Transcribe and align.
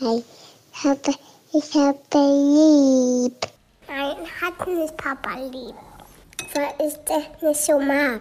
hi. 0.00 0.22
Ich 0.72 0.84
habe, 0.84 1.14
ich 1.52 1.74
habe 1.74 1.98
lieb. 2.14 3.46
Nein, 3.88 4.16
hat 4.40 4.66
nicht 4.66 4.96
Papa 4.96 5.38
lieb. 5.40 5.74
Weil 6.54 6.86
ich 6.86 6.94
das 7.04 7.42
nicht 7.42 7.64
so 7.64 7.78
mag. 7.78 8.20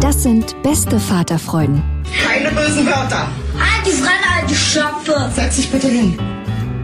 Das 0.00 0.22
sind 0.22 0.60
beste 0.62 0.98
Vaterfreuden. 0.98 1.82
Keine 2.22 2.50
bösen 2.50 2.86
Wörter. 2.86 3.28
Halt 3.58 3.86
die 3.86 3.90
Fremde, 3.90 4.28
alte 4.40 4.54
Schöpfe. 4.54 5.30
Setz 5.34 5.56
dich 5.56 5.70
bitte 5.70 5.88
hin. 5.88 6.18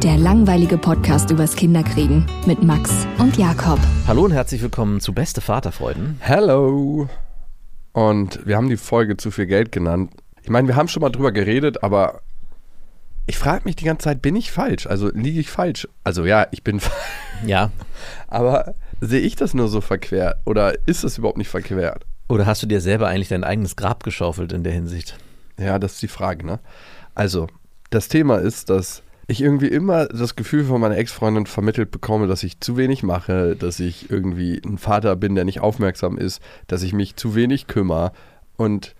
Der 0.02 0.16
langweilige 0.16 0.78
Podcast 0.78 1.30
übers 1.30 1.56
Kinderkriegen 1.56 2.24
mit 2.46 2.62
Max 2.62 2.90
und 3.18 3.36
Jakob. 3.36 3.80
Hallo 4.06 4.24
und 4.24 4.30
herzlich 4.30 4.62
willkommen 4.62 5.00
zu 5.00 5.12
Beste 5.12 5.40
Vaterfreuden. 5.40 6.18
Hello. 6.20 7.08
Und 7.98 8.46
wir 8.46 8.56
haben 8.56 8.68
die 8.68 8.76
Folge 8.76 9.16
zu 9.16 9.32
viel 9.32 9.46
Geld 9.46 9.72
genannt. 9.72 10.12
Ich 10.44 10.50
meine, 10.50 10.68
wir 10.68 10.76
haben 10.76 10.86
schon 10.86 11.00
mal 11.00 11.10
drüber 11.10 11.32
geredet, 11.32 11.82
aber 11.82 12.20
ich 13.26 13.36
frage 13.36 13.62
mich 13.64 13.74
die 13.74 13.86
ganze 13.86 14.04
Zeit, 14.04 14.22
bin 14.22 14.36
ich 14.36 14.52
falsch? 14.52 14.86
Also 14.86 15.10
liege 15.12 15.40
ich 15.40 15.50
falsch? 15.50 15.88
Also 16.04 16.24
ja, 16.24 16.46
ich 16.52 16.62
bin 16.62 16.78
falsch. 16.78 16.94
Ja. 17.44 17.72
Aber 18.28 18.76
sehe 19.00 19.20
ich 19.20 19.34
das 19.34 19.52
nur 19.52 19.66
so 19.66 19.80
verquert? 19.80 20.36
Oder 20.44 20.74
ist 20.86 21.02
das 21.02 21.18
überhaupt 21.18 21.38
nicht 21.38 21.48
verquert? 21.48 22.06
Oder 22.28 22.46
hast 22.46 22.62
du 22.62 22.68
dir 22.68 22.80
selber 22.80 23.08
eigentlich 23.08 23.28
dein 23.28 23.42
eigenes 23.42 23.74
Grab 23.74 24.04
geschaufelt 24.04 24.52
in 24.52 24.62
der 24.62 24.72
Hinsicht? 24.72 25.18
Ja, 25.58 25.80
das 25.80 25.94
ist 25.94 26.02
die 26.02 26.08
Frage, 26.08 26.46
ne? 26.46 26.60
Also, 27.16 27.48
das 27.90 28.06
Thema 28.06 28.38
ist, 28.38 28.70
dass 28.70 29.02
ich 29.30 29.42
irgendwie 29.42 29.68
immer 29.68 30.06
das 30.06 30.36
Gefühl 30.36 30.64
von 30.64 30.80
meiner 30.80 30.96
Ex-Freundin 30.96 31.44
vermittelt 31.44 31.90
bekomme, 31.90 32.26
dass 32.26 32.42
ich 32.42 32.60
zu 32.60 32.78
wenig 32.78 33.02
mache, 33.02 33.54
dass 33.56 33.78
ich 33.78 34.10
irgendwie 34.10 34.60
ein 34.64 34.78
Vater 34.78 35.16
bin, 35.16 35.34
der 35.34 35.44
nicht 35.44 35.60
aufmerksam 35.60 36.16
ist, 36.16 36.40
dass 36.66 36.82
ich 36.82 36.94
mich 36.94 37.14
zu 37.14 37.34
wenig 37.34 37.66
kümmere. 37.66 38.12
Und 38.56 38.94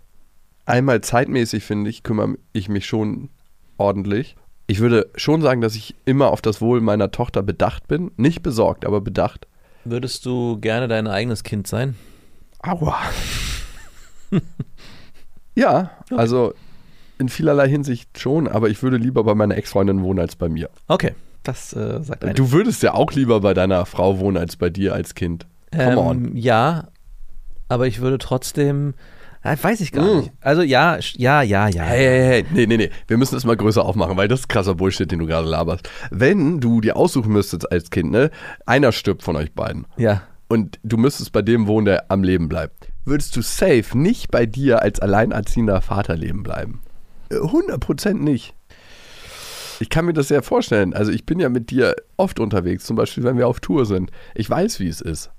einmal 0.66 1.01
zeitmäßig, 1.01 1.65
finde 1.65 1.88
ich, 1.88 2.02
kümmere 2.02 2.37
ich 2.52 2.68
mich 2.68 2.85
schon 2.85 3.30
ordentlich. 3.79 4.37
Ich 4.66 4.80
würde 4.80 5.09
schon 5.15 5.40
sagen, 5.40 5.62
dass 5.62 5.74
ich 5.74 5.95
immer 6.04 6.30
auf 6.30 6.42
das 6.42 6.60
Wohl 6.60 6.82
meiner 6.82 7.10
Tochter 7.10 7.42
bedacht 7.42 7.88
bin. 7.88 8.10
Nicht 8.18 8.42
besorgt, 8.42 8.85
aber 8.85 9.01
bedacht. 9.01 9.48
Würdest 9.85 10.26
du 10.26 10.59
gerne 10.60 10.88
dein 10.88 11.07
eigenes 11.07 11.42
Kind 11.42 11.66
sein? 11.66 11.96
Aua. 12.59 12.98
ja, 15.54 15.90
also 16.10 16.52
in 17.19 17.29
vielerlei 17.29 17.69
Hinsicht 17.69 18.19
schon, 18.19 18.49
aber 18.49 18.69
ich 18.69 18.83
würde 18.83 18.97
lieber 18.97 19.24
bei 19.24 19.35
meiner 19.35 19.57
Ex-Freundin 19.57 20.02
wohnen 20.02 20.19
als 20.21 20.37
bei 20.37 20.49
mir. 20.49 20.71
Okay, 20.87 21.15
das 21.43 21.73
äh, 21.75 22.02
sagt 22.02 22.25
einer. 22.25 22.35
Du 22.35 22.52
würdest 22.52 22.83
ja 22.83 22.95
auch 22.95 23.13
lieber 23.13 23.41
bei 23.41 23.55
deiner 23.55 23.85
Frau 23.87 24.19
wohnen 24.21 24.37
als 24.37 24.57
bei 24.57 24.71
dir 24.71 24.95
als 24.95 25.15
Kind. 25.15 25.47
Come 25.73 25.99
on. 25.99 26.25
ähm, 26.29 26.37
Ja, 26.37 26.88
aber 27.69 27.87
ich 27.87 28.01
würde 28.01 28.19
trotzdem. 28.19 28.95
Weiß 29.43 29.80
ich 29.80 29.93
gar 29.93 30.05
Mm. 30.05 30.16
nicht. 30.19 30.33
Also 30.41 30.63
ja, 30.63 30.99
ja, 31.16 31.43
ja, 31.43 31.69
ja. 31.69 31.83
Hey, 31.85 32.05
hey, 32.05 32.27
hey, 32.27 32.45
nee, 32.52 32.66
nee, 32.66 32.77
nee. 32.77 32.91
Wir 33.07 33.16
müssen 33.16 33.35
das 33.37 33.45
mal 33.45 33.57
größer 33.57 33.82
aufmachen, 33.85 34.16
weil 34.16 34.27
das 34.29 34.41
ist 34.41 34.49
krasser 34.49 34.75
Bullshit, 34.75 35.10
den 35.10 35.21
du 35.21 35.27
gerade 35.27 35.49
laberst. 35.49 35.88
Wenn 36.10 36.60
du 36.60 36.80
dir 36.80 36.97
aussuchen 36.97 37.32
müsstest 37.32 37.71
als 37.71 37.91
Kind, 37.91 38.10
ne, 38.10 38.30
einer 38.66 38.91
stirbt 38.93 39.23
von 39.23 39.37
euch 39.37 39.53
beiden 39.55 39.87
Ja. 39.97 40.23
und 40.49 40.79
du 40.82 40.97
müsstest 40.99 41.32
bei 41.32 41.41
dem 41.41 41.66
wohnen, 41.66 41.87
der 41.87 42.10
am 42.10 42.25
Leben 42.25 42.49
bleibt, 42.49 42.88
würdest 43.05 43.37
du 43.37 43.41
safe 43.43 43.97
nicht 43.97 44.30
bei 44.30 44.45
dir 44.45 44.82
als 44.82 44.99
alleinerziehender 45.01 45.80
Vater 45.82 46.16
leben 46.16 46.43
bleiben? 46.43 46.80
Äh, 47.30 47.37
100% 47.37 48.15
nicht. 48.15 48.54
Ich 49.80 49.90
kann 49.90 50.07
mir 50.07 50.12
das 50.12 50.29
sehr 50.29 50.43
vorstellen. 50.43 50.93
Also 50.93 51.12
ich 51.12 51.24
bin 51.24 51.38
ja 51.38 51.48
mit 51.48 51.70
dir 51.70 51.95
oft 52.16 52.40
unterwegs, 52.40 52.85
zum 52.85 52.96
Beispiel, 52.96 53.23
wenn 53.24 53.38
wir 53.38 53.46
auf 53.46 53.60
Tour 53.60 53.87
sind. 53.87 54.10
Ich 54.35 54.51
weiß, 54.51 54.80
wie 54.80 54.88
es 54.88 55.01
ist. 55.01 55.30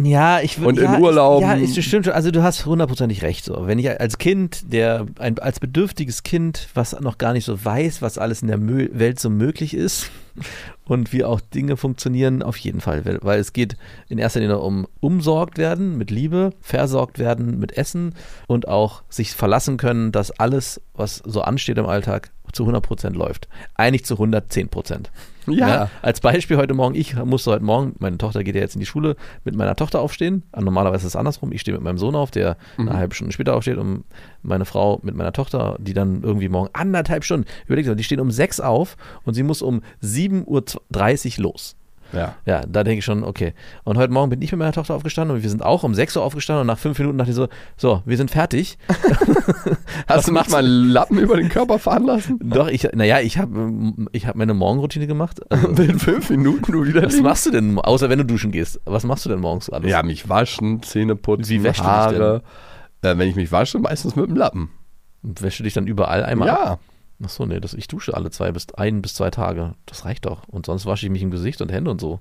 Ja, 0.00 0.40
ich 0.40 0.58
würde. 0.58 0.68
Und 0.68 0.78
in 0.78 0.84
ja, 0.84 0.98
Urlauben- 0.98 1.42
Ich, 1.62 1.74
ja, 1.74 1.80
ist 1.80 1.84
stimmt 1.84 2.04
schon. 2.04 2.14
Also 2.14 2.30
du 2.30 2.42
hast 2.42 2.64
hundertprozentig 2.66 3.22
recht. 3.22 3.44
So, 3.44 3.66
wenn 3.66 3.78
ich 3.78 4.00
als 4.00 4.18
Kind, 4.18 4.72
der 4.72 5.06
ein, 5.18 5.38
als 5.40 5.58
bedürftiges 5.58 6.22
Kind, 6.22 6.68
was 6.74 6.98
noch 7.00 7.18
gar 7.18 7.32
nicht 7.32 7.44
so 7.44 7.64
weiß, 7.64 8.00
was 8.00 8.16
alles 8.16 8.42
in 8.42 8.48
der 8.48 8.58
Mö 8.58 8.88
Welt 8.92 9.18
so 9.18 9.28
möglich 9.28 9.74
ist 9.74 10.10
und 10.84 11.12
wie 11.12 11.24
auch 11.24 11.40
Dinge 11.40 11.76
funktionieren, 11.76 12.44
auf 12.44 12.56
jeden 12.58 12.80
Fall, 12.80 13.04
weil, 13.04 13.18
weil 13.22 13.40
es 13.40 13.52
geht 13.52 13.76
in 14.08 14.18
erster 14.18 14.38
Linie 14.38 14.58
um 14.58 14.86
umsorgt 15.00 15.58
werden 15.58 15.98
mit 15.98 16.12
Liebe, 16.12 16.52
versorgt 16.60 17.18
werden 17.18 17.58
mit 17.58 17.76
Essen 17.76 18.14
und 18.46 18.68
auch 18.68 19.02
sich 19.08 19.32
verlassen 19.32 19.78
können, 19.78 20.12
dass 20.12 20.30
alles, 20.30 20.80
was 20.94 21.16
so 21.26 21.40
ansteht 21.42 21.76
im 21.78 21.86
Alltag, 21.86 22.30
zu 22.52 22.64
100% 22.68 23.14
läuft. 23.14 23.48
Eigentlich 23.74 24.04
zu 24.04 24.14
110%. 24.14 25.06
Ja. 25.46 25.90
Als 26.02 26.20
Beispiel 26.20 26.56
heute 26.56 26.74
Morgen, 26.74 26.94
ich 26.94 27.14
musste 27.16 27.52
heute 27.52 27.64
Morgen, 27.64 27.94
meine 27.98 28.18
Tochter 28.18 28.44
geht 28.44 28.54
ja 28.54 28.60
jetzt 28.60 28.74
in 28.74 28.80
die 28.80 28.86
Schule, 28.86 29.16
mit 29.44 29.56
meiner 29.56 29.76
Tochter 29.76 30.00
aufstehen. 30.00 30.42
Ah, 30.52 30.60
Normalerweise 30.60 31.06
ist 31.06 31.12
es 31.14 31.16
andersrum. 31.16 31.52
Ich 31.52 31.62
stehe 31.62 31.74
mit 31.74 31.82
meinem 31.82 31.98
Sohn 31.98 32.14
auf, 32.14 32.30
der 32.30 32.56
eine 32.76 32.92
halbe 32.94 33.14
Stunde 33.14 33.32
später 33.32 33.56
aufsteht 33.56 33.78
und 33.78 34.04
meine 34.42 34.64
Frau 34.64 35.00
mit 35.02 35.14
meiner 35.14 35.32
Tochter, 35.32 35.76
die 35.80 35.94
dann 35.94 36.22
irgendwie 36.22 36.48
morgen 36.48 36.68
anderthalb 36.74 37.24
Stunden, 37.24 37.46
überlegt 37.66 37.88
die 37.98 38.04
stehen 38.04 38.20
um 38.20 38.30
sechs 38.30 38.60
auf 38.60 38.96
und 39.24 39.34
sie 39.34 39.42
muss 39.42 39.62
um 39.62 39.82
7.30 40.02 41.38
Uhr 41.38 41.42
los. 41.44 41.77
Ja. 42.12 42.34
Ja, 42.46 42.62
da 42.66 42.84
denke 42.84 43.00
ich 43.00 43.04
schon, 43.04 43.24
okay. 43.24 43.54
Und 43.84 43.98
heute 43.98 44.12
Morgen 44.12 44.30
bin 44.30 44.40
ich 44.42 44.50
mit 44.52 44.58
meiner 44.58 44.72
Tochter 44.72 44.94
aufgestanden 44.94 45.36
und 45.36 45.42
wir 45.42 45.50
sind 45.50 45.62
auch 45.62 45.82
um 45.82 45.94
6 45.94 46.16
Uhr 46.16 46.22
aufgestanden 46.22 46.62
und 46.62 46.66
nach 46.66 46.78
fünf 46.78 46.98
Minuten 46.98 47.18
dachte 47.18 47.30
ich 47.30 47.36
so, 47.36 47.48
so, 47.76 48.02
wir 48.06 48.16
sind 48.16 48.30
fertig. 48.30 48.78
Hast 50.06 50.28
du 50.28 50.32
nicht 50.32 50.50
mal 50.50 50.64
einen 50.64 50.88
Lappen 50.90 51.18
über 51.18 51.36
den 51.36 51.48
Körper 51.48 51.78
fahren 51.78 52.04
lassen? 52.04 52.38
Doch, 52.42 52.68
ich, 52.68 52.88
naja, 52.94 53.20
ich 53.20 53.38
habe 53.38 54.04
ich 54.12 54.26
hab 54.26 54.36
meine 54.36 54.54
Morgenroutine 54.54 55.06
gemacht. 55.06 55.40
Also, 55.50 55.68
In 55.82 55.98
fünf 55.98 56.30
Minuten 56.30 56.72
du 56.72 56.84
wieder 56.84 57.02
was 57.02 57.12
liegen? 57.14 57.24
machst 57.24 57.46
du 57.46 57.50
denn, 57.50 57.78
außer 57.78 58.08
wenn 58.08 58.18
du 58.18 58.24
duschen 58.24 58.52
gehst? 58.52 58.80
Was 58.84 59.04
machst 59.04 59.24
du 59.24 59.28
denn 59.28 59.40
morgens 59.40 59.70
alles? 59.70 59.90
Ja, 59.90 60.02
mich 60.02 60.28
waschen, 60.28 60.82
Zähne 60.82 61.16
putzen, 61.16 61.48
Wie 61.48 61.62
wäschst 61.62 61.80
du 61.80 61.84
dich 61.84 61.90
Haare. 61.90 62.42
Äh, 63.02 63.16
wenn 63.18 63.28
ich 63.28 63.36
mich 63.36 63.52
wasche, 63.52 63.78
meistens 63.78 64.16
mit 64.16 64.28
dem 64.28 64.36
Lappen. 64.36 64.70
Und 65.22 65.42
wäschst 65.42 65.60
du 65.60 65.64
dich 65.64 65.74
dann 65.74 65.86
überall 65.86 66.24
einmal 66.24 66.50
ab? 66.50 66.80
Ach 67.24 67.28
so, 67.28 67.46
nee, 67.46 67.58
das, 67.60 67.74
ich 67.74 67.88
dusche 67.88 68.14
alle 68.14 68.30
zwei 68.30 68.52
bis 68.52 68.72
ein 68.74 69.02
bis 69.02 69.14
zwei 69.14 69.30
Tage. 69.30 69.74
Das 69.86 70.04
reicht 70.04 70.26
doch. 70.26 70.42
Und 70.48 70.66
sonst 70.66 70.86
wasche 70.86 71.06
ich 71.06 71.12
mich 71.12 71.22
im 71.22 71.30
Gesicht 71.30 71.60
und 71.60 71.72
Hände 71.72 71.90
und 71.90 72.00
so. 72.00 72.20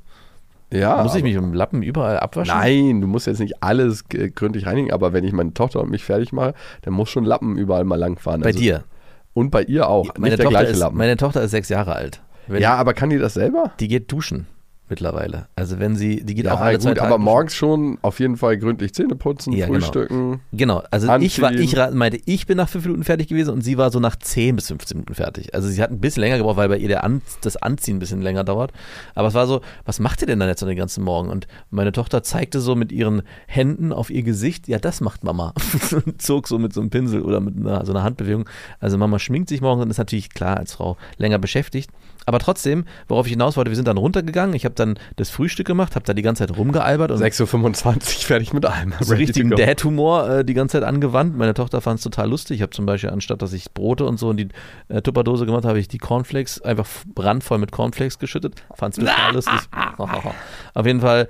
Ja. 0.74 1.02
Muss 1.04 1.16
ich 1.16 1.24
mich 1.24 1.36
im 1.36 1.54
Lappen 1.54 1.82
überall 1.84 2.20
abwaschen? 2.20 2.54
Nein, 2.58 3.02
du 3.02 3.08
musst 3.08 3.28
jetzt 3.28 3.40
nicht 3.40 3.64
alles 3.64 4.06
gründlich 4.10 4.66
reinigen, 4.66 4.92
aber 4.92 5.14
wenn 5.14 5.24
ich 5.24 5.32
meine 5.32 5.54
Tochter 5.54 5.82
und 5.82 5.90
mich 5.92 6.04
fertig 6.04 6.34
mache, 6.34 6.54
dann 6.82 6.94
muss 6.94 7.10
schon 7.10 7.24
Lappen 7.26 7.58
überall 7.58 7.84
mal 7.86 7.96
langfahren. 7.96 8.42
Bei 8.42 8.48
Also- 8.48 8.60
dir. 8.60 8.84
Und 9.34 9.52
bei 9.52 9.62
ihr 9.64 9.88
auch. 9.88 10.08
Meine 10.18 10.32
nicht 10.32 10.40
der 10.40 10.46
Tochter, 10.46 10.50
gleiche 10.60 10.72
ist, 10.74 10.80
Lappen. 10.80 10.98
meine 10.98 11.16
Tochter 11.16 11.44
ist 11.44 11.52
sechs 11.52 11.70
Jahre 11.70 11.96
alt. 11.96 12.22
Wenn, 12.48 12.62
ja, 12.62 12.74
aber 12.76 12.94
kann 12.96 13.12
die 13.12 13.20
das 13.20 13.36
selber? 13.36 13.72
Die 13.80 13.88
geht 13.88 14.12
duschen 14.12 14.48
mittlerweile. 14.90 15.48
Also 15.56 15.80
wenn 15.80 15.96
sie, 15.96 16.24
die 16.24 16.36
geht 16.36 16.46
Ja, 16.46 16.54
auch 16.56 16.60
alle 16.60 16.80
zwei 16.80 16.90
gut, 16.92 16.98
Tage 17.00 17.14
aber 17.14 17.18
morgens 17.24 17.56
schon 17.56 17.98
auf 18.02 18.20
jeden 18.20 18.38
Fall 18.38 18.58
gründlich 18.58 18.94
Zähne 18.94 19.16
putzen, 19.16 19.54
Ja, 19.54 19.68
genau. 19.68 19.80
frühstücken. 19.80 20.42
Genau, 20.52 20.84
also 20.92 21.08
ich 21.20 21.42
war, 21.42 21.50
Anziehen. 21.50 21.64
ich 21.64 21.94
meinte, 21.94 22.20
ich 22.26 22.46
bin 22.48 22.58
nach 22.58 22.70
fünf 22.70 22.86
Minuten 22.86 23.04
fertig 23.04 23.28
gewesen 23.28 23.52
und 23.52 23.62
sie 23.62 23.78
war 23.78 23.92
so 23.92 24.00
nach 24.00 24.16
10 24.16 24.56
bis 24.56 24.68
15 24.68 24.98
Minuten 24.98 25.16
fertig. 25.16 25.54
Also 25.54 25.68
sie 25.68 25.82
hat 25.82 25.92
ein 25.92 26.00
bisschen 26.00 26.22
länger 26.22 26.38
gebraucht, 26.38 26.58
weil 26.58 26.70
bei 26.70 26.78
ihr 26.78 26.88
der 26.88 27.04
An 27.04 27.22
das 27.42 27.58
Anziehen 27.58 27.98
ein 27.98 28.00
bisschen 28.00 28.22
länger 28.22 28.44
dauert. 28.44 28.72
Aber 29.16 29.28
es 29.28 29.34
war 29.34 29.48
so, 29.48 29.62
was 29.86 30.00
macht 30.00 30.22
ihr 30.22 30.28
denn 30.28 30.40
dann 30.40 30.50
jetzt 30.50 30.60
so 30.60 30.66
den 30.66 30.78
ganzen 30.78 31.04
Morgen? 31.04 31.30
Und 31.30 31.48
meine 31.70 31.92
Tochter 31.92 32.24
zeigte 32.24 32.60
so 32.60 32.76
mit 32.76 32.92
ihren 32.92 33.24
Händen 33.48 33.92
auf 33.94 34.10
ihr 34.10 34.24
Gesicht, 34.24 34.68
ja, 34.68 34.80
das 34.80 35.02
macht 35.02 35.24
Mama. 35.24 35.54
Und 36.06 36.22
zog 36.22 36.48
so 36.48 36.58
mit 36.60 36.74
so 36.74 36.82
einem 36.82 36.90
Pinsel 36.90 37.22
oder 37.22 37.40
mit 37.40 37.58
einer, 37.58 37.86
so 37.86 37.92
einer 37.92 38.04
Handbewegung. 38.04 38.48
Also 38.80 38.98
Mama 38.98 39.20
schminkt 39.20 39.50
sich 39.50 39.62
morgens 39.62 39.84
und 39.86 39.90
ist 39.92 39.98
natürlich 39.98 40.30
klar 40.30 40.58
als 40.58 40.74
Frau 40.74 40.98
länger 41.18 41.40
beschäftigt. 41.40 41.90
Aber 42.26 42.40
trotzdem, 42.40 42.84
worauf 43.08 43.26
ich 43.26 43.32
hinaus 43.32 43.56
wollte, 43.56 43.72
wir 43.72 43.76
sind 43.76 43.88
dann 43.88 43.98
runtergegangen. 43.98 44.54
Ich 44.56 44.66
habe 44.66 44.76
dann 44.80 45.00
das 45.16 45.30
Frühstück 45.30 45.68
gemacht, 45.68 45.96
habe 45.96 46.06
da 46.06 46.14
die 46.14 46.22
ganze 46.22 46.48
Zeit 46.48 46.58
rumgealbert 46.58 47.12
und 47.12 47.20
6.25 47.20 47.86
Uhr 47.86 48.02
fertig 48.02 48.54
mit 48.54 48.66
allem. 48.66 48.94
so 49.02 49.16
richtigen. 49.16 49.50
Dad-Humor 49.50 50.30
äh, 50.30 50.46
die 50.46 50.54
ganze 50.54 50.80
Zeit 50.80 50.88
angewandt. 50.88 51.38
Meine 51.38 51.54
Tochter 51.54 51.82
fand 51.82 52.00
es 52.00 52.04
total 52.04 52.30
lustig. 52.30 52.58
Ich 52.58 52.62
habe 52.62 52.72
zum 52.72 52.86
Beispiel, 52.86 53.10
anstatt 53.10 53.42
dass 53.42 53.54
ich 53.54 53.72
Brote 53.72 54.06
und 54.06 54.18
so 54.18 54.32
in 54.32 54.38
die 54.38 54.48
äh, 54.90 55.02
Tupperdose 55.02 55.46
gemacht 55.46 55.64
habe, 55.64 55.70
habe 55.70 55.80
ich 55.80 55.88
die 55.88 55.98
Cornflakes 55.98 56.62
einfach 56.62 56.88
brandvoll 57.14 57.58
mit 57.58 57.72
Cornflakes 57.72 58.20
geschüttet. 58.20 58.56
Fand 58.76 58.98
es 58.98 59.04
total 59.04 59.34
lustig. 59.34 59.60
Auf 60.74 60.86
jeden 60.86 61.02
Fall, 61.02 61.28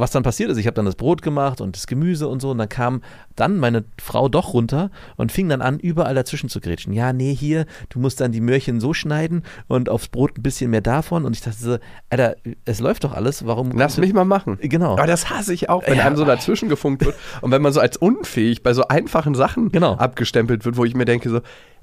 was 0.00 0.10
dann 0.10 0.22
passiert 0.22 0.50
ist, 0.50 0.56
ich 0.56 0.66
habe 0.66 0.74
dann 0.74 0.84
das 0.86 0.94
Brot 0.96 1.22
gemacht 1.22 1.60
und 1.60 1.76
das 1.76 1.86
Gemüse 1.86 2.26
und 2.28 2.40
so 2.40 2.50
und 2.50 2.58
dann 2.58 2.68
kam 2.68 3.02
dann 3.36 3.58
meine 3.58 3.84
Frau 4.00 4.28
doch 4.28 4.52
runter 4.54 4.90
und 5.16 5.32
fing 5.32 5.48
dann 5.48 5.60
an, 5.62 5.78
überall 5.78 6.14
dazwischen 6.14 6.48
zu 6.48 6.60
grätschen. 6.60 6.92
Ja, 6.92 7.12
nee, 7.12 7.34
hier, 7.34 7.66
du 7.90 7.98
musst 7.98 8.20
dann 8.20 8.32
die 8.32 8.40
Möhrchen 8.40 8.80
so 8.80 8.94
schneiden 8.94 9.42
und 9.68 9.88
aufs 9.88 10.08
Brot 10.08 10.38
ein 10.38 10.42
bisschen 10.42 10.70
mehr 10.70 10.80
davon 10.80 11.24
und 11.24 11.34
ich 11.36 11.42
dachte 11.42 11.58
so, 11.58 11.78
Alter, 12.10 12.36
es 12.64 12.80
läuft 12.80 13.04
doch 13.04 13.12
alles, 13.12 13.46
warum 13.46 13.70
Lass 13.72 13.98
mich 13.98 14.12
mal 14.12 14.24
machen. 14.24 14.58
Genau. 14.60 14.92
Aber 14.92 15.06
das 15.06 15.30
hasse 15.30 15.52
ich 15.54 15.68
auch, 15.68 15.86
wenn 15.86 15.98
Ja. 15.98 16.06
einem 16.06 16.16
so 16.16 16.24
dazwischen 16.24 16.68
gefunkt 16.68 17.04
wird 17.04 17.14
und 17.40 17.50
wenn 17.50 17.62
man 17.62 17.72
so 17.72 17.80
als 17.80 17.96
unfähig 17.96 18.62
bei 18.62 18.72
so 18.74 18.88
einfachen 18.88 19.34
Sachen 19.34 19.70
Genau. 19.70 19.94
abgestempelt 19.94 20.64
wird, 20.64 20.76
wo 20.76 20.84
ich 20.84 20.94
mir 20.94 21.04
denke 21.04 21.28
so, 21.30 21.40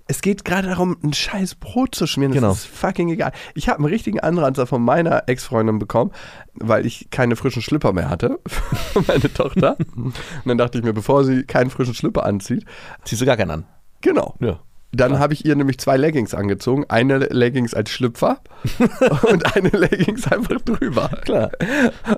es 0.08 0.22
geht 0.22 0.46
gerade 0.46 0.70
darum, 0.70 0.98
ein 1.04 1.14
scheiß 1.14 1.56
Brot 1.56 1.96
zu 1.96 2.08
schmieren. 2.08 2.32
Das 2.34 2.42
Genau. 2.42 2.52
ist 2.54 2.66
fucking 2.66 3.10
egal. 3.10 3.32
Ich 3.56 3.68
habe 3.70 3.80
einen 3.80 3.88
richtigen 3.88 4.20
Anranzer 4.20 4.66
von 4.68 4.82
meiner 4.84 5.24
Ex-Freundin 5.28 5.80
bekommen, 5.80 6.12
weil 6.56 6.86
ich 6.86 7.10
keine 7.12 7.36
frischen 7.36 7.62
Schlipper 7.62 7.94
mehr 7.94 8.10
hatte 8.10 8.40
für 8.48 9.02
meine 9.08 9.32
Tochter. 9.34 9.78
Und 9.96 10.14
dann 10.46 10.58
dachte 10.58 10.78
ich 10.78 10.84
mir, 10.84 10.94
bevor 10.94 11.24
sie 11.24 11.44
keinen 11.44 11.70
frischen 11.70 11.94
Schlipper 11.94 12.26
anzieht, 12.26 12.66
Ziehst 13.04 13.22
du 13.22 13.26
gar 13.26 13.38
keinen 13.38 13.52
an. 13.52 13.66
genau. 14.02 14.36
Ja. 14.40 14.60
Dann 14.94 15.20
habe 15.20 15.34
ich 15.34 15.44
ihr 15.46 15.54
nämlich 15.58 15.80
zwei 15.80 15.98
Leggings 15.98 16.34
angezogen. 16.34 16.86
Eine 16.88 17.18
Leggings 17.18 17.74
als 17.74 17.90
Schlüpfer 17.90 18.40
und 19.30 19.56
eine 19.56 19.68
Leggings 19.70 20.26
einfach 20.32 20.62
drüber. 20.62 21.10
Klar. 21.26 21.52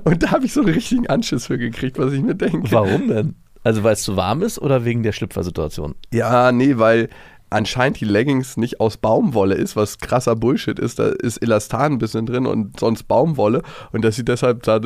Und 0.03 0.21
da 0.21 0.31
habe 0.31 0.45
ich 0.45 0.53
so 0.53 0.61
einen 0.61 0.69
richtigen 0.69 1.07
Anschiss 1.07 1.47
für 1.47 1.57
gekriegt, 1.57 1.97
was 1.97 2.13
ich 2.13 2.21
mir 2.21 2.35
denke. 2.35 2.71
Warum 2.71 3.07
denn? 3.07 3.35
Also 3.63 3.83
weil 3.83 3.93
es 3.93 4.03
zu 4.03 4.15
warm 4.15 4.43
ist 4.43 4.59
oder 4.59 4.85
wegen 4.85 5.01
der 5.01 5.13
Schlüpfersituation? 5.13 5.95
Ja, 6.13 6.51
nee, 6.51 6.77
weil 6.77 7.09
anscheinend 7.49 7.99
die 7.99 8.05
Leggings 8.05 8.57
nicht 8.57 8.79
aus 8.79 8.97
Baumwolle 8.97 9.55
ist, 9.55 9.75
was 9.75 9.99
krasser 9.99 10.35
Bullshit 10.35 10.79
ist. 10.79 10.99
Da 10.99 11.09
ist 11.09 11.37
Elastan 11.37 11.93
ein 11.93 11.97
bisschen 11.97 12.25
drin 12.25 12.45
und 12.45 12.79
sonst 12.79 13.03
Baumwolle 13.03 13.63
und 13.91 14.03
dass 14.03 14.15
sie 14.15 14.25
deshalb 14.25 14.63
da 14.63 14.79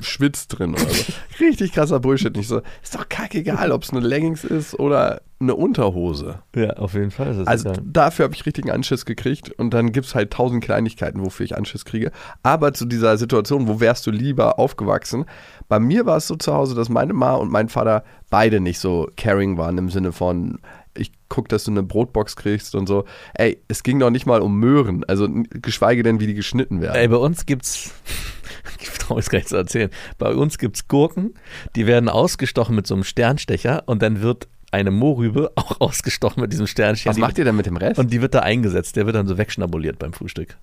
schwitzt 0.00 0.58
drin 0.58 0.74
oder 0.74 0.88
so. 0.88 1.12
Richtig 1.40 1.72
krasser 1.72 2.00
Bullshit. 2.00 2.36
Nicht 2.36 2.48
so, 2.48 2.62
ist 2.82 2.94
doch 2.94 3.08
kackegal, 3.08 3.72
ob 3.72 3.82
es 3.82 3.90
eine 3.90 4.00
Leggings 4.00 4.44
ist 4.44 4.78
oder 4.78 5.20
eine 5.40 5.54
Unterhose. 5.54 6.40
Ja, 6.56 6.70
auf 6.74 6.94
jeden 6.94 7.12
Fall. 7.12 7.28
Also 7.44 7.70
egal. 7.70 7.84
dafür 7.84 8.24
habe 8.24 8.34
ich 8.34 8.44
richtigen 8.44 8.70
Anschiss 8.70 9.04
gekriegt 9.04 9.50
und 9.52 9.72
dann 9.72 9.92
gibt 9.92 10.06
es 10.06 10.14
halt 10.14 10.32
tausend 10.32 10.64
Kleinigkeiten, 10.64 11.24
wofür 11.24 11.44
ich 11.44 11.56
Anschiss 11.56 11.84
kriege. 11.84 12.10
Aber 12.42 12.74
zu 12.74 12.86
dieser 12.86 13.16
Situation, 13.18 13.68
wo 13.68 13.78
wärst 13.78 14.06
du 14.06 14.10
lieber 14.10 14.58
aufgewachsen? 14.58 15.26
Bei 15.68 15.78
mir 15.78 16.06
war 16.06 16.16
es 16.16 16.26
so 16.26 16.34
zu 16.34 16.54
Hause, 16.54 16.74
dass 16.74 16.88
meine 16.88 17.12
Ma 17.12 17.34
und 17.34 17.52
mein 17.52 17.68
Vater 17.68 18.02
beide 18.30 18.58
nicht 18.58 18.80
so 18.80 19.08
caring 19.16 19.58
waren 19.58 19.78
im 19.78 19.90
Sinne 19.90 20.12
von, 20.12 20.58
ich 20.96 21.12
guck, 21.28 21.48
dass 21.48 21.64
du 21.64 21.70
eine 21.70 21.82
Brotbox 21.82 22.36
kriegst 22.36 22.74
und 22.74 22.86
so. 22.86 23.04
Ey, 23.34 23.60
es 23.68 23.82
ging 23.82 23.98
doch 23.98 24.10
nicht 24.10 24.26
mal 24.26 24.40
um 24.40 24.58
Möhren, 24.58 25.04
also 25.04 25.28
geschweige 25.50 26.02
denn, 26.02 26.20
wie 26.20 26.26
die 26.26 26.34
geschnitten 26.34 26.80
werden. 26.80 26.96
Ey, 26.96 27.08
bei 27.08 27.16
uns 27.16 27.46
gibt's, 27.46 27.92
ich 28.80 28.88
traue 28.90 29.20
es 29.20 29.30
gar 29.30 29.38
nicht 29.38 29.48
zu 29.48 29.56
erzählen, 29.56 29.90
bei 30.18 30.32
uns 30.32 30.58
gibt's 30.58 30.88
Gurken, 30.88 31.34
die 31.76 31.86
werden 31.86 32.08
ausgestochen 32.08 32.74
mit 32.74 32.86
so 32.86 32.94
einem 32.94 33.04
Sternstecher 33.04 33.82
und 33.86 34.02
dann 34.02 34.22
wird 34.22 34.48
eine 34.70 34.90
Mohrrübe 34.90 35.52
auch 35.56 35.80
ausgestochen 35.80 36.40
mit 36.40 36.52
diesem 36.52 36.66
Sternstecher. 36.66 37.10
Was 37.10 37.18
macht 37.18 37.38
ihr 37.38 37.44
denn 37.44 37.56
mit 37.56 37.66
dem 37.66 37.76
Rest? 37.76 37.98
Und 37.98 38.12
die 38.12 38.20
wird 38.20 38.34
da 38.34 38.40
eingesetzt, 38.40 38.96
der 38.96 39.06
wird 39.06 39.16
dann 39.16 39.26
so 39.26 39.38
wegschnabuliert 39.38 39.98
beim 39.98 40.12
Frühstück. 40.12 40.56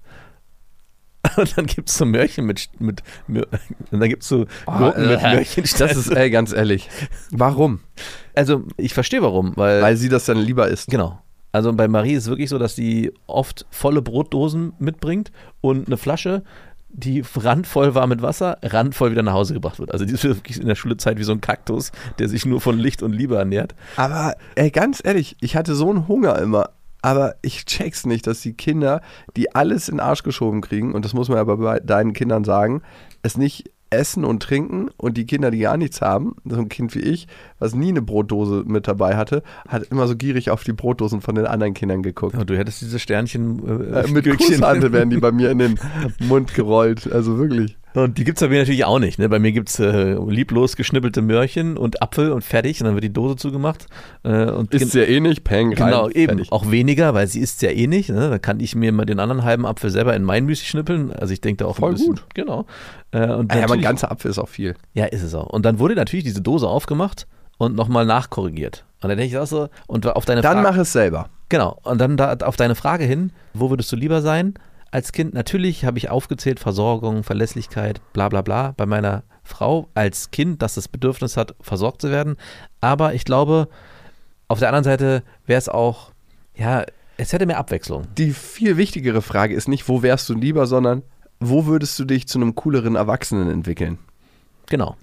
Und 1.37 1.57
dann 1.57 1.65
gibt's 1.65 1.97
so 1.97 2.05
Möhrchen 2.05 2.45
mit, 2.45 2.69
mit 2.79 3.01
Mör- 3.29 3.47
und 3.91 3.99
dann 4.01 4.09
gibt's 4.09 4.27
so 4.27 4.45
Gurken 4.65 5.07
mit 5.07 5.21
äh, 5.23 5.35
Möhrchen. 5.35 5.63
das 5.77 5.95
ist, 5.95 6.09
ey, 6.11 6.29
ganz 6.29 6.53
ehrlich. 6.53 6.89
Warum? 7.31 7.79
also 8.35 8.63
ich 8.77 8.93
verstehe 8.93 9.21
warum, 9.21 9.53
weil, 9.55 9.81
Weil 9.81 9.95
sie 9.97 10.09
das 10.09 10.25
dann 10.25 10.37
lieber 10.37 10.67
isst. 10.67 10.89
genau. 10.89 11.19
Also 11.51 11.71
bei 11.71 11.87
Marie 11.87 12.13
ist 12.13 12.23
es 12.23 12.29
wirklich 12.29 12.49
so, 12.49 12.57
dass 12.59 12.75
sie 12.75 13.13
oft 13.27 13.65
volle 13.69 14.01
Brotdosen 14.01 14.73
mitbringt 14.77 15.31
und 15.61 15.87
eine 15.87 15.95
Flasche, 15.95 16.43
die 16.89 17.23
randvoll 17.33 17.95
war 17.95 18.07
mit 18.07 18.21
Wasser, 18.21 18.57
randvoll 18.61 19.11
wieder 19.11 19.23
nach 19.23 19.31
Hause 19.33 19.53
gebracht 19.53 19.79
wird. 19.79 19.91
Also 19.93 20.03
die 20.03 20.13
ist 20.13 20.23
wirklich 20.25 20.59
in 20.59 20.67
der 20.67 20.75
Schulzeit 20.75 21.17
wie 21.17 21.23
so 21.23 21.31
ein 21.31 21.39
Kaktus, 21.39 21.93
der 22.19 22.27
sich 22.27 22.45
nur 22.45 22.59
von 22.59 22.77
Licht 22.77 23.01
und 23.03 23.13
Liebe 23.13 23.37
ernährt. 23.37 23.73
Aber 23.95 24.35
ey, 24.55 24.69
ganz 24.69 25.01
ehrlich, 25.03 25.37
ich 25.39 25.55
hatte 25.55 25.75
so 25.75 25.89
einen 25.89 26.09
Hunger 26.09 26.37
immer. 26.39 26.71
Aber 27.05 27.35
ich 27.43 27.65
check's 27.65 28.07
nicht, 28.07 28.25
dass 28.25 28.41
die 28.41 28.53
Kinder, 28.53 28.99
die 29.37 29.53
alles 29.53 29.89
in 29.89 29.97
den 29.97 29.99
Arsch 29.99 30.23
geschoben 30.23 30.61
kriegen, 30.61 30.95
und 30.95 31.05
das 31.05 31.13
muss 31.13 31.29
man 31.29 31.37
aber 31.37 31.57
bei 31.57 31.79
deinen 31.79 32.13
Kindern 32.13 32.43
sagen, 32.43 32.81
es 33.21 33.37
nicht 33.37 33.69
essen 33.91 34.25
und 34.25 34.41
trinken 34.41 34.89
und 34.97 35.15
die 35.15 35.27
Kinder, 35.27 35.51
die 35.51 35.59
gar 35.59 35.77
nichts 35.77 36.01
haben, 36.01 36.35
so 36.45 36.57
ein 36.57 36.67
Kind 36.67 36.95
wie 36.95 37.01
ich, 37.01 37.27
was 37.59 37.75
nie 37.75 37.89
eine 37.89 38.01
Brotdose 38.01 38.63
mit 38.65 38.87
dabei 38.87 39.15
hatte, 39.17 39.43
hat 39.67 39.83
immer 39.91 40.07
so 40.07 40.15
gierig 40.15 40.49
auf 40.49 40.63
die 40.63 40.73
Brotdosen 40.73 41.21
von 41.21 41.35
den 41.35 41.45
anderen 41.45 41.75
Kindern 41.75 42.01
geguckt. 42.01 42.35
Und 42.35 42.49
du 42.49 42.57
hättest 42.57 42.81
diese 42.81 42.97
Sternchen 42.97 43.93
äh, 43.93 43.99
Äh, 44.01 44.11
mit 44.11 44.25
Kusshande 44.25 44.91
werden 44.91 45.11
die 45.11 45.17
bei 45.17 45.31
mir 45.31 45.51
in 45.51 45.59
den 45.59 45.79
Mund 46.21 46.55
gerollt. 46.55 47.11
Also 47.11 47.37
wirklich. 47.37 47.77
Und 47.95 48.17
die 48.17 48.23
gibt's 48.25 48.41
bei 48.41 48.49
mir 48.49 48.59
natürlich 48.59 48.85
auch 48.85 48.99
nicht. 48.99 49.17
Ne? 49.19 49.29
Bei 49.29 49.39
mir 49.39 49.51
gibt's 49.51 49.79
äh, 49.79 50.13
lieblos 50.27 50.75
geschnippelte 50.75 51.21
Möhrchen 51.21 51.77
und 51.77 52.01
Apfel 52.01 52.31
und 52.31 52.43
fertig. 52.43 52.79
Und 52.81 52.85
dann 52.85 52.93
wird 52.95 53.03
die 53.05 53.13
Dose 53.13 53.37
zugemacht. 53.37 53.87
Äh, 54.23 54.45
und 54.51 54.73
Ist 54.73 54.93
ja 54.93 55.03
eh 55.03 55.19
nicht, 55.19 55.43
peng, 55.43 55.69
rein, 55.73 55.91
Genau, 55.91 56.09
eben. 56.09 56.35
fertig. 56.37 56.51
Auch 56.51 56.69
weniger, 56.69 57.13
weil 57.13 57.27
sie 57.27 57.39
isst 57.39 57.61
ja 57.61 57.69
eh 57.71 57.87
nicht. 57.87 58.09
Ne? 58.09 58.29
Da 58.29 58.37
kann 58.37 58.59
ich 58.59 58.75
mir 58.75 58.91
mal 58.91 59.05
den 59.05 59.19
anderen 59.19 59.43
halben 59.43 59.65
Apfel 59.65 59.89
selber 59.89 60.15
in 60.15 60.23
mein 60.23 60.45
Müsli 60.45 60.65
schnippeln. 60.67 61.11
Also 61.13 61.33
ich 61.33 61.41
denke 61.41 61.63
da 61.63 61.69
auch 61.69 61.77
Voll 61.77 61.91
ein 61.91 61.95
bisschen. 61.95 62.15
gut. 62.15 62.25
Genau. 62.33 62.65
Äh, 63.11 63.27
und 63.31 63.53
ja, 63.53 63.63
aber 63.63 63.75
ein 63.75 63.81
ganzer 63.81 64.11
Apfel 64.11 64.29
ist 64.31 64.39
auch 64.39 64.49
viel. 64.49 64.75
ja, 64.93 65.05
ist 65.05 65.23
es 65.23 65.33
auch. 65.33 65.47
Und 65.47 65.65
dann 65.65 65.79
wurde 65.79 65.95
natürlich 65.95 66.25
diese 66.25 66.41
Dose 66.41 66.67
aufgemacht 66.67 67.27
und 67.57 67.75
nochmal 67.75 68.05
nachkorrigiert. 68.05 68.83
Und 69.01 69.09
dann 69.09 69.17
denke 69.17 69.33
ich 69.33 69.37
auch 69.37 69.47
so, 69.47 69.69
und 69.87 70.05
auf 70.07 70.25
deine 70.25 70.41
Dann 70.41 70.53
Frage. 70.61 70.67
mach 70.67 70.77
es 70.77 70.91
selber. 70.91 71.29
Genau. 71.47 71.77
Und 71.83 72.01
dann 72.01 72.17
da, 72.17 72.35
auf 72.43 72.57
deine 72.57 72.75
Frage 72.75 73.05
hin, 73.05 73.31
wo 73.53 73.69
würdest 73.69 73.91
du 73.91 73.95
lieber 73.95 74.21
sein? 74.21 74.55
Als 74.95 75.11
Kind, 75.11 75.33
natürlich 75.33 75.83
habe 75.83 75.97
ich 75.97 76.09
aufgezählt, 76.09 76.57
Versorgung, 76.57 77.23
Verlässlichkeit, 77.23 77.99
bla 78.13 78.29
bla 78.29 78.41
bla, 78.41 78.73
bei 78.77 78.85
meiner 78.85 79.23
Frau 79.43 79.89
als 79.93 80.31
Kind, 80.31 80.61
dass 80.61 80.75
das 80.75 80.87
Bedürfnis 80.87 81.35
hat, 81.35 81.53
versorgt 81.59 82.01
zu 82.01 82.11
werden. 82.11 82.37
Aber 82.79 83.13
ich 83.13 83.25
glaube, 83.25 83.67
auf 84.47 84.59
der 84.59 84.69
anderen 84.69 84.85
Seite 84.85 85.23
wäre 85.45 85.57
es 85.57 85.67
auch, 85.67 86.11
ja, 86.55 86.85
es 87.17 87.33
hätte 87.33 87.45
mehr 87.45 87.57
Abwechslung. 87.57 88.07
Die 88.17 88.31
viel 88.31 88.77
wichtigere 88.77 89.21
Frage 89.21 89.53
ist 89.53 89.67
nicht, 89.67 89.89
wo 89.89 90.01
wärst 90.01 90.29
du 90.29 90.33
lieber, 90.33 90.65
sondern 90.65 91.03
wo 91.41 91.65
würdest 91.65 91.99
du 91.99 92.05
dich 92.05 92.29
zu 92.29 92.39
einem 92.39 92.55
cooleren 92.55 92.95
Erwachsenen 92.95 93.49
entwickeln? 93.49 93.97
Genau, 94.67 94.95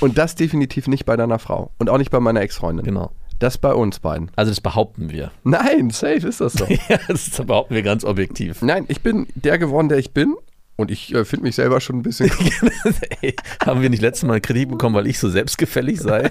Und 0.00 0.18
das 0.18 0.34
definitiv 0.34 0.88
nicht 0.88 1.06
bei 1.06 1.16
deiner 1.16 1.38
Frau 1.38 1.70
und 1.78 1.88
auch 1.88 1.98
nicht 1.98 2.10
bei 2.10 2.18
meiner 2.18 2.40
Ex-Freundin. 2.40 2.84
genau. 2.84 3.12
Das 3.38 3.58
bei 3.58 3.72
uns 3.72 4.00
beiden. 4.00 4.30
Also 4.36 4.50
das 4.50 4.60
behaupten 4.60 5.10
wir. 5.10 5.30
Nein, 5.44 5.90
safe 5.90 6.26
ist 6.26 6.40
das 6.40 6.54
so. 6.54 6.64
ja, 6.88 6.98
das 7.08 7.30
behaupten 7.44 7.74
wir 7.74 7.82
ganz 7.82 8.04
objektiv. 8.04 8.62
Nein, 8.62 8.84
ich 8.88 9.02
bin 9.02 9.26
der 9.34 9.58
geworden, 9.58 9.88
der 9.88 9.98
ich 9.98 10.12
bin. 10.12 10.34
Und 10.78 10.90
ich 10.90 11.14
äh, 11.14 11.24
finde 11.24 11.44
mich 11.44 11.54
selber 11.54 11.80
schon 11.80 11.96
ein 11.96 12.02
bisschen. 12.02 12.30
Ey, 13.22 13.34
haben 13.64 13.80
wir 13.80 13.88
nicht 13.88 14.02
letztes 14.02 14.28
Mal 14.28 14.42
Kritik 14.42 14.68
bekommen, 14.68 14.94
weil 14.94 15.06
ich 15.06 15.18
so 15.18 15.30
selbstgefällig 15.30 15.98
sei? 16.00 16.30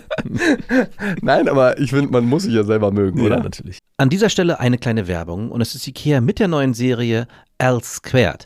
Nein, 1.24 1.48
aber 1.50 1.80
ich 1.80 1.90
finde, 1.90 2.12
man 2.12 2.26
muss 2.26 2.44
sich 2.44 2.54
ja 2.54 2.64
selber 2.64 2.92
mögen, 2.92 3.18
Ja, 3.20 3.26
oder? 3.26 3.42
natürlich. 3.42 3.80
An 3.98 4.10
dieser 4.10 4.30
Stelle 4.30 4.60
eine 4.60 4.78
kleine 4.78 5.08
Werbung 5.08 5.50
und 5.52 5.62
es 5.62 5.74
ist 5.74 5.88
Ikea 5.88 6.22
mit 6.22 6.38
der 6.38 6.48
neuen 6.48 6.76
Serie 6.76 7.28
L 7.58 7.82
Squared. 7.84 8.46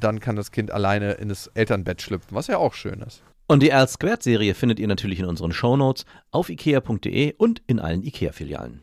dann 0.00 0.20
kann 0.20 0.36
das 0.36 0.50
Kind 0.52 0.70
alleine 0.70 1.12
in 1.12 1.28
das 1.28 1.48
Elternbett 1.48 2.02
schlüpfen, 2.02 2.34
was 2.34 2.46
ja 2.46 2.58
auch 2.58 2.74
schön 2.74 3.00
ist. 3.00 3.22
Und 3.46 3.62
die 3.62 3.70
L 3.70 3.88
Squared 3.88 4.22
Serie 4.22 4.54
findet 4.54 4.78
ihr 4.78 4.88
natürlich 4.88 5.20
in 5.20 5.24
unseren 5.24 5.52
Shownotes 5.52 6.04
auf 6.30 6.50
ikea.de 6.50 7.34
und 7.38 7.62
in 7.66 7.80
allen 7.80 8.02
Ikea-Filialen. 8.02 8.82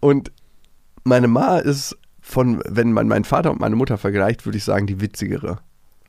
Und 0.00 0.32
meine 1.04 1.28
Ma 1.28 1.58
ist 1.58 1.96
von, 2.20 2.62
wenn 2.66 2.92
man 2.92 3.08
meinen 3.08 3.24
Vater 3.24 3.50
und 3.50 3.60
meine 3.60 3.76
Mutter 3.76 3.98
vergleicht, 3.98 4.46
würde 4.46 4.56
ich 4.56 4.64
sagen, 4.64 4.86
die 4.86 5.00
witzigere. 5.02 5.58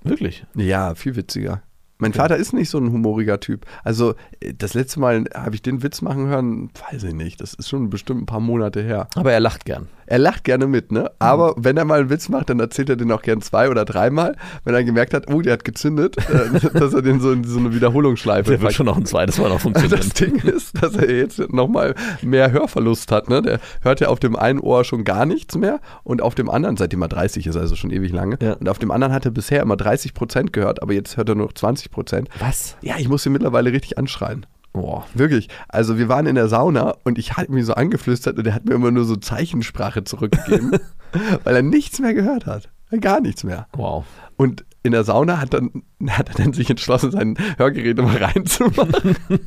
Wirklich? 0.04 0.46
Ja, 0.56 0.96
viel 0.96 1.18
witziger. 1.18 1.64
Mein 1.98 2.12
okay. 2.12 2.20
Vater 2.20 2.38
ist 2.38 2.54
nicht 2.54 2.70
so 2.70 2.78
ein 2.78 2.92
humoriger 2.92 3.40
Typ. 3.40 3.66
Also, 3.84 4.16
äh, 4.42 4.54
das 4.54 4.74
letzte 4.74 5.00
Mal 5.00 5.26
habe 5.34 5.56
ich 5.56 5.62
den 5.62 5.82
Witz 5.82 6.02
machen 6.02 6.28
hören, 6.28 6.70
weiß 6.92 7.04
ich 7.04 7.14
nicht. 7.14 7.40
Das 7.42 7.54
ist 7.54 7.70
schon 7.70 7.90
bestimmt 7.90 8.24
ein 8.24 8.26
paar 8.26 8.40
Monate 8.40 8.82
her. 8.82 9.08
Aber 9.16 9.32
er 9.32 9.40
lacht 9.40 9.66
gern. 9.66 9.88
Er 10.08 10.20
lacht 10.20 10.44
gerne 10.44 10.68
mit, 10.68 10.92
ne? 10.92 11.02
Mhm. 11.02 11.08
Aber 11.20 11.52
mhm. 11.52 11.66
wenn 11.66 11.78
er 11.78 11.86
mal 11.86 12.00
einen 12.02 12.10
Witz 12.10 12.30
macht, 12.30 12.50
dann 12.50 12.60
erzählt 12.60 12.90
er 12.90 12.96
den 12.96 13.12
auch 13.12 13.22
gern 13.22 13.42
zwei 13.42 13.70
oder 13.70 13.86
dreimal. 13.86 14.36
Wenn 14.64 14.76
er 14.76 14.84
gemerkt 14.84 15.14
hat, 15.14 15.32
oh, 15.32 15.42
der 15.42 15.54
hat 15.54 15.64
gezündet, 15.64 16.18
äh, 16.30 16.70
dass 16.78 16.94
er 16.94 17.02
den 17.02 17.20
so 17.20 17.32
in 17.32 17.44
so 17.44 17.60
eine 17.60 17.74
Wiederholungsschleife. 17.74 18.52
Der 18.52 18.62
wird 18.62 18.74
schon 18.74 18.86
noch 18.86 18.98
ein 18.98 19.06
zweites 19.06 19.38
Mal 19.38 19.50
noch 19.50 19.60
funktionieren. 19.62 20.00
Das 20.00 20.10
Ding 20.10 20.36
ist, 20.36 20.82
dass 20.82 20.96
er 20.96 21.14
jetzt 21.16 21.40
nochmal 21.52 21.96
mehr 22.22 22.52
Hörverlust 22.52 23.12
hat, 23.12 23.30
ne? 23.30 23.42
Der 23.42 23.60
hört 23.82 24.00
ja 24.00 24.10
auf 24.10 24.20
dem 24.20 24.36
einen 24.36 24.60
Ohr 24.60 24.84
schon 24.84 25.04
gar 25.06 25.26
nichts 25.26 25.56
mehr 25.56 25.80
und 26.04 26.22
auf 26.22 26.36
dem 26.36 26.50
anderen, 26.50 26.78
seitdem 26.78 27.02
er 27.02 27.08
30 27.08 27.48
ist, 27.48 27.56
also 27.56 27.76
schon 27.76 27.92
ewig 27.92 28.12
lange, 28.12 28.38
ja. 28.42 28.54
und 28.54 28.70
auf 28.70 28.80
dem 28.80 28.92
anderen 28.92 29.14
hat 29.14 29.26
er 29.26 29.32
bisher 29.32 29.62
immer 29.62 29.78
30 29.78 30.14
Prozent 30.14 30.54
gehört, 30.54 30.82
aber 30.82 30.94
jetzt 30.94 31.18
hört 31.18 31.30
er 31.30 31.36
nur 31.36 31.54
20 31.54 31.85
30 31.86 31.92
Prozent. 31.92 32.30
Was? 32.40 32.78
Ja, 32.82 32.96
ich 32.98 33.08
muss 33.08 33.26
ihn 33.26 33.32
mittlerweile 33.32 33.72
richtig 33.72 33.98
anschreien. 33.98 34.46
Boah. 34.74 35.06
Wirklich. 35.14 35.50
Also 35.70 35.98
wir 35.98 36.10
waren 36.10 36.26
in 36.26 36.36
der 36.36 36.50
Sauna 36.50 36.96
und 37.04 37.18
ich 37.18 37.38
hatte 37.38 37.52
mich 37.52 37.66
so 37.66 37.74
angeflüstert 37.74 38.38
und 38.38 38.46
er 38.46 38.54
hat 38.54 38.66
mir 38.66 38.76
immer 38.76 38.92
nur 38.92 39.06
so 39.06 39.16
Zeichensprache 39.16 40.04
zurückgegeben, 40.04 40.78
weil 41.44 41.56
er 41.56 41.62
nichts 41.62 42.00
mehr 42.00 42.14
gehört 42.14 42.46
hat. 42.46 42.70
Gar 43.00 43.22
nichts 43.22 43.44
mehr. 43.44 43.68
Wow. 43.74 44.06
Und 44.36 44.66
in 44.86 44.92
der 44.92 45.04
Sauna 45.04 45.40
hat, 45.40 45.54
dann, 45.54 45.84
hat 46.08 46.30
er 46.30 46.36
dann 46.36 46.54
sich 46.54 46.70
entschlossen, 46.70 47.12
sein 47.12 47.38
Hörgerät 47.58 47.98
immer 47.98 48.20
reinzumachen. 48.22 49.16
und 49.30 49.46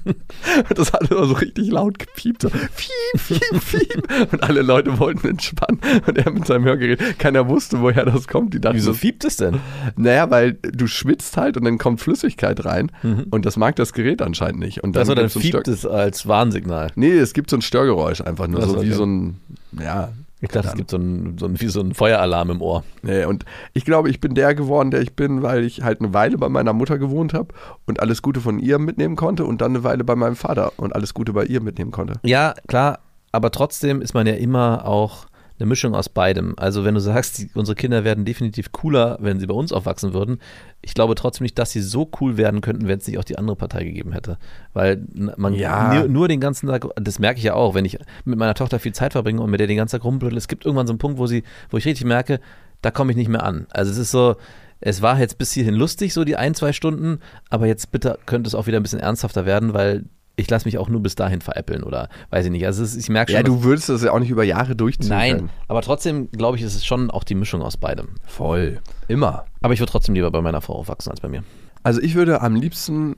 das 0.78 0.92
hat 0.92 1.10
immer 1.10 1.26
so 1.26 1.34
richtig 1.34 1.70
laut 1.70 1.98
gepiept. 1.98 2.42
So 2.42 2.50
piep, 2.50 3.40
piep, 3.40 3.70
piep. 3.70 4.32
Und 4.32 4.42
alle 4.42 4.62
Leute 4.62 4.98
wollten 4.98 5.26
entspannen. 5.28 5.80
Und 6.06 6.18
er 6.18 6.30
mit 6.30 6.46
seinem 6.46 6.64
Hörgerät, 6.64 7.18
keiner 7.18 7.48
wusste, 7.48 7.80
woher 7.80 8.04
das 8.04 8.26
kommt. 8.28 8.52
Die 8.54 8.60
dachten, 8.60 8.76
Wieso 8.76 8.92
so, 8.92 8.98
fiebt 8.98 9.24
es 9.24 9.36
denn? 9.36 9.60
naja, 9.96 10.30
weil 10.30 10.54
du 10.54 10.86
schwitzt 10.86 11.36
halt 11.36 11.56
und 11.56 11.64
dann 11.64 11.78
kommt 11.78 12.00
Flüssigkeit 12.00 12.64
rein. 12.64 12.90
Und 13.30 13.46
das 13.46 13.56
mag 13.56 13.76
das 13.76 13.92
Gerät 13.92 14.20
anscheinend 14.22 14.60
nicht. 14.60 14.82
Und 14.82 14.96
dann, 14.96 15.00
Also 15.02 15.14
dann 15.14 15.30
fiebt 15.30 15.68
es 15.68 15.86
als 15.86 16.26
Warnsignal. 16.26 16.90
Nee, 16.96 17.12
es 17.12 17.32
gibt 17.32 17.50
so 17.50 17.56
ein 17.56 17.62
Störgeräusch 17.62 18.20
einfach 18.20 18.48
nur, 18.48 18.62
Ach 18.62 18.68
so, 18.68 18.82
wie 18.82 18.92
so 18.92 19.04
ein, 19.06 19.36
ja. 19.80 20.10
Ich 20.40 20.50
dachte, 20.50 20.68
es 20.68 20.74
gibt 20.74 20.90
so 20.90 20.96
ein, 20.96 21.36
so 21.38 21.46
ein, 21.46 21.60
wie 21.60 21.66
so 21.68 21.80
ein 21.80 21.94
Feueralarm 21.94 22.50
im 22.50 22.62
Ohr. 22.62 22.84
Nee, 23.02 23.24
und 23.24 23.44
ich 23.74 23.84
glaube, 23.84 24.08
ich 24.08 24.20
bin 24.20 24.34
der 24.34 24.54
geworden, 24.54 24.90
der 24.90 25.00
ich 25.00 25.14
bin, 25.14 25.42
weil 25.42 25.64
ich 25.64 25.82
halt 25.82 26.00
eine 26.00 26.14
Weile 26.14 26.38
bei 26.38 26.48
meiner 26.48 26.72
Mutter 26.72 26.98
gewohnt 26.98 27.34
habe 27.34 27.54
und 27.86 28.00
alles 28.00 28.22
Gute 28.22 28.40
von 28.40 28.58
ihr 28.58 28.78
mitnehmen 28.78 29.16
konnte 29.16 29.44
und 29.44 29.60
dann 29.60 29.72
eine 29.72 29.84
Weile 29.84 30.04
bei 30.04 30.14
meinem 30.14 30.36
Vater 30.36 30.72
und 30.76 30.94
alles 30.94 31.14
Gute 31.14 31.32
bei 31.32 31.44
ihr 31.44 31.60
mitnehmen 31.60 31.90
konnte. 31.90 32.14
Ja, 32.22 32.54
klar, 32.68 33.00
aber 33.32 33.50
trotzdem 33.50 34.00
ist 34.00 34.14
man 34.14 34.26
ja 34.26 34.34
immer 34.34 34.86
auch 34.86 35.26
eine 35.58 35.66
Mischung 35.68 35.94
aus 35.94 36.08
beidem. 36.08 36.54
Also 36.56 36.84
wenn 36.84 36.94
du 36.94 37.00
sagst, 37.00 37.38
die, 37.38 37.50
unsere 37.54 37.74
Kinder 37.74 38.04
werden 38.04 38.24
definitiv 38.24 38.72
cooler, 38.72 39.18
wenn 39.20 39.40
sie 39.40 39.46
bei 39.46 39.54
uns 39.54 39.72
aufwachsen 39.72 40.12
würden, 40.12 40.38
ich 40.82 40.94
glaube 40.94 41.14
trotzdem 41.14 41.44
nicht, 41.44 41.58
dass 41.58 41.70
sie 41.72 41.80
so 41.80 42.10
cool 42.20 42.36
werden 42.36 42.60
könnten, 42.60 42.86
wenn 42.88 42.98
es 42.98 43.06
nicht 43.06 43.18
auch 43.18 43.24
die 43.24 43.38
andere 43.38 43.56
Partei 43.56 43.84
gegeben 43.84 44.12
hätte. 44.12 44.38
Weil 44.72 45.04
man 45.36 45.54
Ja. 45.54 45.94
nur, 45.94 46.08
nur 46.08 46.28
den 46.28 46.40
ganzen 46.40 46.68
Tag, 46.68 46.86
das 46.96 47.18
merke 47.18 47.38
ich 47.38 47.44
ja 47.44 47.54
auch, 47.54 47.74
wenn 47.74 47.84
ich 47.84 47.98
mit 48.24 48.38
meiner 48.38 48.54
Tochter 48.54 48.78
viel 48.78 48.92
Zeit 48.92 49.12
verbringe 49.12 49.40
und 49.42 49.50
mit 49.50 49.60
der 49.60 49.66
den 49.66 49.76
ganzen 49.76 49.96
Tag 49.96 50.04
rumblödel, 50.04 50.38
es 50.38 50.48
gibt 50.48 50.64
irgendwann 50.64 50.86
so 50.86 50.92
einen 50.92 50.98
Punkt, 50.98 51.18
wo 51.18 51.26
sie, 51.26 51.42
wo 51.70 51.76
ich 51.76 51.86
richtig 51.86 52.06
merke, 52.06 52.40
da 52.82 52.90
komme 52.90 53.10
ich 53.10 53.16
nicht 53.16 53.28
mehr 53.28 53.42
an. 53.42 53.66
Also 53.70 53.90
es 53.90 53.98
ist 53.98 54.10
so, 54.12 54.36
es 54.80 55.02
war 55.02 55.18
jetzt 55.18 55.38
bis 55.38 55.52
hierhin 55.52 55.74
lustig, 55.74 56.14
so 56.14 56.24
die 56.24 56.36
ein, 56.36 56.54
zwei 56.54 56.72
Stunden, 56.72 57.18
aber 57.50 57.66
jetzt 57.66 57.90
bitte 57.90 58.18
könnte 58.26 58.46
es 58.46 58.54
auch 58.54 58.68
wieder 58.68 58.78
ein 58.78 58.82
bisschen 58.84 59.00
ernsthafter 59.00 59.44
werden, 59.44 59.74
weil 59.74 60.04
ich 60.38 60.48
lasse 60.48 60.66
mich 60.66 60.78
auch 60.78 60.88
nur 60.88 61.02
bis 61.02 61.14
dahin 61.16 61.40
veräppeln 61.40 61.82
oder 61.82 62.08
weiß 62.30 62.46
ich 62.46 62.50
nicht. 62.52 62.64
Also 62.64 62.82
es 62.82 62.96
ich 62.96 63.08
merke 63.08 63.32
schon, 63.32 63.36
Ja, 63.38 63.42
du 63.42 63.62
würdest 63.64 63.88
das 63.88 64.02
ja 64.02 64.12
auch 64.12 64.20
nicht 64.20 64.30
über 64.30 64.44
Jahre 64.44 64.76
durchziehen 64.76 65.08
Nein, 65.10 65.36
können. 65.36 65.50
aber 65.66 65.82
trotzdem 65.82 66.30
glaube 66.30 66.56
ich, 66.56 66.62
ist 66.62 66.74
es 66.74 66.86
schon 66.86 67.10
auch 67.10 67.24
die 67.24 67.34
Mischung 67.34 67.60
aus 67.62 67.76
beidem. 67.76 68.08
Voll. 68.24 68.80
Immer. 69.08 69.44
Aber 69.60 69.74
ich 69.74 69.80
würde 69.80 69.90
trotzdem 69.92 70.14
lieber 70.14 70.30
bei 70.30 70.40
meiner 70.40 70.60
Frau 70.60 70.74
aufwachsen 70.74 71.10
als 71.10 71.20
bei 71.20 71.28
mir. 71.28 71.42
Also 71.82 72.00
ich 72.00 72.14
würde 72.14 72.40
am 72.40 72.54
liebsten 72.54 73.16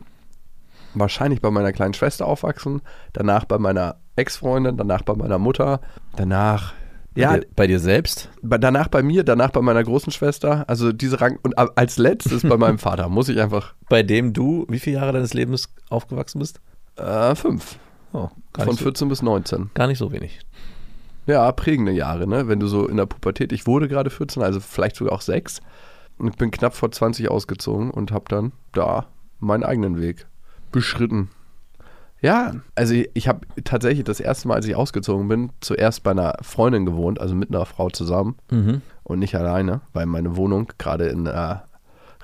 wahrscheinlich 0.94 1.40
bei 1.40 1.50
meiner 1.50 1.72
kleinen 1.72 1.94
Schwester 1.94 2.26
aufwachsen, 2.26 2.80
danach 3.12 3.44
bei 3.44 3.58
meiner 3.58 3.96
Ex-Freundin, 4.16 4.76
danach 4.76 5.02
bei 5.02 5.14
meiner 5.14 5.38
Mutter, 5.38 5.80
danach 6.16 6.72
ja, 7.16 7.32
Bei 7.32 7.38
dir, 7.40 7.46
bei 7.56 7.66
dir 7.66 7.80
selbst? 7.80 8.30
bei, 8.40 8.56
danach 8.58 8.88
bei 8.88 9.02
mir, 9.02 9.24
danach 9.24 9.50
bei 9.50 9.60
meiner 9.62 9.82
großen 9.82 10.12
Schwester, 10.12 10.64
also 10.68 10.92
diese 10.92 11.20
Rang 11.20 11.38
und 11.42 11.58
als 11.58 11.98
letztes 11.98 12.42
bei 12.42 12.56
meinem 12.56 12.78
Vater, 12.80 13.08
muss 13.08 13.28
ich 13.28 13.40
einfach 13.40 13.74
Bei 13.88 14.02
dem 14.04 14.32
du 14.32 14.64
wie 14.68 14.78
viele 14.78 14.96
Jahre 14.96 15.12
deines 15.12 15.34
Lebens 15.34 15.68
aufgewachsen 15.88 16.38
bist? 16.38 16.60
Äh, 17.00 17.34
fünf. 17.34 17.78
Oh, 18.12 18.28
Von 18.56 18.66
nicht 18.66 18.78
so, 18.78 18.84
14 18.84 19.08
bis 19.08 19.22
19. 19.22 19.70
gar 19.74 19.86
nicht 19.86 19.98
so 19.98 20.10
wenig. 20.12 20.40
Ja, 21.26 21.50
prägende 21.52 21.92
Jahre, 21.92 22.26
ne? 22.26 22.48
Wenn 22.48 22.58
du 22.60 22.66
so 22.66 22.86
in 22.88 22.96
der 22.96 23.06
Pubertät, 23.06 23.52
ich 23.52 23.66
wurde 23.66 23.86
gerade 23.88 24.10
14, 24.10 24.42
also 24.42 24.58
vielleicht 24.60 24.96
sogar 24.96 25.14
auch 25.14 25.20
sechs. 25.20 25.60
Und 26.18 26.36
bin 26.36 26.50
knapp 26.50 26.74
vor 26.74 26.90
20 26.90 27.30
ausgezogen 27.30 27.90
und 27.90 28.12
habe 28.12 28.24
dann 28.28 28.52
da 28.72 29.06
meinen 29.38 29.62
eigenen 29.64 30.00
Weg 30.00 30.26
beschritten. 30.72 31.30
Ja, 32.20 32.52
also 32.74 32.92
ich, 32.92 33.08
ich 33.14 33.28
habe 33.28 33.46
tatsächlich 33.64 34.04
das 34.04 34.20
erste 34.20 34.48
Mal, 34.48 34.54
als 34.56 34.66
ich 34.66 34.76
ausgezogen 34.76 35.28
bin, 35.28 35.50
zuerst 35.60 36.02
bei 36.02 36.10
einer 36.10 36.34
Freundin 36.42 36.84
gewohnt, 36.84 37.18
also 37.20 37.34
mit 37.34 37.48
einer 37.48 37.64
Frau 37.64 37.88
zusammen 37.88 38.36
Mhm. 38.50 38.82
und 39.04 39.18
nicht 39.20 39.34
alleine, 39.34 39.80
weil 39.94 40.04
meine 40.04 40.36
Wohnung 40.36 40.70
gerade 40.76 41.06
in 41.06 41.26
äh, 41.26 41.56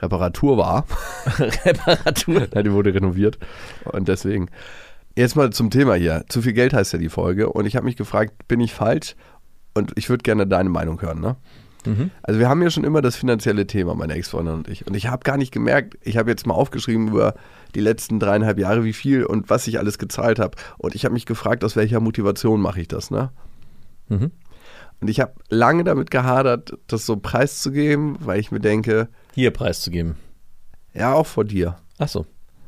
Reparatur 0.00 0.56
war. 0.58 0.86
Reparatur. 1.38 2.48
Ja, 2.54 2.62
die 2.62 2.72
wurde 2.72 2.94
renoviert. 2.94 3.38
Und 3.84 4.08
deswegen. 4.08 4.48
Jetzt 5.18 5.34
mal 5.34 5.50
zum 5.50 5.70
Thema 5.70 5.94
hier. 5.94 6.24
Zu 6.28 6.42
viel 6.42 6.52
Geld 6.52 6.74
heißt 6.74 6.92
ja 6.92 6.98
die 6.98 7.08
Folge. 7.08 7.50
Und 7.50 7.64
ich 7.64 7.76
habe 7.76 7.86
mich 7.86 7.96
gefragt, 7.96 8.48
bin 8.48 8.60
ich 8.60 8.74
falsch? 8.74 9.16
Und 9.72 9.92
ich 9.96 10.10
würde 10.10 10.22
gerne 10.22 10.46
deine 10.46 10.68
Meinung 10.68 11.00
hören, 11.00 11.20
ne? 11.20 11.36
Mhm. 11.86 12.10
Also 12.22 12.40
wir 12.40 12.48
haben 12.48 12.62
ja 12.62 12.70
schon 12.70 12.84
immer 12.84 13.00
das 13.00 13.16
finanzielle 13.16 13.66
Thema, 13.66 13.94
meine 13.94 14.14
Ex-Freundin 14.14 14.54
und 14.54 14.68
ich. 14.68 14.86
Und 14.86 14.94
ich 14.94 15.06
habe 15.08 15.22
gar 15.22 15.36
nicht 15.36 15.52
gemerkt, 15.52 15.96
ich 16.02 16.16
habe 16.16 16.30
jetzt 16.30 16.46
mal 16.46 16.54
aufgeschrieben 16.54 17.08
über 17.08 17.34
die 17.74 17.80
letzten 17.80 18.18
dreieinhalb 18.18 18.58
Jahre, 18.58 18.84
wie 18.84 18.92
viel 18.92 19.24
und 19.24 19.48
was 19.48 19.66
ich 19.66 19.78
alles 19.78 19.98
gezahlt 19.98 20.38
habe. 20.38 20.56
Und 20.78 20.94
ich 20.94 21.04
habe 21.04 21.14
mich 21.14 21.26
gefragt, 21.26 21.64
aus 21.64 21.76
welcher 21.76 22.00
Motivation 22.00 22.60
mache 22.60 22.80
ich 22.80 22.88
das, 22.88 23.10
ne? 23.10 23.30
Mhm. 24.08 24.32
Und 25.00 25.08
ich 25.08 25.20
habe 25.20 25.34
lange 25.48 25.84
damit 25.84 26.10
gehadert, 26.10 26.72
das 26.86 27.06
so 27.06 27.16
preiszugeben, 27.16 28.16
weil 28.20 28.40
ich 28.40 28.50
mir 28.50 28.60
denke, 28.60 29.08
Hier 29.36 29.50
preiszugeben. 29.50 30.16
ja, 30.94 31.12
auch 31.12 31.26
vor 31.26 31.44
dir. 31.44 31.76
Ach 31.98 32.08
so. 32.08 32.24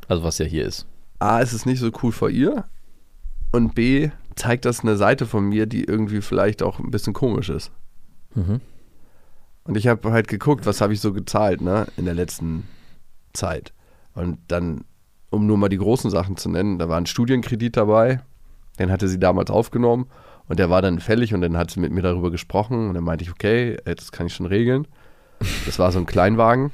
Also 0.07 0.23
was 0.23 0.37
ja 0.37 0.45
hier 0.45 0.67
ist. 0.67 0.87
A, 1.19 1.41
ist 1.41 1.55
es 1.55 1.65
nicht 1.65 1.79
so 1.79 1.91
cool 2.03 2.13
vor 2.13 2.29
ihr 2.29 2.67
und 3.53 3.75
B, 3.75 4.11
zeigt 4.37 4.67
das 4.67 4.81
eine 4.81 4.99
Seite 4.99 5.25
von 5.25 5.49
mir, 5.49 5.65
die 5.65 5.85
irgendwie 5.85 6.21
vielleicht 6.21 6.63
auch 6.63 6.79
ein 6.79 6.91
bisschen 6.91 7.15
komisch 7.15 7.49
ist. 7.49 7.71
Mhm. 8.35 8.61
Und 9.65 9.79
ich 9.79 9.87
habe 9.87 10.13
halt 10.13 10.29
geguckt, 10.29 10.67
was 10.67 10.83
habe 10.83 10.93
ich 10.93 11.01
so 11.01 11.15
gezahlt, 11.15 11.63
ne, 11.63 11.87
in 11.97 12.05
der 12.05 12.13
letzten 12.13 12.69
Zeit. 13.33 13.73
Und 14.13 14.39
dann, 14.49 14.85
um 15.31 15.47
nur 15.47 15.57
mal 15.57 15.71
die 15.71 15.79
großen 15.79 16.11
Sachen 16.11 16.37
zu 16.37 16.51
nennen, 16.51 16.79
da 16.79 16.91
war 16.91 16.99
ein 16.99 17.07
Studienkredit 17.07 17.79
dabei, 17.79 18.21
den 18.79 18.93
hatte 18.93 19.09
sie 19.09 19.19
damals 19.19 19.51
aufgenommen 19.51 20.07
und 20.49 20.59
der 20.59 20.69
war 20.69 20.83
dann 20.83 21.01
fällig 21.01 21.33
und 21.33 21.41
dann 21.41 21.57
hat 21.57 21.71
sie 21.71 21.81
mit 21.81 21.93
mir 21.93 22.03
darüber 22.03 22.31
gesprochen 22.31 22.91
und 22.91 22.95
dann 22.95 23.05
meinte 23.05 23.25
ich, 23.25 23.31
okay, 23.31 23.79
das 23.87 24.13
kann 24.13 24.27
ich 24.27 24.35
schon 24.35 24.45
regeln. 24.45 24.87
Das 25.67 25.79
war 25.79 25.93
so 25.93 25.99
ein 25.99 26.07
Kleinwagen. 26.07 26.73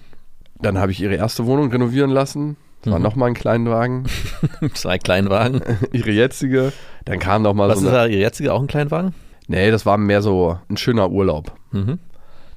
Dann 0.60 0.78
habe 0.78 0.92
ich 0.92 1.00
ihre 1.00 1.14
erste 1.16 1.46
Wohnung 1.46 1.70
renovieren 1.70 2.10
lassen. 2.10 2.56
Das 2.82 2.92
war 2.92 2.98
Mhm. 2.98 3.04
nochmal 3.04 3.28
ein 3.28 3.34
Kleinwagen. 3.34 4.04
Zwei 4.74 4.98
Kleinwagen. 4.98 5.60
ihre 5.92 6.10
jetzige. 6.10 6.72
Dann 7.04 7.18
kam 7.18 7.42
noch 7.42 7.54
mal 7.54 7.68
Was 7.68 7.80
so 7.80 7.86
ist 7.86 7.92
da, 7.92 8.06
Ihr 8.06 8.18
jetziger 8.18 8.54
auch 8.54 8.60
ein 8.60 8.66
Kleinwagen? 8.66 9.14
Nee, 9.46 9.70
das 9.70 9.84
war 9.84 9.98
mehr 9.98 10.22
so 10.22 10.58
ein 10.70 10.76
schöner 10.76 11.10
Urlaub. 11.10 11.52
Mhm. 11.72 11.98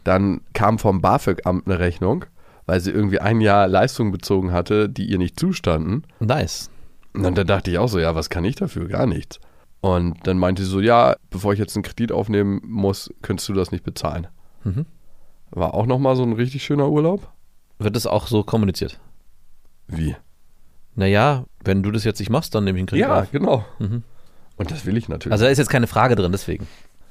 Dann 0.03 0.41
kam 0.53 0.79
vom 0.79 1.01
BAföG-Amt 1.01 1.67
eine 1.67 1.79
Rechnung, 1.79 2.25
weil 2.65 2.79
sie 2.79 2.91
irgendwie 2.91 3.19
ein 3.19 3.41
Jahr 3.41 3.67
Leistung 3.67 4.11
bezogen 4.11 4.53
hatte, 4.53 4.87
die 4.87 5.05
ihr 5.05 5.17
nicht 5.17 5.37
zustanden. 5.39 6.03
Nice. 6.19 6.69
Und 7.13 7.35
dann 7.37 7.47
dachte 7.47 7.71
ich 7.71 7.77
auch 7.77 7.87
so, 7.89 7.99
ja, 7.99 8.15
was 8.15 8.29
kann 8.29 8.45
ich 8.45 8.55
dafür? 8.55 8.87
Gar 8.87 9.05
nichts. 9.07 9.39
Und 9.81 10.15
dann 10.25 10.37
meinte 10.37 10.63
sie 10.63 10.69
so, 10.69 10.79
ja, 10.79 11.15
bevor 11.29 11.51
ich 11.53 11.59
jetzt 11.59 11.75
einen 11.75 11.83
Kredit 11.83 12.11
aufnehmen 12.11 12.61
muss, 12.63 13.09
könntest 13.21 13.49
du 13.49 13.53
das 13.53 13.71
nicht 13.71 13.83
bezahlen. 13.83 14.27
Mhm. 14.63 14.85
War 15.51 15.73
auch 15.73 15.85
nochmal 15.85 16.15
so 16.15 16.23
ein 16.23 16.33
richtig 16.33 16.63
schöner 16.63 16.89
Urlaub. 16.89 17.29
Wird 17.79 17.95
das 17.95 18.05
auch 18.07 18.27
so 18.27 18.43
kommuniziert? 18.43 18.99
Wie? 19.87 20.15
Naja, 20.95 21.45
wenn 21.63 21.83
du 21.83 21.91
das 21.91 22.03
jetzt 22.03 22.19
nicht 22.19 22.29
machst, 22.29 22.55
dann 22.55 22.63
nehme 22.63 22.77
ich 22.77 22.81
einen 22.81 22.87
Kredit 22.87 23.01
Ja, 23.05 23.21
auf. 23.21 23.31
genau. 23.31 23.65
Mhm. 23.79 24.03
Und 24.57 24.71
das 24.71 24.85
will 24.85 24.97
ich 24.97 25.07
natürlich. 25.07 25.31
Also 25.31 25.45
da 25.45 25.51
ist 25.51 25.57
jetzt 25.59 25.69
keine 25.69 25.87
Frage 25.87 26.15
drin, 26.15 26.31
deswegen. 26.31 26.67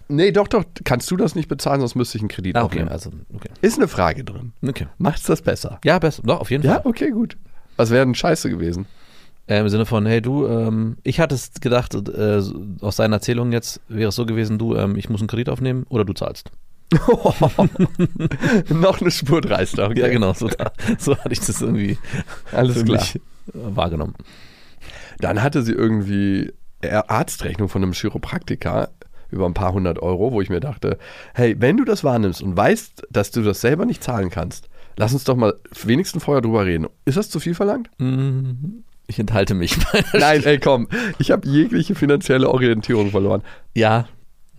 nee, 0.09 0.33
doch, 0.33 0.49
doch, 0.49 0.65
kannst 0.85 1.11
du 1.11 1.17
das 1.17 1.35
nicht 1.37 1.49
bezahlen, 1.49 1.81
sonst 1.81 1.95
müsste 1.95 2.19
ich 2.19 2.23
einen 2.23 2.29
Kredit 2.29 2.57
Ah, 2.57 2.61
okay, 2.65 2.67
aufnehmen. 2.81 2.89
also, 2.89 3.11
okay. 3.35 3.51
Ist 3.63 3.79
eine 3.79 3.87
Frage 3.89 4.25
drin. 4.25 4.53
Okay. 4.67 4.89
Macht's 4.99 5.23
das 5.25 5.41
besser? 5.43 5.79
Ja, 5.85 5.99
besser. 6.01 6.23
Doch, 6.25 6.41
auf 6.41 6.51
jeden 6.51 6.65
Ja, 6.65 6.75
Fall. 6.75 6.83
okay, 6.87 7.11
gut. 7.11 7.37
Was 7.77 7.91
wäre 7.91 8.05
denn 8.05 8.15
scheiße 8.15 8.51
gewesen? 8.51 8.87
Äh, 9.49 9.61
Im 9.61 9.69
Sinne 9.69 9.87
von, 9.87 10.05
hey 10.07 10.21
du, 10.21 10.47
ähm, 10.49 10.97
ich 11.05 11.21
hatte 11.21 11.37
es 11.37 11.53
gedacht, 11.61 11.95
äh, 11.95 12.43
aus 12.81 12.97
seinen 12.97 13.13
Erzählungen 13.13 13.53
jetzt 13.53 13.81
wäre 13.87 14.09
es 14.09 14.17
so 14.17 14.27
gewesen, 14.27 14.59
du, 14.59 14.75
ähm, 14.75 14.97
ich 14.97 15.09
muss 15.09 15.21
einen 15.21 15.29
Kredit 15.29 15.49
aufnehmen 15.49 15.87
oder 15.89 16.05
du 16.05 16.13
zahlst. 16.13 16.51
Noch 18.71 19.01
eine 19.01 19.11
Spur 19.11 19.41
dreister. 19.41 19.87
Okay. 19.91 20.01
Ja, 20.01 20.09
genau, 20.09 20.33
so, 20.35 20.49
da, 20.49 20.73
so 20.99 21.17
hatte 21.17 21.33
ich 21.33 21.41
das 21.41 21.61
irgendwie 21.61 21.99
Alles 22.53 22.85
klar. 22.85 23.03
wahrgenommen. 23.53 24.15
Dann 25.19 25.43
hatte 25.43 25.63
sie 25.63 25.73
irgendwie 25.73 26.53
Arztrechnung 26.83 27.69
von 27.69 27.83
einem 27.83 27.93
Chiropraktiker 27.93 28.91
über 29.31 29.47
ein 29.47 29.55
paar 29.55 29.73
hundert 29.73 29.99
Euro, 30.01 30.33
wo 30.33 30.41
ich 30.41 30.51
mir 30.51 30.61
dachte, 30.61 30.99
hey, 31.35 31.57
wenn 31.59 31.77
du 31.77 31.85
das 31.85 32.05
wahrnimmst 32.05 32.43
und 32.43 32.57
weißt, 32.57 33.07
dass 33.11 33.31
du 33.33 33.43
das 33.43 33.61
selber 33.61 33.85
nicht 33.85 34.05
zahlen 34.05 34.31
kannst, 34.31 34.69
lass 34.97 35.13
uns 35.13 35.25
doch 35.25 35.37
mal 35.37 35.55
wenigstens 35.85 36.23
vorher 36.25 36.43
drüber 36.43 36.65
reden. 36.65 36.87
Ist 37.05 37.17
das 37.17 37.29
zu 37.31 37.41
viel 37.41 37.55
verlangt? 37.55 37.91
Mm, 37.99 38.83
Ich 39.09 39.19
enthalte 39.19 39.55
mich. 39.55 39.77
Nein, 40.13 40.45
ey, 40.45 40.61
komm. 40.61 40.87
Ich 41.19 41.33
habe 41.33 41.49
jegliche 41.49 41.95
finanzielle 41.97 42.49
Orientierung 42.49 43.11
verloren. 43.11 43.43
ja, 43.75 44.07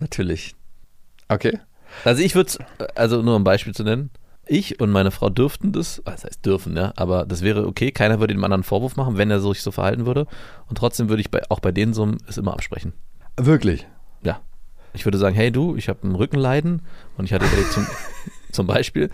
natürlich. 0.00 0.54
Okay. 1.28 1.58
Also 2.04 2.22
ich 2.22 2.34
würde, 2.34 2.52
also 2.94 3.22
nur 3.22 3.36
um 3.36 3.42
ein 3.42 3.44
Beispiel 3.44 3.74
zu 3.74 3.84
nennen, 3.84 4.10
ich 4.46 4.80
und 4.80 4.90
meine 4.90 5.10
Frau 5.10 5.28
dürften 5.28 5.72
das, 5.72 6.00
was 6.04 6.24
heißt 6.24 6.44
dürfen, 6.44 6.76
ja, 6.76 6.92
aber 6.96 7.26
das 7.26 7.42
wäre 7.42 7.66
okay, 7.66 7.90
keiner 7.90 8.18
würde 8.18 8.34
dem 8.34 8.42
anderen 8.44 8.60
einen 8.60 8.64
Vorwurf 8.64 8.96
machen, 8.96 9.18
wenn 9.18 9.30
er 9.30 9.40
sich 9.40 9.62
so 9.62 9.70
verhalten 9.70 10.06
würde 10.06 10.26
und 10.68 10.78
trotzdem 10.78 11.08
würde 11.08 11.20
ich 11.20 11.30
bei, 11.30 11.42
auch 11.50 11.60
bei 11.60 11.70
den 11.72 11.92
Summen 11.92 12.18
es 12.26 12.38
immer 12.38 12.52
absprechen. 12.54 12.94
Wirklich. 13.36 13.86
Ja. 14.22 14.40
Ich 14.94 15.04
würde 15.04 15.18
sagen, 15.18 15.36
hey 15.36 15.52
du, 15.52 15.76
ich 15.76 15.88
habe 15.88 16.06
ein 16.08 16.14
Rückenleiden 16.14 16.82
und 17.18 17.26
ich 17.26 17.32
hatte 17.32 17.44
überlegt 17.44 17.72
zum, 17.72 17.86
zum 18.52 18.66
Beispiel, 18.66 19.10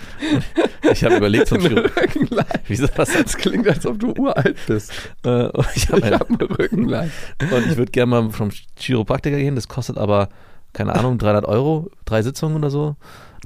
ich 0.90 1.02
habe 1.02 1.16
überlegt 1.16 1.48
zum 1.48 1.58
Chiro 1.58 1.80
Rückenleid. 1.80 2.60
Wieso 2.68 2.86
was 2.94 3.12
Das 3.12 3.36
klingt, 3.36 3.66
als 3.66 3.84
ob 3.84 3.98
du 3.98 4.14
uralt 4.16 4.56
bist. 4.66 4.92
äh, 5.24 5.48
ich 5.74 5.90
habe 5.90 6.10
habe 6.12 6.28
einen 6.28 6.42
Rückenleid. 6.42 7.10
und 7.50 7.66
ich 7.66 7.76
würde 7.76 7.90
gerne 7.90 8.10
mal 8.10 8.30
vom 8.30 8.50
Chiropraktiker 8.78 9.36
gehen, 9.36 9.56
das 9.56 9.66
kostet 9.66 9.98
aber 9.98 10.28
keine 10.74 10.94
Ahnung, 10.94 11.16
300 11.16 11.46
Euro, 11.46 11.90
drei 12.04 12.20
Sitzungen 12.22 12.56
oder 12.58 12.68
so. 12.68 12.96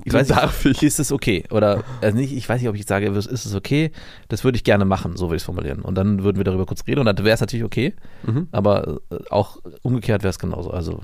Ich 0.05 0.13
weiß 0.13 0.29
Darf 0.29 0.65
nicht, 0.65 0.83
ist 0.83 0.99
es 1.01 1.11
okay? 1.13 1.45
Oder 1.51 1.83
also 2.01 2.17
nicht, 2.17 2.33
ich 2.33 2.49
weiß 2.49 2.61
nicht, 2.61 2.69
ob 2.69 2.75
ich 2.77 2.87
sage, 2.87 3.07
ist 3.07 3.27
es 3.31 3.55
okay? 3.55 3.91
Das 4.29 4.43
würde 4.45 4.57
ich 4.57 4.65
gerne 4.65 4.85
machen, 4.85 5.17
so 5.17 5.27
würde 5.27 5.37
ich 5.37 5.43
es 5.43 5.47
formulieren. 5.47 5.83
Und 5.83 5.95
dann 5.97 6.23
würden 6.25 6.37
wir 6.39 6.45
darüber 6.45 6.67
kurz 6.67 6.87
reden 6.87 7.01
und 7.01 7.07
dann 7.07 7.19
wäre 7.19 7.35
es 7.35 7.41
natürlich 7.41 7.65
okay. 7.65 7.95
Aber 8.53 9.01
äh, 9.11 9.17
auch 9.31 9.59
umgekehrt 9.83 10.23
wäre 10.23 10.31
es 10.31 10.39
genauso. 10.39 10.71
Also 10.71 11.01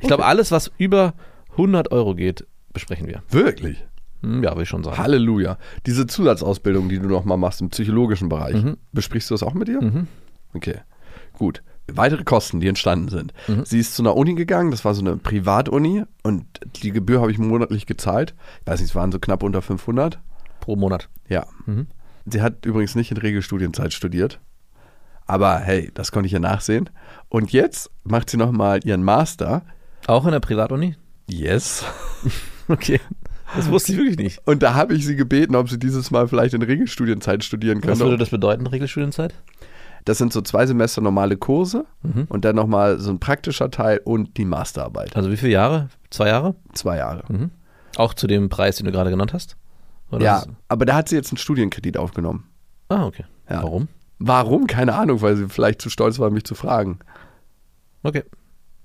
ich 0.00 0.06
glaube, 0.08 0.24
alles, 0.24 0.50
was 0.52 0.70
über 0.78 1.14
100 1.52 1.90
Euro 1.92 2.14
geht, 2.14 2.46
besprechen 2.72 3.06
wir. 3.08 3.22
Wirklich? 3.28 3.84
Hm, 4.22 4.42
Ja, 4.44 4.54
will 4.56 4.62
ich 4.62 4.68
schon 4.68 4.84
sagen. 4.84 4.98
Halleluja. 4.98 5.58
Diese 5.84 6.06
Zusatzausbildung, 6.06 6.88
die 6.88 7.00
du 7.00 7.08
nochmal 7.08 7.38
machst 7.38 7.60
im 7.60 7.70
psychologischen 7.70 8.28
Bereich, 8.28 8.62
Mhm. 8.62 8.76
besprichst 8.92 9.28
du 9.30 9.34
das 9.34 9.42
auch 9.42 9.54
mit 9.54 9.68
ihr? 9.68 10.06
Okay, 10.54 10.76
gut. 11.36 11.62
Weitere 11.88 12.22
Kosten, 12.24 12.60
die 12.60 12.68
entstanden 12.68 13.08
sind. 13.08 13.32
Sie 13.64 13.78
ist 13.80 13.94
zu 13.94 14.02
einer 14.02 14.16
Uni 14.16 14.34
gegangen, 14.34 14.70
das 14.70 14.84
war 14.84 14.94
so 14.94 15.00
eine 15.00 15.16
Privatuni 15.16 16.04
und 16.22 16.44
die 16.82 16.92
Gebühr 16.92 17.20
habe 17.20 17.30
ich 17.32 17.38
monatlich 17.38 17.86
gezahlt. 17.86 18.34
Ich 18.60 18.66
weiß 18.66 18.80
nicht, 18.80 18.90
es 18.90 18.94
waren 18.94 19.10
so 19.12 19.18
knapp 19.18 19.42
unter 19.42 19.62
500. 19.62 20.18
Pro 20.60 20.76
Monat. 20.76 21.08
Ja. 21.28 21.46
Sie 22.24 22.40
hat 22.40 22.64
übrigens 22.66 22.94
nicht 22.94 23.10
in 23.10 23.16
Regelstudienzeit 23.16 23.92
studiert. 23.92 24.38
Aber 25.26 25.58
hey, 25.58 25.90
das 25.94 26.12
konnte 26.12 26.26
ich 26.26 26.32
ja 26.32 26.38
nachsehen. 26.38 26.88
Und 27.28 27.52
jetzt 27.52 27.90
macht 28.04 28.30
sie 28.30 28.36
nochmal 28.36 28.80
ihren 28.84 29.02
Master. 29.02 29.62
Auch 30.06 30.24
in 30.24 30.32
der 30.32 30.40
Privatuni? 30.40 30.96
Yes. 31.28 31.84
Okay. 32.68 33.00
Das 33.56 33.68
wusste 33.70 33.92
ich 33.92 33.98
wirklich 33.98 34.16
nicht. 34.16 34.40
Und 34.46 34.62
da 34.62 34.74
habe 34.74 34.94
ich 34.94 35.04
sie 35.04 35.16
gebeten, 35.16 35.56
ob 35.56 35.68
sie 35.68 35.78
dieses 35.78 36.10
Mal 36.10 36.28
vielleicht 36.28 36.54
in 36.54 36.62
Regelstudienzeit 36.62 37.44
studieren 37.44 37.78
Was 37.78 37.82
könnte. 37.82 38.04
würde 38.04 38.16
das 38.16 38.30
bedeuten, 38.30 38.66
Regelstudienzeit? 38.66 39.34
Das 40.04 40.18
sind 40.18 40.32
so 40.32 40.40
zwei 40.42 40.66
Semester 40.66 41.00
normale 41.00 41.36
Kurse 41.36 41.84
Mhm. 42.02 42.26
und 42.28 42.44
dann 42.44 42.56
nochmal 42.56 42.98
so 42.98 43.10
ein 43.10 43.20
praktischer 43.20 43.70
Teil 43.70 44.00
und 44.04 44.36
die 44.36 44.44
Masterarbeit. 44.44 45.14
Also 45.16 45.30
wie 45.30 45.36
viele 45.36 45.52
Jahre? 45.52 45.88
Zwei 46.10 46.28
Jahre? 46.28 46.54
Zwei 46.72 46.96
Jahre. 46.96 47.50
Auch 47.96 48.14
zu 48.14 48.26
dem 48.26 48.48
Preis, 48.48 48.76
den 48.76 48.86
du 48.86 48.92
gerade 48.92 49.10
genannt 49.10 49.32
hast? 49.32 49.56
Oder 50.10 50.24
Ja, 50.24 50.44
aber 50.68 50.84
da 50.86 50.94
hat 50.94 51.08
sie 51.08 51.16
jetzt 51.16 51.30
einen 51.30 51.38
Studienkredit 51.38 51.96
aufgenommen. 51.96 52.48
Ah, 52.88 53.06
okay. 53.06 53.24
Ja. 53.48 53.62
Warum? 53.62 53.88
Warum? 54.18 54.66
Keine 54.66 54.94
Ahnung, 54.94 55.20
weil 55.22 55.36
sie 55.36 55.48
vielleicht 55.48 55.80
zu 55.82 55.88
stolz 55.90 56.18
war, 56.18 56.30
mich 56.30 56.44
zu 56.44 56.54
fragen. 56.54 56.98
Okay. 58.02 58.24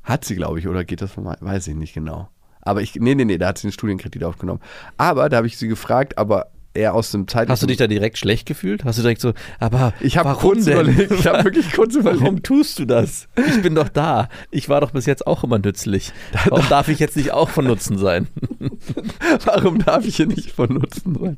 Hat 0.03 0.23
sie, 0.23 0.35
glaube 0.35 0.59
ich, 0.59 0.67
oder 0.67 0.85
geht 0.85 1.01
das 1.01 1.11
von 1.11 1.23
mir? 1.25 1.35
Weiß 1.41 1.67
ich 1.67 1.75
nicht 1.75 1.93
genau. 1.93 2.29
Aber 2.61 2.81
ich, 2.81 2.95
nee, 2.95 3.15
nee, 3.15 3.25
nee, 3.25 3.37
da 3.37 3.47
hat 3.47 3.57
sie 3.57 3.67
einen 3.67 3.71
Studienkredit 3.73 4.23
aufgenommen. 4.23 4.61
Aber 4.97 5.29
da 5.29 5.37
habe 5.37 5.47
ich 5.47 5.57
sie 5.57 5.67
gefragt, 5.67 6.17
aber 6.17 6.47
eher 6.77 6.93
aus 6.93 7.11
dem 7.11 7.27
zeitlichen... 7.27 7.51
Hast 7.51 7.63
du 7.63 7.67
dich 7.67 7.77
da 7.77 7.87
direkt 7.87 8.17
schlecht 8.17 8.45
gefühlt? 8.45 8.85
Hast 8.85 8.97
du 8.97 9.01
direkt 9.01 9.21
so, 9.21 9.33
aber 9.59 9.93
Ich 9.99 10.17
habe 10.17 10.33
kurz 10.39 10.65
denn? 10.65 10.73
überlegt, 10.73 11.11
ich 11.11 11.27
habe 11.27 11.43
wirklich 11.43 11.71
kurz 11.73 11.95
überlegt. 11.95 12.21
Warum 12.21 12.43
tust 12.43 12.79
du 12.79 12.85
das? 12.85 13.27
Ich 13.35 13.61
bin 13.61 13.75
doch 13.75 13.89
da. 13.89 14.29
Ich 14.51 14.69
war 14.69 14.81
doch 14.81 14.91
bis 14.91 15.05
jetzt 15.05 15.27
auch 15.27 15.43
immer 15.43 15.59
nützlich. 15.59 16.13
Warum 16.45 16.67
darf 16.69 16.87
ich 16.87 16.99
jetzt 16.99 17.17
nicht 17.17 17.31
auch 17.31 17.49
von 17.49 17.65
Nutzen 17.65 17.97
sein? 17.97 18.27
Warum 19.45 19.79
darf 19.79 20.05
ich 20.05 20.15
hier 20.17 20.27
nicht 20.27 20.51
von 20.51 20.73
Nutzen 20.73 21.15
sein? 21.19 21.37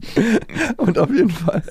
Und 0.77 0.97
auf 0.97 1.09
jeden 1.09 1.29
Fall 1.29 1.63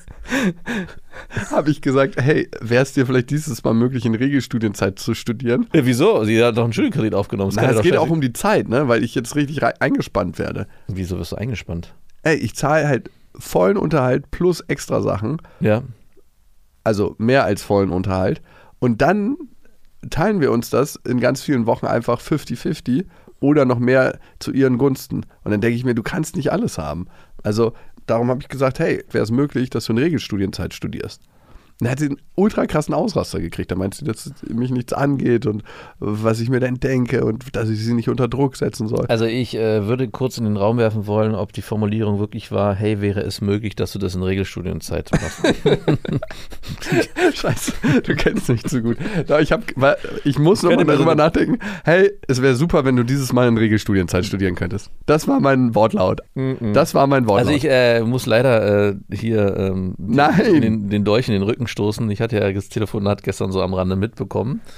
habe 1.51 1.71
ich 1.71 1.81
gesagt, 1.81 2.15
hey, 2.21 2.49
wäre 2.61 2.83
es 2.83 2.93
dir 2.93 3.07
vielleicht 3.07 3.31
dieses 3.31 3.63
Mal 3.65 3.75
möglich, 3.75 4.05
in 4.05 4.15
Regelstudienzeit 4.15 4.99
zu 4.99 5.15
studieren? 5.15 5.67
Ja, 5.75 5.85
wieso? 5.85 6.25
Sie 6.25 6.43
hat 6.43 6.57
doch 6.57 6.65
einen 6.65 6.73
Studienkredit 6.73 7.15
aufgenommen. 7.15 7.53
Na, 7.55 7.71
es 7.71 7.83
geht 7.83 7.97
auch 7.97 8.11
um 8.11 8.21
die 8.21 8.33
Zeit, 8.33 8.69
ne? 8.69 8.89
weil 8.89 9.05
ich 9.05 9.15
jetzt 9.15 9.35
richtig 9.37 9.63
eingespannt 9.63 10.39
werde. 10.39 10.67
Wieso 10.87 11.19
wirst 11.19 11.33
du 11.33 11.37
eingespannt? 11.37 11.95
Ey, 12.23 12.37
ich 12.37 12.55
zahle 12.55 12.89
halt 12.89 13.11
vollen 13.39 13.77
Unterhalt 13.77 14.31
plus 14.31 14.61
extra 14.63 15.01
Sachen, 15.01 15.41
Ja. 15.61 15.83
also 16.85 17.15
mehr 17.19 17.45
als 17.45 17.63
vollen 17.63 17.91
Unterhalt. 17.91 18.43
Und 18.79 19.03
dann 19.03 19.37
teilen 20.11 20.41
wir 20.41 20.53
uns 20.53 20.71
das 20.71 20.97
in 20.97 21.21
ganz 21.21 21.43
vielen 21.43 21.67
Wochen 21.67 21.87
einfach 21.87 22.21
50-50 22.21 23.07
oder 23.41 23.65
noch 23.65 23.79
mehr 23.79 24.19
zu 24.39 24.53
ihren 24.53 24.79
Gunsten. 24.79 25.25
Und 25.45 25.51
dann 25.51 25.61
denke 25.61 25.77
ich 25.77 25.85
mir, 25.85 25.95
du 25.95 26.03
kannst 26.03 26.37
nicht 26.37 26.51
alles 26.53 26.79
haben. 26.79 27.07
Also 27.43 27.73
darum 28.07 28.29
habe 28.31 28.41
ich 28.43 28.49
gesagt, 28.49 28.79
hey, 28.79 29.05
wäre 29.11 29.25
es 29.25 29.31
möglich, 29.31 29.71
dass 29.71 29.87
du 29.87 29.93
in 29.93 29.99
Regelstudienzeit 29.99 30.75
studierst. 30.75 31.23
Und 31.81 31.85
dann 31.85 31.93
hat 31.93 32.01
sie 32.01 32.07
einen 32.07 32.21
ultra 32.35 32.67
krassen 32.67 32.93
Ausraster 32.93 33.41
gekriegt. 33.41 33.71
Da 33.71 33.77
meint 33.77 33.95
sie, 33.95 34.05
dass 34.05 34.33
mich 34.49 34.73
nichts 34.73 34.93
angeht 34.93 35.47
und 35.47 35.63
was 36.01 36.41
ich 36.41 36.51
mir 36.51 36.59
denn 36.59 36.81
denke 36.81 37.25
und 37.25 37.55
dass 37.55 37.69
ich 37.69 37.85
sie 37.85 37.95
nicht 37.95 38.09
unter 38.09 38.27
Druck 38.27 38.57
setzen 38.57 38.89
soll. 38.89 39.07
Also 39.07 39.27
ich 39.27 39.55
äh, 39.55 39.87
würde 39.87 40.09
kurz 40.09 40.39
in 40.39 40.45
den 40.45 40.57
Raum 40.57 40.79
werfen 40.79 41.07
wollen, 41.07 41.37
ob 41.37 41.53
die 41.53 41.63
Formulierung 41.63 42.19
wirklich 42.19 42.51
war, 42.51 42.75
hey, 42.75 43.01
wäre 43.01 43.21
es 43.21 43.41
möglich, 43.41 43.77
dass 43.77 43.93
du 43.93 44.01
das 44.01 44.17
in 44.17 44.25
Regelstudienzeit 44.25 45.11
machst. 45.13 45.43
Scheiße, 47.35 47.73
du 48.03 48.17
kennst 48.17 48.49
mich 48.49 48.65
zu 48.65 48.83
gut. 48.83 48.97
Ich, 49.41 49.53
hab, 49.53 49.63
ich 50.25 50.39
muss 50.39 50.65
nochmal 50.65 50.85
darüber 50.85 51.15
nachdenken. 51.15 51.59
Hey, 51.85 52.11
es 52.27 52.43
wäre 52.43 52.57
super, 52.57 52.85
wenn 52.85 52.97
du 52.97 53.05
dieses 53.05 53.33
Mal 53.33 53.47
in 53.47 53.57
Regelstudienzeit 53.57 54.25
studieren 54.25 54.57
könntest. 54.57 54.91
Das 55.07 55.29
war 55.29 55.39
mein 55.39 55.77
Wortlaut. 55.77 56.23
Das 56.73 56.95
war 56.95 57.07
mein 57.07 57.29
Wortlaut. 57.29 57.47
Also 57.47 57.51
ich 57.53 57.71
äh, 57.71 58.01
muss 58.01 58.27
leider 58.27 58.89
äh, 58.89 58.95
hier 59.13 59.57
ähm, 59.57 59.95
Nein. 59.97 60.61
Den, 60.61 60.91
den 60.91 61.05
Dolch 61.05 61.29
in 61.29 61.35
den 61.35 61.43
Rücken 61.43 61.68
stoßen. 61.69 62.11
Ich 62.11 62.21
hatte 62.21 62.39
ja 62.39 62.53
das 62.53 62.69
Telefonat 62.69 63.23
gestern 63.23 63.53
so 63.53 63.63
am 63.63 63.75
Rande 63.75 63.97
mitbekommen. 63.97 64.61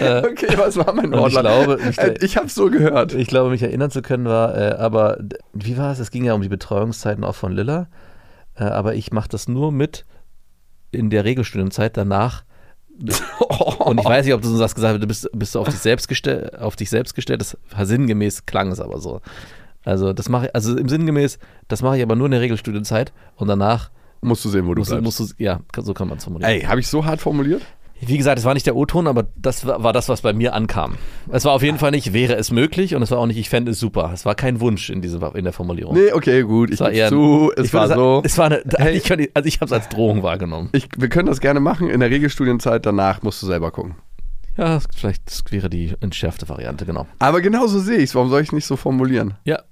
äh, 0.00 0.18
okay, 0.26 0.54
was 0.56 0.76
war 0.76 0.92
mein 0.92 1.12
Und 1.12 1.28
ich 1.28 1.34
Wortlaut? 1.34 1.64
glaube, 1.64 1.78
ich- 1.90 1.98
Äh, 1.98 2.14
ich 2.20 2.36
habe 2.36 2.48
so 2.48 2.70
gehört. 2.70 3.14
Ich 3.14 3.28
glaube, 3.28 3.50
mich 3.50 3.62
erinnern 3.62 3.90
zu 3.90 4.02
können 4.02 4.26
war, 4.26 4.56
äh, 4.56 4.74
aber 4.76 5.18
wie 5.52 5.76
war 5.78 5.92
es? 5.92 5.98
Es 5.98 6.10
ging 6.10 6.24
ja 6.24 6.34
um 6.34 6.42
die 6.42 6.48
Betreuungszeiten 6.48 7.24
auch 7.24 7.34
von 7.34 7.52
Lilla. 7.52 7.88
Äh, 8.56 8.64
aber 8.64 8.94
ich 8.94 9.12
mache 9.12 9.28
das 9.28 9.48
nur 9.48 9.72
mit 9.72 10.04
in 10.90 11.10
der 11.10 11.24
Regelstudienzeit 11.24 11.96
danach. 11.96 12.44
Und 13.78 14.00
ich 14.00 14.06
weiß 14.06 14.24
nicht, 14.24 14.34
ob 14.34 14.42
du 14.42 14.48
so 14.48 14.58
was 14.58 14.74
gesagt 14.74 14.94
hast, 14.94 15.02
du 15.02 15.06
bist, 15.06 15.28
bist 15.32 15.54
du 15.54 15.60
auf 15.60 15.68
dich 15.68 15.78
selbst 15.78 16.08
gestellt, 16.08 16.58
auf 16.58 16.74
dich 16.74 16.90
selbst 16.90 17.14
gestellt. 17.14 17.40
Das 17.40 17.56
sinngemäß 17.88 18.46
klang 18.46 18.72
es 18.72 18.80
aber 18.80 19.00
so. 19.00 19.20
Also 19.84 20.12
das 20.12 20.28
mache 20.28 20.46
ich, 20.46 20.54
also 20.54 20.76
im 20.76 20.88
sinngemäß, 20.88 21.38
das 21.68 21.82
mache 21.82 21.96
ich 21.98 22.02
aber 22.02 22.16
nur 22.16 22.26
in 22.26 22.32
der 22.32 22.40
Regelstudienzeit 22.40 23.12
und 23.36 23.46
danach 23.48 23.90
Musst 24.20 24.44
du 24.44 24.48
sehen, 24.48 24.66
wo 24.66 24.74
du 24.74 24.80
musst, 24.80 24.90
bleibst. 24.90 25.04
musst 25.04 25.20
du, 25.38 25.42
ja, 25.42 25.60
so 25.76 25.94
kann 25.94 26.08
man 26.08 26.18
es 26.18 26.24
formulieren. 26.24 26.50
Ey, 26.50 26.62
habe 26.62 26.80
ich 26.80 26.88
so 26.88 27.04
hart 27.04 27.20
formuliert? 27.20 27.62
Wie 28.00 28.16
gesagt, 28.16 28.38
es 28.38 28.44
war 28.44 28.54
nicht 28.54 28.66
der 28.66 28.76
O-Ton, 28.76 29.08
aber 29.08 29.26
das 29.34 29.66
war, 29.66 29.92
das, 29.92 30.08
was 30.08 30.20
bei 30.20 30.32
mir 30.32 30.54
ankam. 30.54 30.94
Es 31.32 31.44
war 31.44 31.52
auf 31.52 31.62
jeden 31.62 31.78
Fall 31.78 31.90
nicht, 31.90 32.12
wäre 32.12 32.34
es 32.34 32.52
möglich 32.52 32.94
und 32.94 33.02
es 33.02 33.10
war 33.10 33.18
auch 33.18 33.26
nicht, 33.26 33.38
ich 33.38 33.48
fände 33.48 33.72
es 33.72 33.80
super. 33.80 34.12
Es 34.14 34.24
war 34.24 34.36
kein 34.36 34.60
Wunsch 34.60 34.88
in, 34.88 35.02
diese, 35.02 35.18
in 35.34 35.42
der 35.42 35.52
Formulierung. 35.52 35.94
Nee, 35.94 36.12
okay, 36.12 36.42
gut. 36.42 36.70
Ich 36.70 36.78
gebe 36.78 36.92
eher, 36.92 37.08
zu, 37.08 37.50
es 37.56 37.74
war 37.74 37.88
so. 37.88 38.22
Es 38.24 38.38
war 38.38 38.46
eine, 38.46 38.62
Hey. 38.76 38.96
ich 38.96 39.10
also 39.10 39.48
ich 39.48 39.56
habe 39.56 39.66
es 39.66 39.72
als 39.72 39.88
Drohung 39.88 40.22
wahrgenommen. 40.22 40.68
Ich, 40.72 40.86
wir 40.96 41.08
können 41.08 41.26
das 41.26 41.40
gerne 41.40 41.58
machen. 41.58 41.90
In 41.90 41.98
der 41.98 42.10
Regelstudienzeit 42.10 42.86
danach 42.86 43.22
musst 43.22 43.42
du 43.42 43.46
selber 43.46 43.72
gucken. 43.72 43.96
Ja, 44.56 44.78
vielleicht 44.94 45.50
wäre 45.52 45.68
die 45.68 45.94
entschärfte 46.00 46.48
Variante, 46.48 46.86
genau. 46.86 47.06
Aber 47.18 47.40
genauso 47.40 47.80
sehe 47.80 47.98
ich 47.98 48.04
es. 48.04 48.14
Warum 48.14 48.28
soll 48.30 48.42
ich 48.42 48.48
es 48.48 48.52
nicht 48.52 48.66
so 48.66 48.76
formulieren? 48.76 49.34
Ja, 49.44 49.62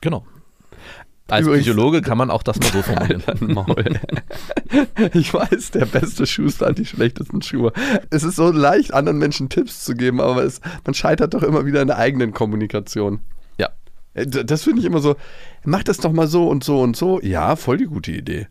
genau. 0.00 0.24
Als 1.28 1.44
Übrigens- 1.46 1.64
Psychologe 1.66 2.02
kann 2.02 2.18
man 2.18 2.30
auch 2.30 2.42
das 2.44 2.58
mal 2.60 2.70
so 2.70 2.82
formulieren. 2.82 3.22
Ich 5.14 5.32
weiß, 5.34 5.70
der 5.72 5.86
beste 5.86 6.26
Schuster 6.26 6.66
hat 6.66 6.78
die 6.78 6.84
schlechtesten 6.86 7.42
Schuhe. 7.42 7.72
Es 8.10 8.22
ist 8.22 8.36
so 8.36 8.50
leicht, 8.50 8.92
anderen 8.94 9.18
Menschen 9.18 9.48
Tipps 9.48 9.84
zu 9.84 9.94
geben, 9.94 10.20
aber 10.20 10.44
es, 10.44 10.60
man 10.84 10.94
scheitert 10.94 11.34
doch 11.34 11.42
immer 11.42 11.66
wieder 11.66 11.80
in 11.82 11.88
der 11.88 11.98
eigenen 11.98 12.32
Kommunikation. 12.32 13.20
ja. 13.58 13.68
Äh, 14.14 14.26
Das 14.26 14.62
finde 14.64 14.80
ich 14.80 14.86
immer 14.86 15.00
so, 15.00 15.16
mach 15.64 15.82
das 15.82 15.98
doch 15.98 16.12
mal 16.12 16.26
so 16.28 16.48
und 16.48 16.62
so 16.64 16.80
und 16.80 16.96
so. 16.96 17.20
Ja, 17.22 17.56
voll 17.56 17.78
die 17.78 17.84
gute 17.86 18.12
Idee. 18.12 18.48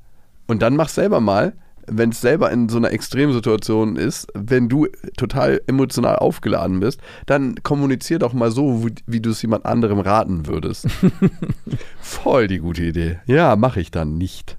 Und 0.48 0.62
dann 0.62 0.76
mach 0.76 0.90
selber 0.90 1.20
mal, 1.22 1.54
wenn 1.88 2.10
es 2.10 2.22
selber 2.22 2.52
in 2.52 2.70
so 2.70 2.78
einer 2.78 2.92
Extremsituation 2.92 3.96
ist, 3.96 4.28
wenn 4.34 4.70
du 4.70 4.88
total 5.18 5.62
emotional 5.68 6.18
aufgeladen 6.18 6.80
bist, 6.80 7.00
dann 7.26 7.56
kommunizier 7.64 8.20
doch 8.20 8.34
mal 8.34 8.52
so, 8.52 8.86
wie, 8.86 8.96
wie 9.06 9.22
du 9.22 9.32
es 9.32 9.42
jemand 9.42 9.66
anderem 9.66 10.00
raten 10.00 10.48
würdest. 10.48 10.88
voll 12.02 12.48
die 12.48 12.60
gute 12.60 12.84
Idee. 12.84 13.20
Ja, 13.26 13.56
mache 13.56 13.80
ich 13.80 13.92
dann 13.92 14.18
nicht. 14.18 14.58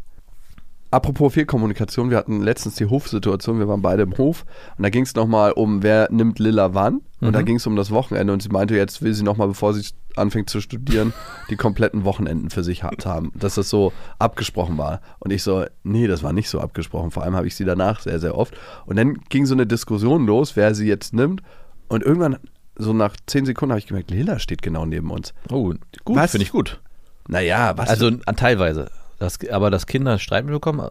Apropos 0.91 1.35
Fehlkommunikation, 1.35 2.11
wir 2.11 2.17
hatten 2.17 2.43
letztens 2.43 2.77
die 2.77 2.87
Hofsituation, 2.87 3.59
wir 3.59 3.69
waren 3.69 3.83
beide 3.83 4.03
im 4.03 4.17
Hof 4.17 4.45
und 4.79 4.83
da 4.85 4.89
ging 4.91 5.03
es 5.03 5.15
nochmal 5.15 5.53
um, 5.53 5.83
wer 5.83 6.09
nimmt 6.11 6.39
Lilla 6.39 6.75
wann 6.75 7.01
und 7.21 7.33
da 7.33 7.43
ging 7.43 7.57
es 7.57 7.67
um 7.67 7.75
das 7.77 7.91
Wochenende 7.91 8.33
und 8.33 8.43
sie 8.43 8.49
meinte, 8.51 8.77
jetzt 8.77 9.03
will 9.03 9.13
sie 9.13 9.25
nochmal, 9.25 9.49
bevor 9.49 9.75
sie 9.75 9.85
anfängt 10.15 10.49
zu 10.49 10.61
studieren, 10.61 11.13
die 11.51 11.57
kompletten 11.57 12.05
Wochenenden 12.05 12.51
für 12.51 12.63
sich 12.63 12.83
ha- 12.85 12.93
haben, 13.05 13.33
dass 13.35 13.57
das 13.57 13.69
so 13.69 13.93
abgesprochen 14.19 14.79
war. 14.79 15.01
Und 15.19 15.33
ich 15.33 15.43
so, 15.43 15.65
nee, 15.83 16.07
das 16.07 16.23
war 16.23 16.33
nicht 16.33 16.49
so 16.49 16.61
abgesprochen, 16.61 17.11
vor 17.11 17.25
allem 17.25 17.35
habe 17.37 17.47
ich 17.49 17.57
sie 17.57 17.65
danach 17.65 18.01
sehr, 18.01 18.21
sehr 18.21 18.37
oft. 18.39 18.55
Und 18.87 18.97
dann 18.97 19.15
ging 19.29 19.45
so 19.45 19.55
eine 19.55 19.67
Diskussion 19.67 20.27
los, 20.27 20.57
wer 20.57 20.75
sie 20.75 20.87
jetzt 20.87 21.13
nimmt 21.13 21.43
und 21.89 22.03
irgendwann, 22.05 22.37
so 22.77 22.93
nach 22.93 23.17
zehn 23.27 23.45
Sekunden 23.45 23.73
habe 23.73 23.81
ich 23.81 23.87
gemerkt, 23.89 24.11
Lilla 24.11 24.39
steht 24.39 24.63
genau 24.63 24.87
neben 24.87 25.11
uns. 25.11 25.35
Oh, 25.51 25.75
gut, 26.05 26.17
finde 26.31 26.45
ich 26.45 26.53
gut. 26.53 26.81
Naja, 27.29 27.77
was? 27.77 27.89
Also 27.89 28.07
an, 28.25 28.37
teilweise. 28.37 28.89
Das, 29.19 29.39
aber 29.51 29.71
dass 29.71 29.87
Kinder 29.87 30.19
Streit 30.19 30.47
bekommen 30.47 30.91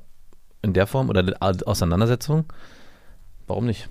in 0.62 0.74
der 0.74 0.88
Form 0.88 1.10
oder 1.10 1.20
eine 1.20 1.36
Auseinandersetzung, 1.68 2.46
warum 3.48 3.66
nicht? 3.66 3.90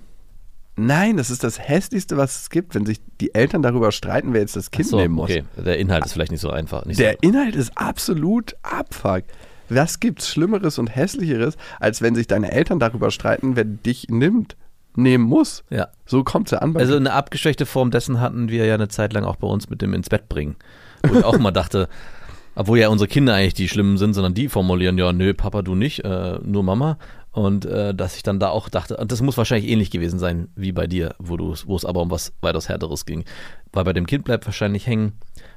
Nein, 0.77 1.16
das 1.16 1.31
ist 1.31 1.44
das 1.44 1.61
Hässlichste, 1.61 2.16
was 2.16 2.40
es 2.42 2.51
gibt, 2.51 2.75
wenn 2.75 2.85
sich 2.85 3.01
die 3.20 3.33
Eltern 3.33 3.62
darüber 3.62 3.92
streiten, 3.92 4.33
wer 4.33 4.40
jetzt 4.40 4.57
das 4.57 4.73
Kind 4.73 4.88
so, 4.88 4.97
nehmen 4.97 5.14
muss. 5.14 5.31
okay. 5.31 5.44
Der 5.57 5.79
Inhalt 5.79 6.05
ist 6.05 6.14
vielleicht 6.14 6.33
nicht 6.33 6.40
so 6.40 6.51
einfach. 6.51 6.85
Nicht 6.85 6.99
Der 6.99 7.12
so, 7.12 7.18
Inhalt 7.29 7.55
ist 7.55 7.79
absolut 7.79 8.57
Abfuck. 8.62 9.23
Was 9.68 10.01
gibt's 10.01 10.29
Schlimmeres 10.29 10.79
und 10.79 10.88
Hässlicheres, 10.88 11.57
als 11.79 12.03
wenn 12.03 12.16
sich 12.16 12.27
deine 12.27 12.51
Eltern 12.51 12.81
darüber 12.81 13.11
streiten, 13.11 13.55
wer 13.57 13.64
dich 13.64 14.09
nimmt? 14.09 14.57
nehmen 14.97 15.25
muss. 15.25 15.64
Ja. 15.70 15.88
So 16.07 16.23
kommt 16.25 16.47
es 16.49 16.53
ja 16.53 16.59
an. 16.59 16.73
bei 16.73 16.81
Also 16.81 16.97
eine 16.97 17.12
abgeschwächte 17.12 17.66
Form 17.66 17.90
dessen 17.90 18.20
hatten 18.20 18.49
wir 18.49 18.64
ja 18.64 18.75
eine 18.75 18.88
Zeit 18.88 19.12
lang 19.12 19.25
auch 19.25 19.37
bei 19.37 19.47
uns 19.49 19.68
mit 19.68 19.83
dem 19.83 19.92
ins 19.92 20.09
Bett 20.09 20.29
bringen. 20.29 20.57
Wo 21.03 21.18
ich 21.18 21.25
auch 21.25 21.38
mal 21.38 21.51
dachte, 21.51 21.88
obwohl 22.54 22.78
ja 22.78 22.88
unsere 22.88 23.08
Kinder 23.08 23.34
eigentlich 23.34 23.54
die 23.54 23.68
Schlimmen 23.68 23.96
sind, 23.96 24.14
sondern 24.14 24.34
die 24.34 24.48
formulieren, 24.48 24.98
ja, 24.98 25.12
nö, 25.12 25.34
Papa, 25.34 25.62
du 25.62 25.74
nicht, 25.74 26.04
äh, 26.04 26.38
nur 26.42 26.62
Mama. 26.62 26.98
Und 27.32 27.66
äh, 27.66 27.94
dass 27.94 28.16
ich 28.16 28.22
dann 28.22 28.38
da 28.38 28.50
auch 28.50 28.68
dachte, 28.68 29.02
das 29.08 29.20
muss 29.20 29.36
wahrscheinlich 29.36 29.68
ähnlich 29.68 29.90
gewesen 29.90 30.20
sein 30.20 30.48
wie 30.54 30.70
bei 30.70 30.86
dir, 30.86 31.16
wo 31.18 31.52
es 31.52 31.84
aber 31.84 32.00
um 32.00 32.10
was 32.10 32.32
weitaus 32.40 32.68
Härteres 32.68 33.06
ging. 33.06 33.24
Weil 33.72 33.82
bei 33.84 33.92
dem 33.92 34.06
Kind 34.06 34.24
bleibt 34.24 34.46
wahrscheinlich 34.46 34.86
hängen, 34.86 35.14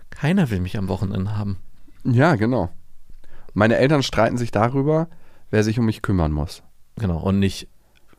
keiner 0.10 0.49
will 0.49 0.60
mich 0.60 0.77
am 0.77 0.88
Wochenende 0.88 1.38
haben. 1.38 1.57
Ja, 2.03 2.36
genau. 2.36 2.69
Meine 3.53 3.77
Eltern 3.77 4.01
streiten 4.01 4.38
sich 4.38 4.49
darüber, 4.49 5.07
wer 5.51 5.63
sich 5.63 5.77
um 5.77 5.86
mich 5.86 6.01
kümmern 6.01 6.31
muss. 6.31 6.63
Genau. 6.97 7.19
Und 7.19 7.38
nicht 7.39 7.67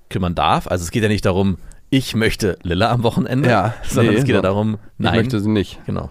kümmern 0.08 0.36
darf. 0.36 0.68
Also 0.68 0.84
es 0.84 0.92
geht 0.92 1.02
ja 1.02 1.08
nicht 1.08 1.24
darum, 1.24 1.58
ich 1.90 2.14
möchte 2.14 2.58
Lilla 2.62 2.90
am 2.92 3.02
Wochenende, 3.02 3.48
Ja, 3.48 3.74
sondern 3.88 4.14
nee, 4.14 4.20
es 4.20 4.24
geht 4.24 4.34
ja 4.36 4.42
darum, 4.42 4.78
nein. 4.98 5.14
Ich 5.14 5.20
möchte 5.22 5.40
sie 5.40 5.48
nicht. 5.50 5.84
genau. 5.86 6.10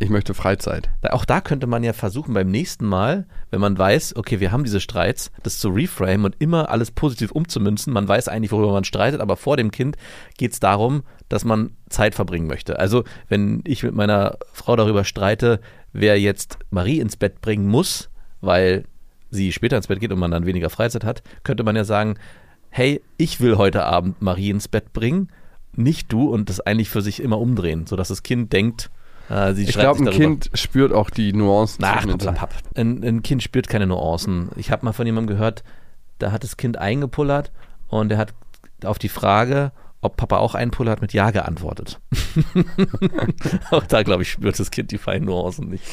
Ich 0.00 0.10
möchte 0.10 0.32
Freizeit. 0.32 0.90
Auch 1.10 1.24
da 1.24 1.40
könnte 1.40 1.66
man 1.66 1.82
ja 1.82 1.92
versuchen, 1.92 2.32
beim 2.32 2.50
nächsten 2.50 2.86
Mal, 2.86 3.26
wenn 3.50 3.60
man 3.60 3.76
weiß, 3.76 4.14
okay, 4.14 4.38
wir 4.38 4.52
haben 4.52 4.62
diese 4.62 4.80
Streits, 4.80 5.32
das 5.42 5.58
zu 5.58 5.70
reframe 5.70 6.24
und 6.24 6.36
immer 6.38 6.70
alles 6.70 6.92
positiv 6.92 7.32
umzumünzen. 7.32 7.92
Man 7.92 8.06
weiß 8.06 8.28
eigentlich, 8.28 8.52
worüber 8.52 8.72
man 8.72 8.84
streitet, 8.84 9.20
aber 9.20 9.36
vor 9.36 9.56
dem 9.56 9.72
Kind 9.72 9.96
geht 10.36 10.52
es 10.52 10.60
darum, 10.60 11.02
dass 11.28 11.44
man 11.44 11.72
Zeit 11.88 12.14
verbringen 12.14 12.46
möchte. 12.46 12.78
Also, 12.78 13.02
wenn 13.28 13.62
ich 13.64 13.82
mit 13.82 13.94
meiner 13.94 14.38
Frau 14.52 14.76
darüber 14.76 15.02
streite, 15.04 15.60
wer 15.92 16.20
jetzt 16.20 16.58
Marie 16.70 17.00
ins 17.00 17.16
Bett 17.16 17.40
bringen 17.40 17.66
muss, 17.66 18.08
weil 18.40 18.84
sie 19.30 19.50
später 19.50 19.76
ins 19.76 19.88
Bett 19.88 19.98
geht 19.98 20.12
und 20.12 20.20
man 20.20 20.30
dann 20.30 20.46
weniger 20.46 20.70
Freizeit 20.70 21.02
hat, 21.02 21.24
könnte 21.42 21.64
man 21.64 21.74
ja 21.74 21.82
sagen, 21.82 22.18
hey, 22.70 23.02
ich 23.16 23.40
will 23.40 23.56
heute 23.56 23.84
Abend 23.84 24.22
Marie 24.22 24.50
ins 24.50 24.68
Bett 24.68 24.92
bringen, 24.92 25.28
nicht 25.74 26.12
du 26.12 26.28
und 26.28 26.48
das 26.48 26.60
eigentlich 26.60 26.88
für 26.88 27.02
sich 27.02 27.20
immer 27.20 27.38
umdrehen, 27.38 27.86
sodass 27.86 28.08
das 28.08 28.22
Kind 28.22 28.52
denkt, 28.52 28.90
äh, 29.30 29.52
Ich 29.52 29.72
glaube, 29.72 30.00
ein 30.00 30.06
darüber. 30.06 30.22
Kind 30.22 30.50
spürt 30.54 30.92
auch 30.92 31.10
die 31.10 31.32
Nuancen. 31.32 31.84
Ach, 31.84 32.04
papp, 32.34 32.54
ein, 32.74 33.02
ein 33.04 33.22
Kind 33.22 33.42
spürt 33.42 33.68
keine 33.68 33.86
Nuancen. 33.86 34.50
Ich 34.56 34.70
habe 34.70 34.84
mal 34.84 34.92
von 34.92 35.06
jemandem 35.06 35.36
gehört, 35.36 35.62
da 36.18 36.32
hat 36.32 36.44
das 36.44 36.56
Kind 36.56 36.78
eingepullert 36.78 37.52
und 37.88 38.12
er 38.12 38.18
hat 38.18 38.34
auf 38.84 38.98
die 38.98 39.08
Frage, 39.08 39.72
ob 40.00 40.16
Papa 40.16 40.38
auch 40.38 40.54
einpullert, 40.54 41.00
mit 41.00 41.12
Ja 41.12 41.30
geantwortet. 41.30 42.00
auch 43.70 43.84
da, 43.84 44.02
glaube 44.02 44.22
ich, 44.22 44.30
spürt 44.30 44.58
das 44.58 44.70
Kind 44.70 44.92
die 44.92 44.98
feinen 44.98 45.26
Nuancen 45.26 45.68
nicht. 45.68 45.84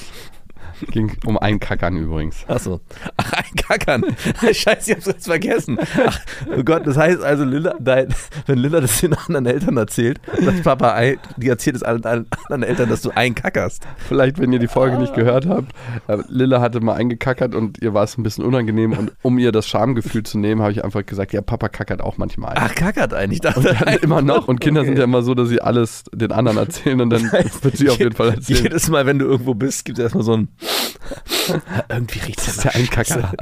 Ging 0.91 1.15
um 1.25 1.37
einen 1.37 1.59
Kackern 1.59 1.97
übrigens. 1.97 2.45
Achso. 2.47 2.81
Ach, 3.17 3.33
ein 3.33 3.55
Kackern. 3.55 4.03
Scheiße, 4.41 4.91
ich 4.91 4.95
hab's 4.95 5.05
jetzt 5.05 5.25
vergessen. 5.25 5.77
Ach, 6.05 6.19
oh 6.55 6.63
Gott, 6.63 6.85
das 6.85 6.97
heißt 6.97 7.21
also, 7.21 7.43
Lilla, 7.43 7.75
dein, 7.79 8.13
wenn 8.45 8.57
Lilla 8.57 8.81
das 8.81 9.01
den 9.01 9.13
anderen 9.13 9.45
Eltern 9.45 9.77
erzählt, 9.77 10.19
dass 10.43 10.61
Papa, 10.61 10.93
ein, 10.93 11.17
die 11.37 11.49
erzählt 11.49 11.75
es 11.75 11.83
allen, 11.83 12.03
allen 12.05 12.27
anderen 12.45 12.63
Eltern, 12.63 12.89
dass 12.89 13.01
du 13.01 13.11
einkackerst. 13.11 13.83
Vielleicht, 13.97 14.39
wenn 14.39 14.53
ihr 14.53 14.59
die 14.59 14.67
Folge 14.67 14.97
nicht 14.97 15.13
gehört 15.13 15.47
habt, 15.47 15.71
äh, 16.07 16.17
Lilla 16.27 16.61
hatte 16.61 16.79
mal 16.79 16.93
eingekackert 16.93 17.55
und 17.55 17.81
ihr 17.81 17.93
war 17.93 18.03
es 18.03 18.17
ein 18.17 18.23
bisschen 18.23 18.43
unangenehm 18.43 18.93
und 18.93 19.11
um 19.21 19.37
ihr 19.37 19.51
das 19.51 19.67
Schamgefühl 19.67 20.23
zu 20.23 20.37
nehmen, 20.37 20.61
habe 20.61 20.71
ich 20.71 20.83
einfach 20.83 21.05
gesagt, 21.05 21.33
ja, 21.33 21.41
Papa 21.41 21.69
kackert 21.69 22.01
auch 22.01 22.17
manchmal 22.17 22.51
ein. 22.51 22.57
Ach, 22.59 22.75
kackert 22.75 23.13
ein. 23.13 23.31
Ich 23.31 23.41
dachte, 23.41 23.65
Und 23.69 23.81
dann 23.81 23.97
immer 23.97 24.21
noch. 24.21 24.47
Und 24.47 24.59
Kinder 24.59 24.85
sind 24.85 24.97
ja 24.97 25.03
immer 25.03 25.21
so, 25.21 25.33
dass 25.33 25.49
sie 25.49 25.61
alles 25.61 26.03
den 26.13 26.31
anderen 26.31 26.57
erzählen 26.57 27.01
und 27.01 27.09
dann 27.09 27.23
wird 27.61 27.77
sie 27.77 27.89
auf 27.89 27.99
jeden 27.99 28.15
Fall 28.15 28.29
erzählen. 28.29 28.63
Jedes 28.63 28.89
Mal, 28.89 29.05
wenn 29.05 29.19
du 29.19 29.25
irgendwo 29.25 29.53
bist, 29.53 29.85
gibt 29.85 29.97
es 29.99 30.03
erstmal 30.03 30.23
so 30.23 30.33
ein. 30.33 30.49
Irgendwie 31.89 32.19
riecht 32.19 32.47
es 32.47 32.63
ja 32.63 32.71
ein 32.71 32.89
Kacker. 32.89 33.33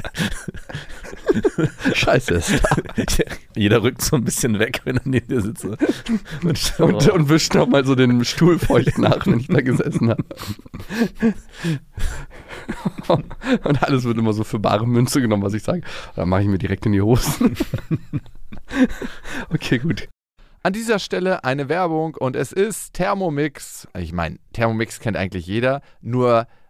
Scheiße 1.93 2.33
ist. 2.36 2.62
Jeder 3.55 3.83
rückt 3.83 4.01
so 4.01 4.15
ein 4.15 4.23
bisschen 4.23 4.59
weg, 4.59 4.81
wenn 4.83 4.97
er 4.97 5.03
neben 5.05 5.27
dir 5.27 5.41
sitzt. 5.41 5.65
Und, 5.65 6.79
Und, 6.79 7.09
und 7.09 7.29
wischt 7.29 7.53
noch 7.53 7.67
mal 7.67 7.86
so 7.86 7.95
den 7.95 8.23
Stuhl 8.25 8.59
feucht 8.59 8.97
nach, 8.97 9.25
wenn 9.25 9.39
ich 9.39 9.47
da 9.47 9.62
gesessen 9.62 10.09
habe. 10.09 10.23
Und 13.63 13.83
alles 13.83 14.03
wird 14.03 14.17
immer 14.17 14.33
so 14.33 14.43
für 14.43 14.59
bare 14.59 14.86
Münze 14.88 15.21
genommen, 15.21 15.43
was 15.43 15.53
ich 15.53 15.63
sage. 15.63 15.81
Dann 16.15 16.29
mache 16.29 16.41
ich 16.41 16.47
mir 16.47 16.57
direkt 16.57 16.86
in 16.86 16.91
die 16.91 17.01
Hosen. 17.01 17.55
Okay, 19.49 19.79
gut. 19.79 20.07
An 20.65 20.71
dieser 20.71 20.99
Stelle 20.99 21.43
eine 21.43 21.67
Werbung 21.67 22.15
und 22.15 22.36
es 22.38 22.53
ist 22.53 22.93
Thermomix. 22.93 23.88
Ich 23.97 24.13
meine, 24.13 24.39
Thermomix 24.53 24.99
kennt 25.01 25.17
eigentlich 25.17 25.45
jeder, 25.45 25.81
nur 26.01 26.47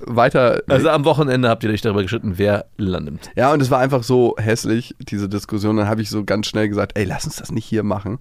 Weiter. 0.00 0.62
Also 0.68 0.90
am 0.90 1.04
Wochenende 1.04 1.48
habt 1.48 1.64
ihr 1.64 1.70
euch 1.70 1.80
darüber 1.82 2.02
geschritten, 2.02 2.38
wer 2.38 2.66
nimmt. 2.78 3.30
Ja, 3.36 3.52
und 3.52 3.60
es 3.60 3.70
war 3.70 3.80
einfach 3.80 4.02
so 4.02 4.34
hässlich, 4.38 4.94
diese 5.00 5.28
Diskussion. 5.28 5.76
Dann 5.76 5.88
habe 5.88 6.02
ich 6.02 6.10
so 6.10 6.24
ganz 6.24 6.46
schnell 6.46 6.68
gesagt, 6.68 6.96
ey, 6.96 7.04
lass 7.04 7.24
uns 7.24 7.36
das 7.36 7.50
nicht 7.50 7.64
hier 7.64 7.82
machen. 7.82 8.18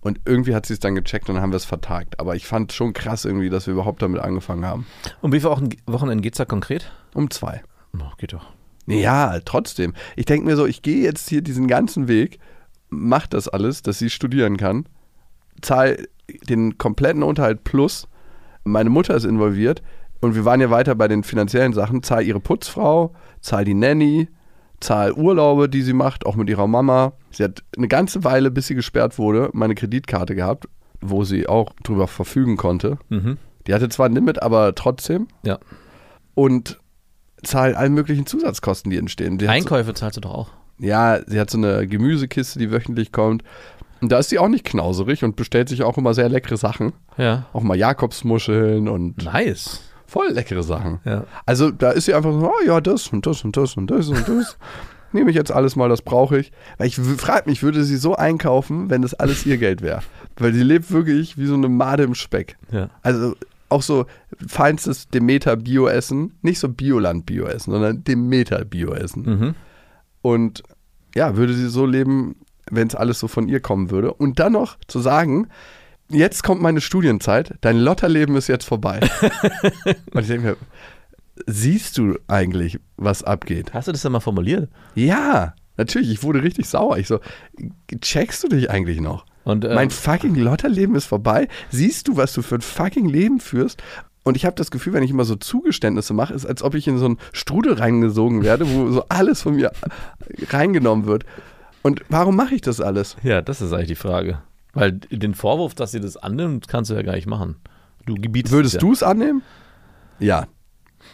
Und 0.00 0.20
irgendwie 0.26 0.54
hat 0.54 0.66
sie 0.66 0.74
es 0.74 0.80
dann 0.80 0.94
gecheckt 0.94 1.28
und 1.30 1.36
dann 1.36 1.42
haben 1.42 1.52
wir 1.52 1.56
es 1.56 1.64
vertagt. 1.64 2.20
Aber 2.20 2.36
ich 2.36 2.46
fand 2.46 2.72
schon 2.74 2.92
krass 2.92 3.24
irgendwie, 3.24 3.48
dass 3.48 3.66
wir 3.66 3.72
überhaupt 3.72 4.02
damit 4.02 4.20
angefangen 4.20 4.66
haben. 4.66 4.86
Um 5.22 5.32
wie 5.32 5.40
viele 5.40 5.50
Wochen- 5.52 5.70
Wochenenden 5.86 6.20
geht 6.20 6.34
es 6.34 6.38
da 6.38 6.44
konkret? 6.44 6.92
Um 7.14 7.30
zwei. 7.30 7.62
Oh, 7.98 8.12
geht 8.18 8.34
doch. 8.34 8.44
Ja, 8.86 9.38
trotzdem. 9.46 9.94
Ich 10.14 10.26
denke 10.26 10.44
mir 10.46 10.56
so, 10.56 10.66
ich 10.66 10.82
gehe 10.82 11.02
jetzt 11.02 11.30
hier 11.30 11.40
diesen 11.40 11.68
ganzen 11.68 12.06
Weg, 12.06 12.38
mach 12.90 13.26
das 13.26 13.48
alles, 13.48 13.80
dass 13.80 13.98
sie 13.98 14.10
studieren 14.10 14.58
kann, 14.58 14.84
zahl 15.62 16.06
den 16.50 16.76
kompletten 16.76 17.22
Unterhalt 17.22 17.64
plus. 17.64 18.06
Meine 18.62 18.90
Mutter 18.90 19.14
ist 19.14 19.24
involviert 19.24 19.82
und 20.24 20.34
wir 20.34 20.44
waren 20.44 20.60
ja 20.60 20.70
weiter 20.70 20.94
bei 20.94 21.06
den 21.06 21.22
finanziellen 21.22 21.74
Sachen. 21.74 22.02
Zahl 22.02 22.22
ihre 22.22 22.40
Putzfrau, 22.40 23.14
zahl 23.40 23.64
die 23.64 23.74
Nanny, 23.74 24.28
zahl 24.80 25.12
Urlaube, 25.12 25.68
die 25.68 25.82
sie 25.82 25.92
macht, 25.92 26.24
auch 26.24 26.34
mit 26.34 26.48
ihrer 26.48 26.66
Mama. 26.66 27.12
Sie 27.30 27.44
hat 27.44 27.62
eine 27.76 27.88
ganze 27.88 28.24
Weile, 28.24 28.50
bis 28.50 28.66
sie 28.66 28.74
gesperrt 28.74 29.18
wurde, 29.18 29.50
meine 29.52 29.74
Kreditkarte 29.74 30.34
gehabt, 30.34 30.66
wo 31.00 31.24
sie 31.24 31.46
auch 31.46 31.74
drüber 31.82 32.08
verfügen 32.08 32.56
konnte. 32.56 32.98
Mhm. 33.10 33.36
Die 33.66 33.74
hatte 33.74 33.90
zwar 33.90 34.06
ein 34.06 34.14
Limit, 34.14 34.42
aber 34.42 34.74
trotzdem. 34.74 35.28
Ja. 35.44 35.58
Und 36.34 36.80
zahlt 37.42 37.76
alle 37.76 37.90
möglichen 37.90 38.24
Zusatzkosten, 38.24 38.90
die 38.90 38.96
entstehen. 38.96 39.36
Die 39.36 39.48
Einkäufe 39.48 39.92
zahlst 39.92 40.16
du 40.16 40.22
doch 40.22 40.34
auch. 40.34 40.48
So, 40.78 40.86
ja, 40.86 41.20
sie 41.26 41.38
hat 41.38 41.50
so 41.50 41.58
eine 41.58 41.86
Gemüsekiste, 41.86 42.58
die 42.58 42.72
wöchentlich 42.72 43.12
kommt. 43.12 43.44
Und 44.00 44.10
da 44.10 44.18
ist 44.18 44.30
sie 44.30 44.38
auch 44.38 44.48
nicht 44.48 44.64
knauserig 44.64 45.22
und 45.22 45.36
bestellt 45.36 45.68
sich 45.68 45.82
auch 45.82 45.98
immer 45.98 46.14
sehr 46.14 46.30
leckere 46.30 46.56
Sachen. 46.56 46.94
Ja. 47.16 47.46
Auch 47.52 47.62
mal 47.62 47.76
Jakobsmuscheln 47.76 48.88
und 48.88 49.22
Nice. 49.22 49.82
Voll 50.14 50.30
leckere 50.30 50.62
Sachen. 50.62 51.00
Ja. 51.04 51.24
Also 51.44 51.72
da 51.72 51.90
ist 51.90 52.04
sie 52.04 52.14
einfach 52.14 52.32
so, 52.32 52.46
oh 52.46 52.64
ja, 52.64 52.80
das 52.80 53.08
und 53.08 53.26
das 53.26 53.44
und 53.44 53.56
das 53.56 53.76
und 53.76 53.90
das 53.90 54.08
und 54.08 54.28
das. 54.28 54.56
Nehme 55.12 55.30
ich 55.30 55.36
jetzt 55.36 55.50
alles 55.50 55.74
mal, 55.74 55.88
das 55.88 56.02
brauche 56.02 56.38
ich. 56.38 56.52
Weil 56.78 56.86
ich 56.86 56.96
frage 56.96 57.50
mich, 57.50 57.64
würde 57.64 57.82
sie 57.82 57.96
so 57.96 58.14
einkaufen, 58.14 58.90
wenn 58.90 59.02
das 59.02 59.14
alles 59.14 59.44
ihr 59.44 59.58
Geld 59.58 59.82
wäre? 59.82 60.02
Weil 60.36 60.54
sie 60.54 60.62
lebt 60.62 60.92
wirklich 60.92 61.36
wie 61.36 61.46
so 61.46 61.54
eine 61.54 61.68
Made 61.68 62.04
im 62.04 62.14
Speck. 62.14 62.56
Ja. 62.70 62.90
Also 63.02 63.34
auch 63.68 63.82
so 63.82 64.06
feinstes 64.46 65.08
Demeter 65.08 65.56
Bio-Essen. 65.56 66.34
Nicht 66.42 66.60
so 66.60 66.68
Bioland 66.68 67.26
Bio-Essen, 67.26 67.72
sondern 67.72 68.04
Demeter 68.04 68.64
Bio-Essen. 68.64 69.22
Mhm. 69.22 69.54
Und 70.22 70.62
ja, 71.16 71.36
würde 71.36 71.54
sie 71.54 71.68
so 71.68 71.86
leben, 71.86 72.36
wenn 72.70 72.86
es 72.86 72.94
alles 72.94 73.18
so 73.18 73.26
von 73.26 73.48
ihr 73.48 73.58
kommen 73.58 73.90
würde. 73.90 74.14
Und 74.14 74.38
dann 74.38 74.52
noch 74.52 74.78
zu 74.86 75.00
sagen, 75.00 75.48
jetzt 76.08 76.42
kommt 76.42 76.62
meine 76.62 76.80
Studienzeit, 76.80 77.54
dein 77.60 77.78
Lotterleben 77.78 78.36
ist 78.36 78.48
jetzt 78.48 78.64
vorbei. 78.64 79.00
Und 80.12 80.22
ich 80.22 80.28
denke 80.28 80.46
mir, 80.48 80.56
siehst 81.46 81.98
du 81.98 82.18
eigentlich, 82.28 82.78
was 82.96 83.22
abgeht? 83.22 83.72
Hast 83.74 83.88
du 83.88 83.92
das 83.92 84.02
denn 84.02 84.12
mal 84.12 84.20
formuliert? 84.20 84.68
Ja, 84.94 85.54
natürlich, 85.76 86.10
ich 86.10 86.22
wurde 86.22 86.42
richtig 86.42 86.68
sauer. 86.68 86.98
Ich 86.98 87.08
so, 87.08 87.20
checkst 88.00 88.44
du 88.44 88.48
dich 88.48 88.70
eigentlich 88.70 89.00
noch? 89.00 89.26
Und, 89.44 89.64
äh, 89.64 89.74
mein 89.74 89.90
fucking 89.90 90.36
Lotterleben 90.36 90.94
ist 90.94 91.04
vorbei. 91.04 91.48
Siehst 91.70 92.08
du, 92.08 92.16
was 92.16 92.32
du 92.32 92.42
für 92.42 92.56
ein 92.56 92.62
fucking 92.62 93.08
Leben 93.08 93.40
führst? 93.40 93.82
Und 94.22 94.38
ich 94.38 94.46
habe 94.46 94.56
das 94.56 94.70
Gefühl, 94.70 94.94
wenn 94.94 95.02
ich 95.02 95.10
immer 95.10 95.26
so 95.26 95.36
Zugeständnisse 95.36 96.14
mache, 96.14 96.32
ist, 96.32 96.46
als 96.46 96.62
ob 96.62 96.74
ich 96.74 96.88
in 96.88 96.96
so 96.96 97.04
einen 97.04 97.18
Strudel 97.32 97.74
reingesogen 97.74 98.42
werde, 98.42 98.66
wo 98.68 98.90
so 98.90 99.04
alles 99.10 99.42
von 99.42 99.56
mir 99.56 99.72
reingenommen 100.48 101.04
wird. 101.04 101.26
Und 101.82 102.02
warum 102.08 102.34
mache 102.34 102.54
ich 102.54 102.62
das 102.62 102.80
alles? 102.80 103.16
Ja, 103.22 103.42
das 103.42 103.60
ist 103.60 103.74
eigentlich 103.74 103.88
die 103.88 103.94
Frage. 103.96 104.38
Weil 104.74 104.92
den 104.92 105.34
Vorwurf, 105.34 105.74
dass 105.74 105.92
sie 105.92 106.00
das 106.00 106.16
annimmt, 106.16 106.68
kannst 106.68 106.90
du 106.90 106.94
ja 106.94 107.02
gar 107.02 107.14
nicht 107.14 107.26
machen. 107.26 107.56
Du 108.06 108.14
gebietest 108.14 108.52
Würdest 108.52 108.74
es 108.74 108.80
du 108.80 108.92
es 108.92 109.02
annehmen? 109.02 109.42
Ja. 110.18 110.40
ja. 110.40 110.46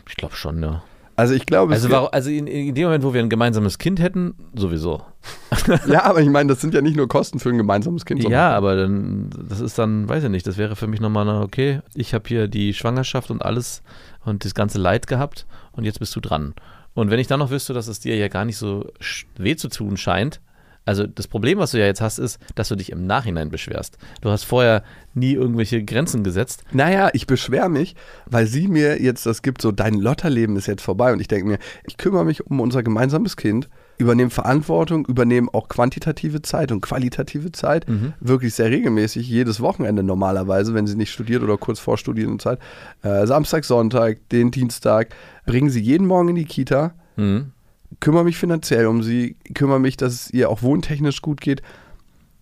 Ich 0.08 0.16
glaube 0.16 0.34
schon, 0.34 0.62
ja. 0.62 0.82
Also 1.20 1.34
ich 1.34 1.44
glaube, 1.44 1.74
Also, 1.74 1.90
warum, 1.90 2.08
also 2.12 2.30
in, 2.30 2.46
in 2.46 2.74
dem 2.74 2.84
Moment, 2.84 3.04
wo 3.04 3.12
wir 3.12 3.20
ein 3.20 3.28
gemeinsames 3.28 3.76
Kind 3.76 4.00
hätten, 4.00 4.34
sowieso. 4.54 5.02
ja, 5.86 6.04
aber 6.04 6.22
ich 6.22 6.30
meine, 6.30 6.48
das 6.48 6.62
sind 6.62 6.72
ja 6.72 6.80
nicht 6.80 6.96
nur 6.96 7.08
Kosten 7.08 7.38
für 7.38 7.50
ein 7.50 7.58
gemeinsames 7.58 8.06
Kind. 8.06 8.26
Ja, 8.26 8.56
aber 8.56 8.74
dann, 8.74 9.28
das 9.46 9.60
ist 9.60 9.78
dann, 9.78 10.08
weiß 10.08 10.24
ich 10.24 10.30
nicht, 10.30 10.46
das 10.46 10.56
wäre 10.56 10.76
für 10.76 10.86
mich 10.86 11.00
nochmal, 11.00 11.28
okay, 11.42 11.80
ich 11.94 12.14
habe 12.14 12.26
hier 12.26 12.48
die 12.48 12.72
Schwangerschaft 12.72 13.30
und 13.30 13.44
alles 13.44 13.82
und 14.24 14.46
das 14.46 14.54
ganze 14.54 14.78
Leid 14.78 15.06
gehabt 15.08 15.46
und 15.72 15.84
jetzt 15.84 15.98
bist 15.98 16.16
du 16.16 16.20
dran. 16.20 16.54
Und 16.94 17.10
wenn 17.10 17.20
ich 17.20 17.26
dann 17.26 17.40
noch 17.40 17.50
wüsste, 17.50 17.74
dass 17.74 17.86
es 17.86 18.00
dir 18.00 18.16
ja 18.16 18.28
gar 18.28 18.46
nicht 18.46 18.56
so 18.56 18.90
weh 19.36 19.56
zu 19.56 19.68
tun 19.68 19.98
scheint, 19.98 20.40
also 20.84 21.06
das 21.06 21.28
Problem, 21.28 21.58
was 21.58 21.72
du 21.72 21.78
ja 21.78 21.86
jetzt 21.86 22.00
hast, 22.00 22.18
ist, 22.18 22.38
dass 22.54 22.68
du 22.68 22.74
dich 22.74 22.90
im 22.90 23.06
Nachhinein 23.06 23.50
beschwerst. 23.50 23.98
Du 24.22 24.30
hast 24.30 24.44
vorher 24.44 24.82
nie 25.14 25.34
irgendwelche 25.34 25.84
Grenzen 25.84 26.24
gesetzt. 26.24 26.64
Naja, 26.72 27.10
ich 27.12 27.26
beschwere 27.26 27.68
mich, 27.68 27.94
weil 28.26 28.46
sie 28.46 28.68
mir 28.68 29.00
jetzt 29.00 29.26
das 29.26 29.42
gibt, 29.42 29.62
so 29.62 29.72
dein 29.72 29.94
Lotterleben 29.94 30.56
ist 30.56 30.66
jetzt 30.66 30.82
vorbei 30.82 31.12
und 31.12 31.20
ich 31.20 31.28
denke 31.28 31.46
mir, 31.48 31.58
ich 31.84 31.96
kümmere 31.96 32.24
mich 32.24 32.46
um 32.46 32.60
unser 32.60 32.82
gemeinsames 32.82 33.36
Kind, 33.36 33.68
übernehme 33.98 34.30
Verantwortung, 34.30 35.04
übernehme 35.06 35.48
auch 35.52 35.68
quantitative 35.68 36.40
Zeit 36.42 36.72
und 36.72 36.80
qualitative 36.80 37.52
Zeit, 37.52 37.84
wirklich 38.20 38.54
sehr 38.54 38.70
regelmäßig, 38.70 39.28
jedes 39.28 39.60
Wochenende 39.60 40.02
normalerweise, 40.02 40.72
wenn 40.72 40.86
sie 40.86 40.96
nicht 40.96 41.12
studiert 41.12 41.42
oder 41.42 41.58
kurz 41.58 41.78
vor 41.78 41.98
Studienzeit, 41.98 42.58
äh, 43.02 43.26
Samstag, 43.26 43.64
Sonntag, 43.64 44.26
den 44.30 44.50
Dienstag, 44.50 45.14
bringen 45.44 45.68
sie 45.68 45.80
jeden 45.80 46.06
Morgen 46.06 46.30
in 46.30 46.36
die 46.36 46.46
Kita, 46.46 46.94
Mhm. 47.16 47.52
Kümmere 47.98 48.24
mich 48.24 48.38
finanziell 48.38 48.86
um 48.86 49.02
sie, 49.02 49.36
kümmere 49.54 49.80
mich, 49.80 49.96
dass 49.96 50.12
es 50.12 50.30
ihr 50.30 50.48
auch 50.48 50.62
wohntechnisch 50.62 51.22
gut 51.22 51.40
geht. 51.40 51.62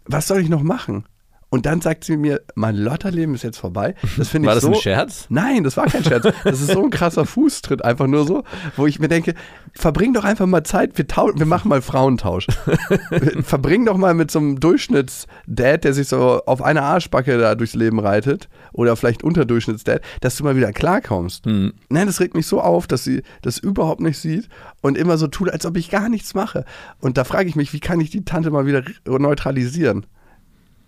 Was 0.05 0.27
soll 0.29 0.41
ich 0.41 0.49
noch 0.49 0.63
machen? 0.63 1.05
Und 1.51 1.65
dann 1.65 1.81
sagt 1.81 2.05
sie 2.05 2.17
mir, 2.19 2.43
mein 2.55 2.77
Lotterleben 2.77 3.35
ist 3.35 3.43
jetzt 3.43 3.59
vorbei. 3.59 3.95
Das 4.19 4.29
finde 4.29 4.47
ich 4.47 4.49
War 4.49 4.55
das 4.55 4.65
so. 4.65 4.69
ein 4.69 4.75
Scherz? 4.75 5.27
Nein, 5.31 5.65
das 5.65 5.79
war 5.79 5.87
kein 5.87 6.05
Scherz. 6.05 6.29
Das 6.45 6.61
ist 6.61 6.73
so 6.73 6.83
ein 6.83 6.91
krasser 6.91 7.25
Fußtritt, 7.25 7.83
einfach 7.83 8.07
nur 8.07 8.27
so, 8.27 8.45
wo 8.77 8.87
ich 8.87 8.99
mir 8.99 9.09
denke, 9.09 9.35
verbring 9.73 10.13
doch 10.13 10.25
einfach 10.25 10.47
mal 10.47 10.63
Zeit, 10.65 10.99
wir, 10.99 11.07
wir 11.07 11.47
machen 11.47 11.69
mal 11.69 11.81
Frauentausch. 11.81 12.49
verbring 13.43 13.87
doch 13.87 13.97
mal 13.97 14.13
mit 14.13 14.31
so 14.31 14.39
einem 14.41 14.61
Durchschnittsdad, 14.61 15.85
der 15.85 15.95
sich 15.95 16.09
so 16.09 16.43
auf 16.45 16.61
einer 16.61 16.83
Arschbacke 16.83 17.39
da 17.39 17.55
durchs 17.55 17.75
Leben 17.75 17.99
reitet, 17.99 18.49
oder 18.73 18.95
vielleicht 18.97 19.25
Unterdurchschnittsdad, 19.25 20.03
dass 20.21 20.37
du 20.37 20.45
mal 20.45 20.57
wieder 20.57 20.73
klarkommst. 20.73 21.47
Hm. 21.47 21.73
Nein, 21.89 22.07
das 22.07 22.21
regt 22.21 22.35
mich 22.35 22.47
so 22.47 22.61
auf, 22.61 22.87
dass 22.87 23.05
sie 23.05 23.23
das 23.41 23.59
überhaupt 23.59 24.01
nicht 24.01 24.19
sieht 24.19 24.49
und 24.83 24.99
immer 24.99 25.17
so 25.17 25.29
tut, 25.29 25.51
als 25.51 25.65
ob 25.65 25.77
ich 25.77 25.91
gar 25.91 26.09
nichts 26.09 26.35
mache. 26.35 26.65
Und 27.01 27.17
da 27.17 27.25
frage 27.25 27.49
ich 27.49 27.57
mich, 27.57 27.73
wie 27.73 27.81
kann 27.81 28.01
ich 28.01 28.11
die 28.11 28.25
Tante 28.25 28.51
mal 28.51 28.67
wieder 28.67 28.83
neutralisieren? 29.07 30.07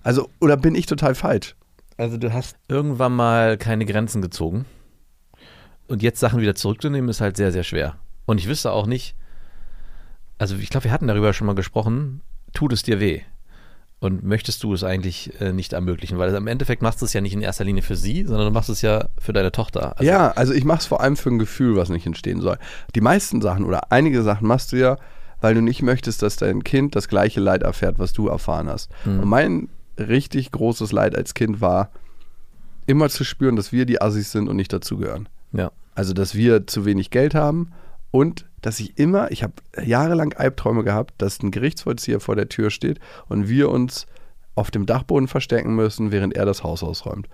Also, 0.03 0.29
oder 0.41 0.57
bin 0.57 0.75
ich 0.75 0.87
total 0.87 1.15
falsch? 1.15 1.57
Also 1.97 2.17
du 2.17 2.33
hast 2.33 2.57
irgendwann 2.69 3.15
mal 3.15 3.59
keine 3.59 3.85
Grenzen 3.85 4.23
gezogen. 4.23 4.65
Und 5.87 6.03
jetzt 6.03 6.21
Sachen 6.21 6.41
wieder 6.41 6.55
zurückzunehmen, 6.55 7.11
ist 7.11 7.21
halt 7.21 7.37
sehr, 7.37 7.53
sehr 7.53 7.65
schwer. 7.65 7.97
Und 8.25 8.39
ich 8.39 8.49
wüsste 8.49 8.73
auch 8.73 8.87
nicht, 8.87 9.17
also 10.39 10.57
ich 10.57 10.71
glaube, 10.71 10.85
wir 10.85 10.93
hatten 10.93 11.09
darüber 11.09 11.33
schon 11.33 11.47
mal 11.47 11.55
gesprochen, 11.55 12.23
tut 12.55 12.73
es 12.73 12.83
dir 12.83 13.01
weh? 13.01 13.21
Und 13.99 14.23
möchtest 14.23 14.63
du 14.63 14.73
es 14.73 14.83
eigentlich 14.83 15.39
äh, 15.43 15.53
nicht 15.53 15.75
ermöglichen? 15.75 16.17
Weil 16.17 16.35
im 16.35 16.47
Endeffekt 16.47 16.81
machst 16.81 17.03
du 17.03 17.05
es 17.05 17.13
ja 17.13 17.21
nicht 17.21 17.35
in 17.35 17.43
erster 17.43 17.65
Linie 17.65 17.83
für 17.83 17.97
sie, 17.97 18.25
sondern 18.25 18.47
du 18.47 18.53
machst 18.53 18.71
es 18.71 18.81
ja 18.81 19.09
für 19.19 19.35
deine 19.35 19.53
Tochter. 19.53 19.99
Also, 19.99 20.11
ja, 20.11 20.31
also 20.31 20.55
ich 20.55 20.65
mache 20.65 20.79
es 20.79 20.87
vor 20.87 21.03
allem 21.03 21.19
für 21.19 21.29
ein 21.29 21.39
Gefühl, 21.39 21.77
was 21.77 21.91
nicht 21.91 22.07
entstehen 22.07 22.41
soll. 22.41 22.57
Die 22.95 23.03
meisten 23.03 23.43
Sachen 23.43 23.67
oder 23.67 23.93
einige 23.93 24.23
Sachen 24.23 24.47
machst 24.47 24.73
du 24.73 24.77
ja, 24.77 24.97
weil 25.43 25.55
du 25.55 25.61
nicht 25.61 25.83
möchtest, 25.83 26.23
dass 26.23 26.37
dein 26.37 26.65
Kind 26.65 26.97
das 26.97 27.09
gleiche 27.09 27.41
Leid 27.41 27.63
erfährt, 27.63 27.99
was 27.99 28.15
du 28.15 28.29
erfahren 28.29 28.71
hast. 28.71 28.91
Und 29.21 29.29
mein 29.29 29.69
richtig 30.01 30.51
großes 30.51 30.93
Leid 30.93 31.17
als 31.17 31.35
Kind 31.35 31.61
war, 31.61 31.91
immer 32.87 33.09
zu 33.09 33.25
spüren, 33.25 33.57
dass 33.57 33.73
wir 33.73 33.87
die 33.87 34.01
Assis 34.01 34.33
sind 34.33 34.49
und 34.49 34.57
nicht 34.57 34.73
dazugehören. 34.73 35.29
Ja. 35.53 35.71
Also, 35.95 36.13
dass 36.13 36.35
wir 36.35 36.67
zu 36.67 36.85
wenig 36.85 37.11
Geld 37.11 37.35
haben 37.35 37.71
und 38.11 38.47
dass 38.63 38.81
ich 38.81 38.99
immer, 38.99 39.31
ich 39.31 39.43
habe 39.43 39.55
jahrelang 39.83 40.33
Albträume 40.35 40.85
gehabt, 40.85 41.15
dass 41.19 41.43
ein 41.43 41.51
Gerichtsvollzieher 41.51 42.21
vor 42.21 42.37
der 42.37 42.49
Tür 42.49 42.71
steht 42.71 42.99
und 43.29 43.49
wir 43.49 43.71
uns 43.71 44.07
auf 44.55 44.71
dem 44.71 44.87
Dachboden 44.87 45.29
verstecken 45.29 45.75
müssen, 45.75 46.13
während 46.13 46.35
er 46.35 46.45
das 46.45 46.63
Haus 46.63 46.83
ausräumt. 46.83 47.29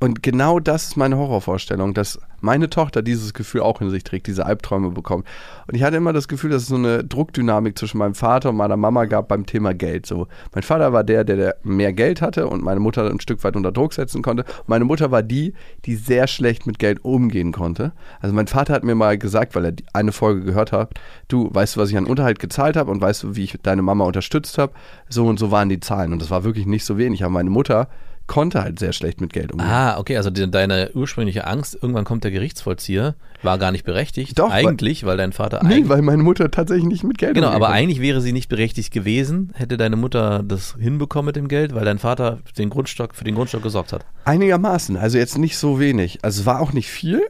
Und 0.00 0.22
genau 0.22 0.60
das 0.60 0.88
ist 0.88 0.96
meine 0.96 1.16
Horrorvorstellung, 1.16 1.92
dass 1.92 2.20
meine 2.40 2.70
Tochter 2.70 3.02
dieses 3.02 3.34
Gefühl 3.34 3.62
auch 3.62 3.80
in 3.80 3.90
sich 3.90 4.04
trägt, 4.04 4.28
diese 4.28 4.46
Albträume 4.46 4.90
bekommt. 4.90 5.26
Und 5.66 5.74
ich 5.74 5.82
hatte 5.82 5.96
immer 5.96 6.12
das 6.12 6.28
Gefühl, 6.28 6.50
dass 6.50 6.62
es 6.62 6.68
so 6.68 6.76
eine 6.76 7.02
Druckdynamik 7.02 7.76
zwischen 7.76 7.98
meinem 7.98 8.14
Vater 8.14 8.50
und 8.50 8.56
meiner 8.56 8.76
Mama 8.76 9.06
gab 9.06 9.26
beim 9.26 9.44
Thema 9.44 9.74
Geld. 9.74 10.06
So, 10.06 10.28
mein 10.54 10.62
Vater 10.62 10.92
war 10.92 11.02
der, 11.02 11.24
der, 11.24 11.56
mehr 11.64 11.92
Geld 11.92 12.22
hatte 12.22 12.46
und 12.46 12.62
meine 12.62 12.78
Mutter 12.78 13.10
ein 13.10 13.18
Stück 13.18 13.42
weit 13.42 13.56
unter 13.56 13.72
Druck 13.72 13.92
setzen 13.92 14.22
konnte. 14.22 14.44
Meine 14.68 14.84
Mutter 14.84 15.10
war 15.10 15.24
die, 15.24 15.52
die 15.84 15.96
sehr 15.96 16.28
schlecht 16.28 16.64
mit 16.64 16.78
Geld 16.78 17.04
umgehen 17.04 17.50
konnte. 17.50 17.90
Also 18.20 18.36
mein 18.36 18.46
Vater 18.46 18.74
hat 18.74 18.84
mir 18.84 18.94
mal 18.94 19.18
gesagt, 19.18 19.56
weil 19.56 19.64
er 19.64 19.72
eine 19.94 20.12
Folge 20.12 20.42
gehört 20.44 20.70
hat, 20.70 20.92
du, 21.26 21.52
weißt 21.52 21.74
du, 21.74 21.80
was 21.80 21.90
ich 21.90 21.96
an 21.96 22.06
Unterhalt 22.06 22.38
gezahlt 22.38 22.76
habe 22.76 22.92
und 22.92 23.00
weißt 23.00 23.24
du, 23.24 23.34
wie 23.34 23.44
ich 23.44 23.58
deine 23.64 23.82
Mama 23.82 24.04
unterstützt 24.04 24.58
habe? 24.58 24.74
So 25.08 25.26
und 25.26 25.40
so 25.40 25.50
waren 25.50 25.68
die 25.68 25.80
Zahlen. 25.80 26.12
Und 26.12 26.22
das 26.22 26.30
war 26.30 26.44
wirklich 26.44 26.66
nicht 26.66 26.84
so 26.84 26.98
wenig. 26.98 27.24
Aber 27.24 27.32
meine 27.32 27.50
Mutter 27.50 27.88
konnte 28.28 28.62
halt 28.62 28.78
sehr 28.78 28.92
schlecht 28.92 29.20
mit 29.20 29.32
Geld 29.32 29.50
umgehen. 29.52 29.66
Ah, 29.68 29.98
okay, 29.98 30.16
also 30.16 30.30
die, 30.30 30.48
deine 30.48 30.90
ursprüngliche 30.94 31.46
Angst, 31.46 31.76
irgendwann 31.80 32.04
kommt 32.04 32.22
der 32.22 32.30
Gerichtsvollzieher, 32.30 33.16
war 33.42 33.58
gar 33.58 33.72
nicht 33.72 33.84
berechtigt. 33.84 34.38
Doch, 34.38 34.50
weil- 34.50 34.66
eigentlich, 34.66 35.04
weil, 35.04 35.16
dein 35.16 35.32
Vater 35.32 35.64
Nee, 35.64 35.82
weil 35.86 36.02
meine 36.02 36.22
Mutter 36.22 36.50
tatsächlich 36.50 36.86
nicht 36.86 37.02
mit 37.04 37.18
Geld 37.18 37.34
Genau, 37.34 37.48
aber 37.48 37.66
konnte. 37.66 37.72
eigentlich 37.72 38.00
wäre 38.00 38.20
sie 38.20 38.32
nicht 38.32 38.48
berechtigt 38.48 38.92
gewesen, 38.92 39.52
hätte 39.56 39.76
deine 39.76 39.96
Mutter 39.96 40.42
das 40.46 40.76
hinbekommen 40.78 41.26
mit 41.26 41.36
dem 41.36 41.48
Geld, 41.48 41.74
weil 41.74 41.84
dein 41.84 41.98
Vater 41.98 42.38
den 42.56 42.70
Grundstock, 42.70 43.14
für 43.16 43.24
den 43.24 43.34
Grundstock 43.34 43.62
gesorgt 43.64 43.92
hat. 43.92 44.04
Einigermaßen, 44.24 44.96
also 44.96 45.18
jetzt 45.18 45.38
nicht 45.38 45.56
so 45.56 45.80
wenig. 45.80 46.18
Also 46.22 46.40
es 46.42 46.46
war 46.46 46.60
auch 46.60 46.72
nicht 46.72 46.88
viel, 46.88 47.22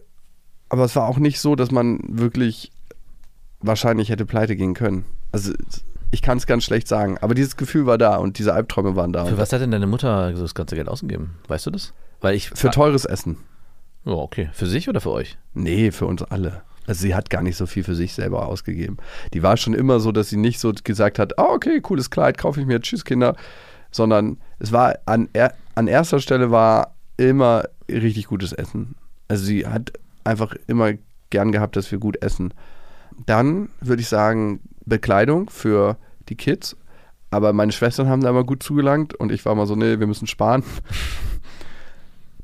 aber 0.69 0.85
es 0.85 0.95
war 0.97 1.09
auch 1.09 1.19
nicht 1.19 1.41
so, 1.41 1.55
dass 1.57 1.71
man 1.71 2.01
wirklich 2.09 2.73
wahrscheinlich 3.61 4.09
hätte 4.11 4.27
pleite 4.27 4.57
gehen 4.57 4.75
können. 4.75 5.05
Also 5.33 5.53
ich 6.11 6.23
kann 6.23 6.39
es 6.39 6.47
ganz 6.47 6.65
schlecht 6.65 6.89
sagen, 6.89 7.19
aber 7.19 7.35
dieses 7.35 7.57
Gefühl 7.57 7.87
war 7.87 7.99
da 7.99 8.17
und 8.17 8.39
diese 8.39 8.55
Albträume 8.55 8.97
waren 8.97 9.13
da. 9.13 9.27
Für 9.27 9.39
was 9.39 9.53
hat 9.53 9.61
denn 9.61 9.71
deine 9.71 9.87
Mutter 9.87 10.35
so 10.35 10.43
das 10.43 10.55
ganze 10.55 10.77
Geld 10.77 10.89
ausgegeben? 10.89 11.37
Weißt 11.49 11.67
du 11.67 11.71
das? 11.71 11.93
Weil 12.21 12.35
ich. 12.35 12.51
Für 12.51 12.71
teures 12.71 13.05
Essen. 13.05 13.39
Oh, 14.05 14.13
okay. 14.13 14.49
Für 14.53 14.67
sich 14.67 14.89
oder 14.89 15.01
für 15.01 15.11
euch? 15.11 15.37
Nee, 15.55 15.91
für 15.91 16.07
uns 16.07 16.23
alle. 16.23 16.63
Also 16.87 17.03
sie 17.03 17.15
hat 17.15 17.29
gar 17.29 17.43
nicht 17.43 17.57
so 17.57 17.67
viel 17.67 17.85
für 17.85 17.95
sich 17.95 18.15
selber 18.15 18.47
ausgegeben. 18.47 18.97
Die 19.35 19.43
war 19.43 19.59
schon 19.59 19.75
immer 19.75 20.01
so, 20.01 20.11
dass 20.11 20.31
sie 20.31 20.39
nicht 20.39 20.59
so 20.59 20.73
gesagt 20.73 21.19
hat, 21.19 21.35
oh, 21.37 21.51
okay, 21.51 21.81
cooles 21.83 22.09
Kleid, 22.09 22.39
kaufe 22.39 22.61
ich 22.61 22.67
mir, 22.67 22.81
tschüss 22.81 23.05
Kinder. 23.05 23.37
Sondern 23.91 24.39
es 24.59 24.73
war 24.73 24.95
an, 25.05 25.29
er, 25.35 25.55
an 25.75 25.87
erster 25.87 26.21
Stelle 26.21 26.51
war 26.51 26.95
immer 27.19 27.65
richtig 27.91 28.27
gutes 28.29 28.53
Essen. 28.53 28.95
Also 29.29 29.45
sie 29.45 29.67
hat 29.67 29.93
einfach 30.25 30.55
immer 30.67 30.93
gern 31.29 31.53
gehabt, 31.53 31.77
dass 31.77 31.91
wir 31.91 31.99
gut 31.99 32.23
essen. 32.23 32.55
Dann 33.27 33.69
würde 33.81 34.01
ich 34.01 34.09
sagen, 34.09 34.61
Bekleidung 34.89 35.51
für 35.51 35.97
die 36.29 36.37
Kids. 36.37 36.77
Aber 37.31 37.53
meine 37.53 37.73
Schwestern 37.73 38.09
haben 38.09 38.23
da 38.23 38.31
immer 38.31 38.45
gut 38.45 38.63
zugelangt 38.63 39.15
und 39.15 39.33
ich 39.33 39.45
war 39.45 39.55
mal 39.55 39.67
so, 39.67 39.77
nee, 39.77 39.99
wir 39.99 40.07
müssen 40.07 40.27
sparen. 40.27 40.63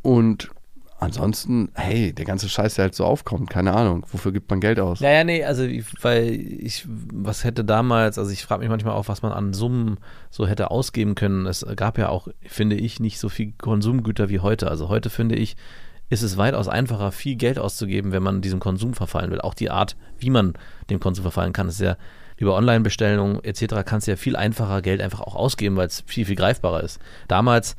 Und 0.02 0.50
ansonsten, 0.98 1.70
hey, 1.74 2.12
der 2.12 2.24
ganze 2.24 2.48
Scheiß, 2.48 2.74
der 2.74 2.84
halt 2.84 2.94
so 2.94 3.04
aufkommt, 3.04 3.50
keine 3.50 3.72
Ahnung, 3.72 4.04
wofür 4.10 4.32
gibt 4.32 4.50
man 4.50 4.60
Geld 4.60 4.78
aus? 4.80 5.00
Naja, 5.00 5.24
nee, 5.24 5.44
also 5.44 5.64
weil 6.02 6.34
ich, 6.34 6.86
was 6.86 7.44
hätte 7.44 7.64
damals, 7.64 8.18
also 8.18 8.30
ich 8.30 8.42
frage 8.42 8.60
mich 8.60 8.68
manchmal 8.68 8.94
auch, 8.94 9.08
was 9.08 9.22
man 9.22 9.32
an 9.32 9.54
Summen 9.54 9.98
so 10.30 10.46
hätte 10.46 10.70
ausgeben 10.70 11.14
können. 11.14 11.46
Es 11.46 11.64
gab 11.76 11.98
ja 11.98 12.08
auch, 12.08 12.28
finde 12.42 12.76
ich, 12.76 13.00
nicht 13.00 13.18
so 13.18 13.28
viel 13.28 13.52
Konsumgüter 13.56 14.28
wie 14.28 14.40
heute. 14.40 14.68
Also 14.68 14.88
heute 14.88 15.10
finde 15.10 15.36
ich, 15.36 15.56
ist 16.10 16.22
es 16.22 16.36
weitaus 16.36 16.68
einfacher, 16.68 17.12
viel 17.12 17.36
Geld 17.36 17.58
auszugeben, 17.58 18.12
wenn 18.12 18.22
man 18.22 18.42
diesem 18.42 18.60
Konsum 18.60 18.94
verfallen 18.94 19.30
will. 19.30 19.40
Auch 19.40 19.54
die 19.54 19.70
Art, 19.70 19.96
wie 20.18 20.30
man 20.30 20.54
dem 20.90 21.00
Konsum 21.00 21.22
verfallen 21.22 21.52
kann, 21.52 21.68
ist 21.68 21.80
ja 21.80 21.96
über 22.36 22.54
Online-Bestellungen 22.54 23.42
etc. 23.44 23.84
kannst 23.84 24.06
du 24.06 24.12
ja 24.12 24.16
viel 24.16 24.36
einfacher 24.36 24.82
Geld 24.82 25.00
einfach 25.00 25.20
auch 25.20 25.36
ausgeben, 25.36 25.76
weil 25.76 25.86
es 25.86 26.02
viel, 26.06 26.26
viel 26.26 26.36
greifbarer 26.36 26.82
ist. 26.82 27.00
Damals 27.28 27.76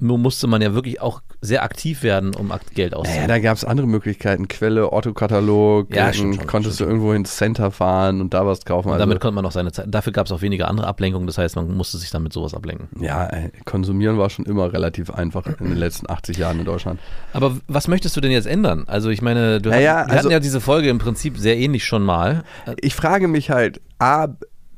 musste 0.00 0.46
man 0.46 0.62
ja 0.62 0.74
wirklich 0.74 1.00
auch 1.00 1.20
sehr 1.42 1.62
aktiv 1.62 2.02
werden, 2.02 2.34
um 2.34 2.52
Geld 2.74 2.92
Naja, 2.92 3.00
auszugeben. 3.02 3.28
da 3.28 3.38
gab 3.38 3.56
es 3.56 3.64
andere 3.64 3.86
Möglichkeiten. 3.86 4.48
Quelle, 4.48 4.92
Otto-Katalog, 4.92 5.94
Ja, 5.94 6.12
schon, 6.12 6.36
konntest 6.46 6.76
stimmt 6.76 6.88
du 6.88 6.92
irgendwo 6.92 7.12
ins 7.12 7.36
Center 7.36 7.70
fahren 7.70 8.20
und 8.20 8.34
da 8.34 8.46
was 8.46 8.64
kaufen. 8.64 8.88
Und 8.88 8.94
Also, 8.94 9.02
damit 9.04 9.20
konnte 9.20 9.34
man 9.34 9.46
auch 9.46 9.52
seine 9.52 9.72
Zeit. 9.72 9.86
Dafür 9.88 10.12
gab 10.12 10.26
es 10.26 10.32
auch 10.32 10.42
weniger 10.42 10.68
andere 10.68 10.86
Ablenkungen. 10.86 11.26
Das 11.26 11.38
heißt, 11.38 11.56
man 11.56 11.74
musste 11.76 11.98
sich 11.98 12.10
dann 12.10 12.22
mit 12.22 12.32
sowas 12.32 12.54
ablenken. 12.54 12.88
ja, 13.00 13.26
ey, 13.26 13.50
konsumieren 13.64 14.18
war 14.18 14.30
schon 14.30 14.44
immer 14.46 14.72
relativ 14.72 15.10
einfach 15.10 15.46
in 15.60 15.68
den 15.70 15.76
letzten 15.78 16.10
80 16.10 16.36
Jahren 16.38 16.58
in 16.58 16.64
Deutschland. 16.64 17.00
Aber 17.32 17.56
was 17.68 17.88
möchtest 17.88 18.16
du 18.16 18.20
denn 18.20 18.32
jetzt 18.32 18.46
ändern? 18.46 18.84
Also 18.86 19.10
ich 19.10 19.22
meine, 19.22 19.60
du 19.60 19.70
Naja, 19.70 19.90
hatten, 19.98 20.08
wir 20.08 20.12
also- 20.12 20.18
hatten 20.24 20.32
ja 20.32 20.40
diese 20.40 20.60
Folge 20.60 20.88
im 20.88 20.98
Prinzip 20.98 21.38
sehr 21.38 21.56
ähnlich 21.58 21.84
schon 21.84 22.02
mal. 22.02 22.42
Ich 22.80 22.94
frage 22.94 23.28
mich 23.28 23.50
halt, 23.50 23.80
A, 23.98 24.28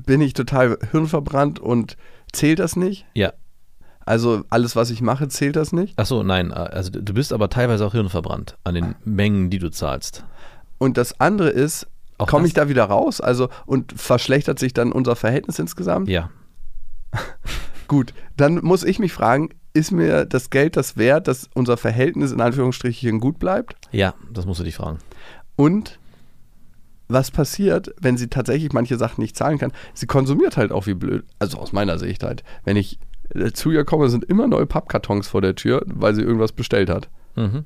bin 0.05 0.21
ich 0.21 0.33
total 0.33 0.77
hirnverbrannt 0.91 1.59
und 1.59 1.97
zählt 2.31 2.59
das 2.59 2.75
nicht? 2.75 3.05
Ja. 3.13 3.31
Also 4.05 4.43
alles, 4.49 4.75
was 4.75 4.89
ich 4.89 5.01
mache, 5.01 5.27
zählt 5.27 5.55
das 5.55 5.71
nicht? 5.71 5.93
Ach 5.97 6.05
so, 6.05 6.23
nein. 6.23 6.51
äh, 6.51 6.55
Also 6.55 6.91
du 6.91 7.13
bist 7.13 7.31
aber 7.33 7.49
teilweise 7.49 7.85
auch 7.85 7.93
hirnverbrannt 7.93 8.57
an 8.63 8.75
den 8.75 8.95
Mengen, 9.05 9.49
die 9.49 9.59
du 9.59 9.69
zahlst. 9.71 10.25
Und 10.77 10.97
das 10.97 11.19
andere 11.19 11.49
ist, 11.49 11.87
komme 12.17 12.47
ich 12.47 12.53
da 12.53 12.67
wieder 12.69 12.85
raus? 12.85 13.21
Also 13.21 13.49
und 13.65 13.93
verschlechtert 13.95 14.59
sich 14.59 14.73
dann 14.73 14.91
unser 14.91 15.15
Verhältnis 15.15 15.59
insgesamt? 15.59 16.09
Ja. 16.09 16.29
Gut, 17.87 18.13
dann 18.37 18.55
muss 18.63 18.83
ich 18.83 18.99
mich 18.99 19.13
fragen, 19.13 19.49
ist 19.73 19.91
mir 19.91 20.25
das 20.25 20.49
Geld 20.49 20.77
das 20.77 20.97
wert, 20.97 21.27
dass 21.27 21.49
unser 21.53 21.77
Verhältnis 21.77 22.31
in 22.31 22.41
Anführungsstrichen 22.41 23.19
gut 23.19 23.39
bleibt? 23.39 23.75
Ja, 23.91 24.13
das 24.31 24.45
musst 24.45 24.59
du 24.59 24.63
dich 24.63 24.75
fragen. 24.75 24.99
Und 25.55 25.99
was 27.07 27.31
passiert, 27.31 27.93
wenn 27.99 28.17
sie 28.17 28.27
tatsächlich 28.27 28.71
manche 28.73 28.97
Sachen 28.97 29.21
nicht 29.21 29.35
zahlen 29.35 29.57
kann? 29.57 29.71
Sie 29.93 30.07
konsumiert 30.07 30.57
halt 30.57 30.71
auch 30.71 30.87
wie 30.87 30.93
blöd. 30.93 31.25
Also 31.39 31.57
aus 31.57 31.71
meiner 31.73 31.99
Sicht 31.99 32.23
halt. 32.23 32.43
Wenn 32.63 32.77
ich 32.77 32.99
zu 33.53 33.71
ihr 33.71 33.85
komme, 33.85 34.09
sind 34.09 34.23
immer 34.25 34.47
neue 34.47 34.65
Pappkartons 34.65 35.27
vor 35.27 35.41
der 35.41 35.55
Tür, 35.55 35.83
weil 35.85 36.13
sie 36.15 36.21
irgendwas 36.21 36.51
bestellt 36.51 36.89
hat. 36.89 37.09
Mhm. 37.35 37.65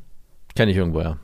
Kenn 0.55 0.69
ich 0.69 0.77
irgendwo, 0.77 1.01
ja. 1.01 1.17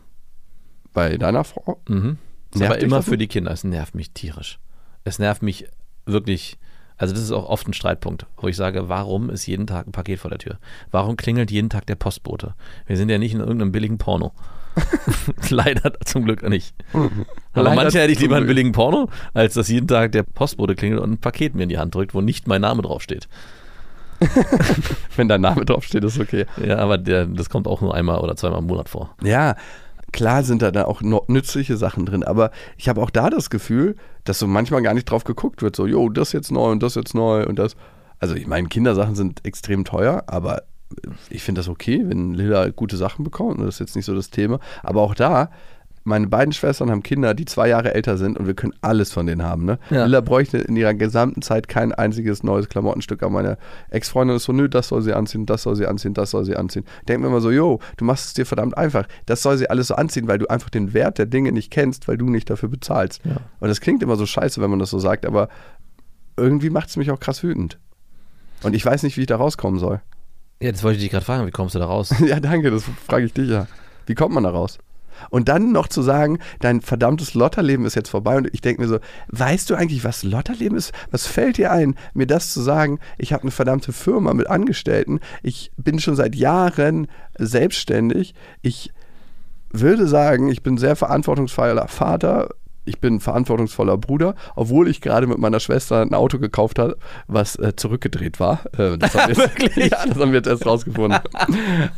Bei 0.94 1.18
deiner 1.18 1.44
Frau? 1.44 1.82
Mhm. 1.88 2.18
Aber 2.56 2.80
immer 2.80 3.02
für 3.02 3.18
die 3.18 3.28
Kinder. 3.28 3.52
Es 3.52 3.64
nervt 3.64 3.96
mich 3.96 4.12
tierisch. 4.12 4.60
Es 5.04 5.20
nervt 5.20 5.42
mich 5.42 5.66
wirklich. 6.06 6.58
Also 6.98 7.14
das 7.14 7.24
ist 7.24 7.32
auch 7.32 7.50
oft 7.50 7.68
ein 7.68 7.74
Streitpunkt, 7.74 8.28
wo 8.38 8.48
ich 8.48 8.56
sage, 8.56 8.88
warum 8.88 9.32
ist 9.32 9.48
jeden 9.48 9.66
Tag 9.66 9.88
ein 9.88 9.92
Paket 9.92 10.20
vor 10.20 10.30
der 10.30 10.38
Tür? 10.38 10.60
Warum 10.92 11.18
klingelt 11.18 11.50
jeden 11.50 11.70
Tag 11.70 11.88
der 11.88 11.96
Postbote? 11.96 12.54
Wir 12.86 12.98
sind 12.98 13.10
ja 13.10 13.18
nicht 13.18 13.34
in 13.34 13.40
irgendeinem 13.40 13.72
billigen 13.72 13.98
Porno. 13.98 14.32
Leider 15.50 15.94
zum 16.06 16.26
Glück 16.26 16.48
nicht. 16.48 16.76
Aber 16.94 17.10
Leider 17.54 17.76
manche 17.76 18.00
hätte 18.00 18.12
ich 18.12 18.20
lieber 18.20 18.38
einen 18.38 18.48
billigen 18.48 18.72
Porno, 18.72 19.10
als 19.34 19.56
dass 19.56 19.70
jeden 19.70 19.88
Tag 19.88 20.12
der 20.12 20.24
Postbote 20.24 20.76
klingelt 20.76 21.02
und 21.02 21.14
ein 21.14 21.18
Paket 21.18 21.56
mir 21.56 21.64
in 21.64 21.70
die 21.70 21.80
Hand 21.80 21.96
drückt, 21.96 22.14
wo 22.14 22.22
nicht 22.22 22.48
mein 22.48 22.62
Name 22.62 22.84
draufsteht. 22.84 23.28
Wenn 25.16 25.28
dein 25.28 25.42
Name 25.42 25.66
draufsteht, 25.66 26.04
ist 26.04 26.20
okay. 26.20 26.46
Ja, 26.66 26.78
aber 26.78 26.98
der, 26.98 27.26
das 27.26 27.50
kommt 27.50 27.68
auch 27.68 27.82
nur 27.82 27.94
einmal 27.94 28.20
oder 28.20 28.36
zweimal 28.36 28.60
im 28.60 28.68
Monat 28.68 28.90
vor. 28.90 29.16
Ja, 29.24 29.56
klar 30.12 30.44
sind 30.44 30.62
da, 30.62 30.72
da 30.72 30.86
auch 30.86 31.02
noch 31.02 31.28
nützliche 31.28 31.78
Sachen 31.78 32.06
drin, 32.06 32.24
aber 32.24 32.52
ich 32.78 32.90
habe 32.90 33.02
auch 33.02 33.10
da 33.10 33.30
das 33.30 33.50
Gefühl, 33.50 33.96
dass 34.24 34.40
so 34.40 34.48
manchmal 34.48 34.82
gar 34.82 34.94
nicht 34.94 35.06
drauf 35.06 35.24
geguckt 35.24 35.62
wird, 35.62 35.76
so, 35.76 35.86
jo, 35.86 36.10
das 36.10 36.32
jetzt 36.32 36.52
neu 36.52 36.72
und 36.72 36.82
das 36.82 36.96
jetzt 36.96 37.14
neu 37.14 37.46
und 37.46 37.60
das. 37.60 37.76
Also 38.20 38.36
ich 38.36 38.48
meine, 38.48 38.70
Kindersachen 38.70 39.16
sind 39.16 39.46
extrem 39.46 39.84
teuer, 39.84 40.24
aber 40.28 40.64
ich 41.30 41.44
finde 41.44 41.60
das 41.60 41.68
okay, 41.68 42.04
wenn 42.06 42.34
Lilla 42.34 42.70
gute 42.70 42.98
Sachen 42.98 43.24
bekommt, 43.24 43.60
das 43.60 43.76
ist 43.76 43.80
jetzt 43.80 43.96
nicht 43.96 44.06
so 44.06 44.16
das 44.16 44.30
Thema. 44.30 44.60
Aber 44.82 45.02
auch 45.02 45.16
da, 45.16 45.50
meine 46.04 46.28
beiden 46.28 46.54
Schwestern 46.54 46.92
haben 46.92 47.02
Kinder, 47.02 47.34
die 47.34 47.46
zwei 47.46 47.70
Jahre 47.70 47.94
älter 47.94 48.18
sind 48.18 48.38
und 48.38 48.46
wir 48.46 48.54
können 48.54 48.74
alles 48.82 49.12
von 49.12 49.26
denen 49.26 49.44
haben. 49.44 49.66
Ne? 49.66 49.80
Ja. 49.90 50.06
Lilla 50.06 50.22
bräuchte 50.22 50.58
in 50.58 50.76
ihrer 50.76 50.94
gesamten 50.94 51.42
Zeit 51.42 51.68
kein 51.68 51.94
einziges 51.94 52.44
neues 52.44 52.68
Klamottenstück. 52.68 53.24
Aber 53.24 53.32
meine 53.32 53.58
Ex-Freundin 53.90 54.36
ist 54.36 54.44
so, 54.44 54.52
nö, 54.52 54.68
das 54.68 54.90
soll 54.90 55.02
sie 55.02 55.14
anziehen, 55.14 55.46
das 55.46 55.64
soll 55.64 55.76
sie 55.76 55.88
anziehen, 55.88 56.14
das 56.14 56.32
soll 56.32 56.44
sie 56.44 56.56
anziehen. 56.56 56.84
Denkt 57.08 57.22
mir 57.22 57.28
immer 57.28 57.42
so, 57.42 57.52
jo, 57.52 57.80
du 57.98 58.06
machst 58.06 58.26
es 58.28 58.34
dir 58.34 58.46
verdammt 58.46 58.78
einfach. 58.78 59.08
Das 59.26 59.42
soll 59.42 59.58
sie 59.58 59.70
alles 59.70 59.88
so 59.88 59.96
anziehen, 59.96 60.28
weil 60.28 60.40
du 60.40 60.48
einfach 60.48 60.70
den 60.70 60.94
Wert 60.94 61.18
der 61.18 61.26
Dinge 61.26 61.52
nicht 61.52 61.72
kennst, 61.72 62.08
weil 62.08 62.18
du 62.18 62.30
nicht 62.30 62.50
dafür 62.50 62.70
bezahlst. 62.70 63.22
Und 63.60 63.70
das 63.70 63.80
klingt 63.80 64.04
immer 64.04 64.18
so 64.18 64.26
scheiße, 64.26 64.62
wenn 64.62 64.70
man 64.70 64.80
das 64.80 64.90
so 64.90 65.00
sagt, 65.00 65.26
aber 65.26 65.48
irgendwie 66.36 66.70
macht 66.70 66.90
es 66.90 66.98
mich 66.98 67.12
auch 67.12 67.20
krass 67.20 67.44
wütend. 67.44 67.80
Und 68.64 68.76
ich 68.76 68.86
weiß 68.86 69.04
nicht, 69.04 69.18
wie 69.18 69.22
ich 69.22 69.28
da 69.28 69.38
rauskommen 69.38 69.80
soll. 69.80 70.02
Ja, 70.62 70.72
das 70.72 70.84
wollte 70.84 70.98
ich 70.98 71.04
dich 71.04 71.12
gerade 71.12 71.26
fragen, 71.26 71.46
wie 71.46 71.52
kommst 71.52 71.76
du 71.76 71.80
da 71.80 71.86
raus? 71.86 72.14
Ja, 72.26 72.40
danke, 72.40 72.72
das 72.72 72.84
frage 73.08 73.26
ich 73.26 73.34
dich 73.34 73.50
ja. 73.50 73.68
Wie 74.06 74.16
kommt 74.16 74.34
man 74.34 74.44
da 74.44 74.50
raus? 74.50 74.80
Und 75.30 75.50
dann 75.50 75.72
noch 75.72 75.88
zu 75.88 76.02
sagen, 76.02 76.40
dein 76.60 76.82
verdammtes 76.82 77.34
Lotterleben 77.34 77.86
ist 77.86 77.96
jetzt 77.96 78.10
vorbei 78.10 78.38
und 78.38 78.50
ich 78.54 78.62
denke 78.62 78.82
mir 78.82 78.88
so, 78.88 79.00
weißt 79.30 79.70
du 79.70 79.76
eigentlich, 79.76 80.04
was 80.04 80.24
Lotterleben 80.24 80.78
ist? 80.78 80.94
Was 81.12 81.28
fällt 81.28 81.58
dir 81.58 81.72
ein, 81.72 81.96
mir 82.14 82.28
das 82.28 82.54
zu 82.54 82.62
sagen? 82.62 83.00
Ich 83.18 83.34
habe 83.34 83.44
eine 83.44 83.52
verdammte 83.52 83.94
Firma 83.94 84.34
mit 84.34 84.48
Angestellten. 84.48 85.20
Ich 85.42 85.72
bin 85.78 86.00
schon 86.00 86.16
seit 86.16 86.36
Jahren 86.36 87.08
selbstständig. 87.38 88.34
Ich 88.62 88.92
würde 89.72 90.08
sagen, 90.08 90.50
ich 90.50 90.64
bin 90.64 90.78
sehr 90.78 90.96
verantwortungsvoller 90.96 91.88
Vater. 91.88 92.50
Ich 92.86 93.00
bin 93.00 93.16
ein 93.16 93.20
verantwortungsvoller 93.22 93.98
Bruder, 93.98 94.36
obwohl 94.56 94.88
ich 94.90 95.00
gerade 95.02 95.26
mit 95.28 95.38
meiner 95.38 95.60
Schwester 95.60 96.02
ein 96.02 96.14
Auto 96.14 96.38
gekauft 96.40 96.80
habe, 96.80 96.98
was 97.28 97.56
äh, 97.58 97.76
zurückgedreht 97.76 98.40
war. 98.40 98.62
Äh, 98.78 98.98
das 98.98 99.16
haben 99.16 99.36
wir 99.38 99.46
jetzt? 99.46 99.78
Ja, 99.78 100.06
das 100.06 100.16
haben 100.18 100.32
wir 100.32 100.40
jetzt 100.40 100.48
erst 100.48 100.66
rausgefunden. 100.66 101.20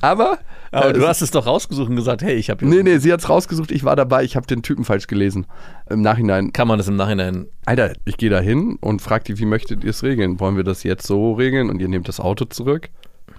Aber, 0.02 0.38
Aber 0.72 0.90
äh, 0.90 0.94
du 0.94 1.02
es- 1.02 1.08
hast 1.08 1.22
es 1.22 1.32
doch 1.32 1.46
rausgesucht 1.46 1.90
und 1.90 1.96
gesagt, 1.96 2.22
hey, 2.22 2.36
ich 2.36 2.50
habe 2.50 2.66
Nee, 2.68 2.84
nee, 2.84 2.98
sie 2.98 3.12
hat's 3.12 3.30
rausgesucht, 3.30 3.72
ich 3.72 3.84
war 3.84 3.96
dabei, 3.96 4.24
ich 4.24 4.36
habe 4.36 4.46
den 4.48 4.62
Typen 4.62 4.84
falsch 4.86 5.08
gelesen. 5.08 5.46
Im 5.90 6.02
Nachhinein, 6.02 6.54
Kann 6.54 6.68
man 6.68 6.78
das 6.78 6.88
im 6.88 6.96
Nachhinein 6.96 7.48
Alter, 7.66 7.94
ich 8.06 8.18
gehe 8.18 8.30
da 8.30 8.40
hin 8.40 8.78
und 8.82 9.02
frag 9.02 9.24
die, 9.26 9.40
wie 9.40 9.46
möchtet 9.46 9.84
ihr 9.84 9.90
es 9.90 10.04
regeln? 10.04 10.40
Wollen 10.40 10.56
wir 10.56 10.64
das 10.64 10.84
jetzt 10.84 11.08
so 11.08 11.34
regeln 11.34 11.70
und 11.70 11.80
ihr 11.82 11.88
nehmt 11.88 12.08
das 12.08 12.20
Auto 12.20 12.46
zurück? 12.46 12.90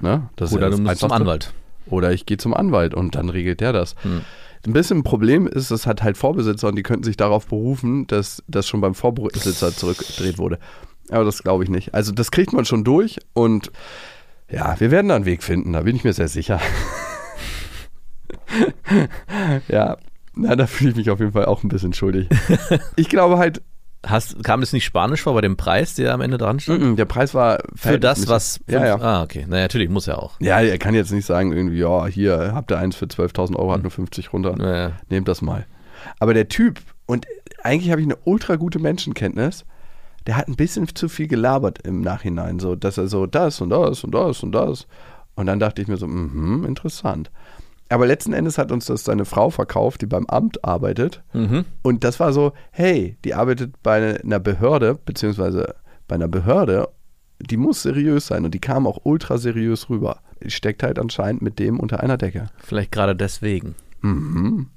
Ne? 0.01 0.29
Das 0.37 0.53
Oder 0.53 0.69
ja 0.69 0.77
du 0.77 0.83
musst 0.83 0.99
zum. 0.99 1.13
Anwalt. 1.13 1.53
Oder 1.89 2.13
ich 2.13 2.27
gehe 2.27 2.37
zum 2.37 2.53
Anwalt 2.55 2.93
und 2.95 3.15
dann 3.15 3.29
regelt 3.29 3.61
der 3.61 3.73
das. 3.73 3.95
Ein 4.67 4.73
bisschen 4.73 4.99
ein 4.99 5.05
Problem 5.05 5.47
ist, 5.47 5.71
es 5.71 5.87
hat 5.87 6.03
halt 6.03 6.17
Vorbesitzer 6.17 6.69
und 6.69 6.77
die 6.77 6.83
könnten 6.83 7.05
sich 7.05 7.17
darauf 7.17 7.47
berufen, 7.47 8.07
dass 8.09 8.43
das 8.49 8.67
schon 8.67 8.81
beim 8.81 8.95
Vorbesitzer 8.95 9.73
zurückgedreht 9.73 10.39
wurde. 10.39 10.59
Aber 11.09 11.25
das 11.25 11.43
glaube 11.43 11.63
ich 11.63 11.71
nicht. 11.71 11.95
Also 11.95 12.13
das 12.13 12.31
kriegt 12.33 12.53
man 12.53 12.65
schon 12.65 12.83
durch 12.83 13.19
und 13.33 13.71
ja, 14.51 14.79
wir 14.79 14.91
werden 14.91 15.09
da 15.09 15.17
einen 15.17 15.25
Weg 15.25 15.43
finden, 15.43 15.73
da 15.73 15.83
bin 15.83 15.95
ich 15.97 16.05
mir 16.05 16.13
sehr 16.13 16.29
sicher. 16.29 16.61
ja, 19.69 19.97
na, 20.35 20.57
da 20.57 20.67
fühle 20.67 20.91
ich 20.91 20.97
mich 20.97 21.11
auf 21.11 21.21
jeden 21.21 21.33
Fall 21.33 21.47
auch 21.47 21.63
ein 21.63 21.69
bisschen 21.69 21.93
schuldig. 21.93 22.29
Ich 22.97 23.09
glaube 23.09 23.39
halt, 23.39 23.63
Hast, 24.07 24.43
kam 24.45 24.61
das 24.61 24.73
nicht 24.73 24.85
Spanisch 24.85 25.23
vor 25.23 25.35
bei 25.35 25.41
dem 25.41 25.57
Preis, 25.57 25.95
der 25.95 26.15
am 26.15 26.21
Ende 26.21 26.39
dran 26.39 26.61
stand? 26.61 26.83
mm, 26.83 26.97
der 26.97 27.05
Preis 27.07 27.35
war 27.35 27.59
Für 27.75 27.99
das, 27.99 28.29
was. 28.29 28.61
Ja, 28.69 28.79
fünf- 28.81 28.89
ja. 28.89 28.97
Ah, 29.01 29.23
okay. 29.23 29.45
Na, 29.49 29.57
natürlich, 29.59 29.89
muss 29.91 30.07
er 30.07 30.23
auch. 30.23 30.41
Ja, 30.41 30.61
er 30.61 30.79
kann 30.79 30.95
jetzt 30.95 31.11
nicht 31.13 31.27
sagen, 31.27 31.53
irgendwie, 31.53 31.79
ja, 31.79 32.07
hier 32.07 32.53
habt 32.55 32.71
ihr 32.71 32.79
eins 32.79 32.97
für 32.97 33.07
12.000 33.07 33.57
Euro, 33.57 33.73
hat 33.73 33.83
nur 33.83 33.91
50 33.91 34.33
runter. 34.33 34.55
Naja. 34.57 34.93
Nehmt 35.11 35.29
das 35.29 35.43
mal. 35.43 35.67
Aber 36.19 36.35
der 36.35 36.49
Typ, 36.49 36.81
und 37.07 37.27
eigentlich 37.63 37.91
habe 37.91 38.01
ich 38.01 38.07
eine 38.07 38.17
ultra 38.25 38.57
gute 38.57 38.79
Menschenkenntnis, 38.79 39.65
der 40.27 40.37
hat 40.37 40.49
ein 40.49 40.57
bisschen 40.57 40.89
zu 40.95 41.09
viel 41.09 41.27
gelabert 41.29 41.79
im 41.87 42.01
Nachhinein, 42.01 42.59
so, 42.59 42.75
dass 42.77 42.99
er 42.99 43.07
so 43.09 43.27
das 43.27 43.61
und 43.61 43.71
das 43.71 44.03
und 44.05 44.13
das 44.13 44.43
und 44.43 44.53
das. 44.53 44.87
Und 45.37 45.47
dann 45.47 45.59
dachte 45.61 45.83
ich 45.83 45.89
mir 45.89 45.97
so, 45.97 46.07
mhm, 46.07 46.65
interessant. 46.65 47.31
Aber 47.89 48.07
letzten 48.07 48.33
Endes 48.33 48.59
hat 48.59 48.73
uns 48.73 48.87
das 48.87 49.05
seine 49.05 49.25
Frau 49.25 49.51
verkauft, 49.51 50.03
die 50.03 50.07
beim 50.07 50.27
Amt 50.27 50.65
arbeitet. 50.65 51.23
Und 51.83 52.03
das 52.05 52.19
war 52.19 52.33
so, 52.33 52.53
hey, 52.73 53.17
die 53.25 53.35
arbeitet 53.35 53.81
bei 53.83 54.21
einer 54.21 54.41
Behörde, 54.41 54.99
beziehungsweise 55.05 55.75
bei 56.09 56.17
einer 56.17 56.29
Behörde, 56.29 56.89
die 57.39 57.57
muss 57.57 57.83
seriös 57.83 58.27
sein 58.27 58.45
und 58.45 58.55
die 58.55 58.61
kam 58.61 58.87
auch 58.87 59.01
ultra 59.05 59.39
seriös 59.39 59.89
rüber. 59.89 60.21
Die 60.43 60.51
steckt 60.51 60.83
halt 60.83 60.99
anscheinend 60.99 61.43
mit 61.43 61.59
dem 61.59 61.79
unter 61.79 62.01
einer 62.01 62.17
Decke. 62.17 62.49
Vielleicht 62.59 62.93
gerade 62.93 63.15
deswegen. 63.15 63.75
Mhm. 64.01 64.69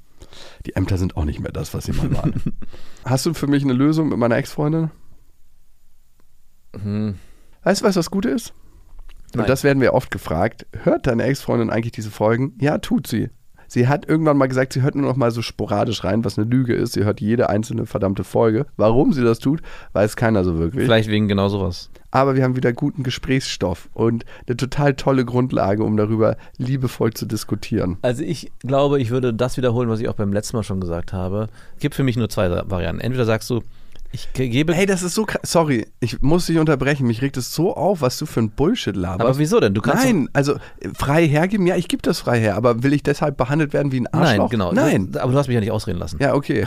Die 0.66 0.76
Ämter 0.76 0.98
sind 0.98 1.18
auch 1.18 1.26
nicht 1.26 1.40
mehr 1.40 1.52
das, 1.52 1.74
was 1.74 1.86
sie 1.86 1.94
mal 1.94 2.14
waren. 2.14 2.42
Hast 3.06 3.26
du 3.26 3.34
für 3.34 3.48
mich 3.48 3.64
eine 3.64 3.74
Lösung 3.74 4.10
mit 4.10 4.18
meiner 4.18 4.38
Ex-Freundin? 4.38 4.92
Weißt 7.64 7.82
du, 7.82 7.86
was 7.86 7.96
das 7.96 8.12
Gute 8.12 8.30
ist? 8.30 8.54
Nein. 9.34 9.42
Und 9.42 9.50
das 9.50 9.64
werden 9.64 9.82
wir 9.82 9.94
oft 9.94 10.12
gefragt. 10.12 10.66
Hört 10.84 11.08
deine 11.08 11.24
Ex-Freundin 11.24 11.70
eigentlich 11.70 11.92
diese 11.92 12.12
Folgen? 12.12 12.54
Ja, 12.60 12.78
tut 12.78 13.08
sie. 13.08 13.30
Sie 13.72 13.88
hat 13.88 14.10
irgendwann 14.10 14.36
mal 14.36 14.48
gesagt, 14.48 14.74
sie 14.74 14.82
hört 14.82 14.96
nur 14.96 15.08
noch 15.08 15.16
mal 15.16 15.30
so 15.30 15.44
sporadisch 15.44 16.04
rein, 16.04 16.26
was 16.26 16.40
eine 16.40 16.50
Lüge 16.50 16.74
ist. 16.74 16.94
Sie 16.94 17.04
hört 17.04 17.22
jede 17.22 17.50
einzelne 17.50 17.86
verdammte 17.86 18.24
Folge. 18.24 18.66
Warum 18.78 19.14
sie 19.14 19.24
das 19.24 19.38
tut, 19.38 19.62
weiß 19.94 20.16
keiner 20.16 20.44
so 20.44 20.58
wirklich. 20.58 20.86
Vielleicht 20.86 21.08
wegen 21.08 21.28
genau 21.28 21.50
sowas. 21.50 21.92
Aber 22.10 22.36
wir 22.36 22.44
haben 22.44 22.56
wieder 22.56 22.74
guten 22.74 23.04
Gesprächsstoff 23.04 23.88
und 23.94 24.26
eine 24.48 24.58
total 24.58 24.96
tolle 24.96 25.24
Grundlage, 25.24 25.84
um 25.84 25.98
darüber 25.98 26.36
liebevoll 26.58 27.14
zu 27.14 27.28
diskutieren. 27.28 27.98
Also 28.02 28.24
ich 28.24 28.52
glaube, 28.62 29.00
ich 29.00 29.12
würde 29.12 29.36
das 29.36 29.56
wiederholen, 29.56 29.88
was 29.88 30.00
ich 30.00 30.10
auch 30.10 30.16
beim 30.16 30.34
letzten 30.34 30.58
Mal 30.58 30.64
schon 30.64 30.82
gesagt 30.82 31.14
habe. 31.14 31.48
Es 31.76 31.82
gibt 31.82 31.94
für 31.94 32.04
mich 32.04 32.18
nur 32.18 32.30
zwei 32.30 32.50
Varianten. 32.50 33.02
Entweder 33.02 33.26
sagst 33.26 33.48
du, 33.52 33.62
ich 34.12 34.32
ge- 34.34 34.50
gebe. 34.50 34.74
Hey, 34.74 34.86
das 34.86 35.04
ist 35.04 35.14
so. 35.16 35.26
Sorry, 35.44 35.88
ich 36.00 36.22
muss 36.22 36.46
dich 36.48 36.58
unterbrechen. 36.58 37.06
Mich 37.06 37.22
regt 37.22 37.38
es 37.38 37.54
so 37.54 37.76
auf, 37.76 38.02
was 38.02 38.18
du 38.18 38.26
für 38.26 38.40
ein 38.40 38.50
Bullshit 38.50 38.96
laberst. 38.96 39.22
aber 39.22 39.38
wieso 39.38 39.60
denn? 39.60 39.74
Du 39.74 39.82
kannst 39.82 40.04
Nein, 40.04 40.30
also 40.34 40.56
frei 40.96 41.28
hergeben, 41.28 41.68
ja, 41.68 41.76
ich 41.76 41.88
gebe 41.88 42.02
das 42.02 42.20
frei 42.20 42.40
her, 42.40 42.56
aber 42.56 42.82
will 42.84 42.94
ich 42.94 43.04
deshalb 43.04 43.38
behandelt 43.38 43.74
werden 43.74 43.92
wie 43.92 44.00
ein 44.02 44.06
Doch, 44.06 44.14
nein, 44.20 44.24
Arschloch? 44.30 44.50
genau. 44.50 44.72
Nein. 44.72 45.12
Aber 45.20 45.32
du 45.32 45.38
hast 45.38 45.48
mich 45.48 45.54
ja 45.56 45.60
nicht 45.60 45.72
ausreden 45.72 46.00
lassen. 46.00 46.18
Ja, 46.22 46.34
okay. 46.34 46.66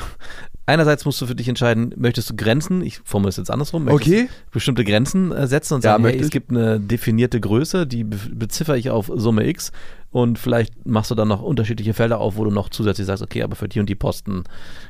Einerseits 0.66 1.04
musst 1.04 1.20
du 1.20 1.26
für 1.26 1.34
dich 1.34 1.48
entscheiden, 1.48 1.92
möchtest 1.96 2.30
du 2.30 2.36
Grenzen, 2.36 2.82
ich 2.82 3.00
formuliere 3.04 3.30
es 3.30 3.36
jetzt 3.36 3.50
andersrum, 3.50 3.84
möchtest 3.84 4.06
Okay. 4.12 4.28
du 4.28 4.50
bestimmte 4.52 4.84
Grenzen 4.84 5.32
äh, 5.32 5.48
setzen 5.48 5.74
und 5.74 5.84
Ja, 5.84 5.92
sagen, 5.92 6.04
hey, 6.04 6.12
möchte 6.12 6.24
es 6.24 6.30
gibt 6.30 6.50
eine 6.50 6.78
definierte 6.78 7.40
Größe, 7.40 7.86
die 7.86 8.04
be 8.04 8.16
beziffere 8.32 8.78
ich 8.78 8.88
auf 8.88 9.10
Summe 9.12 9.46
X 9.48 9.72
und 10.12 10.38
vielleicht 10.38 10.86
machst 10.86 11.10
du 11.10 11.14
dann 11.14 11.28
noch 11.28 11.42
unterschiedliche 11.42 11.94
Felder 11.94 12.20
auf, 12.20 12.36
wo 12.36 12.44
du 12.44 12.50
noch 12.50 12.68
zusätzlich 12.68 13.06
sagst, 13.06 13.22
okay, 13.22 13.42
aber 13.42 13.56
für 13.56 13.66
die 13.68 13.80
und 13.80 13.88
die 13.88 13.94
Posten 13.94 14.44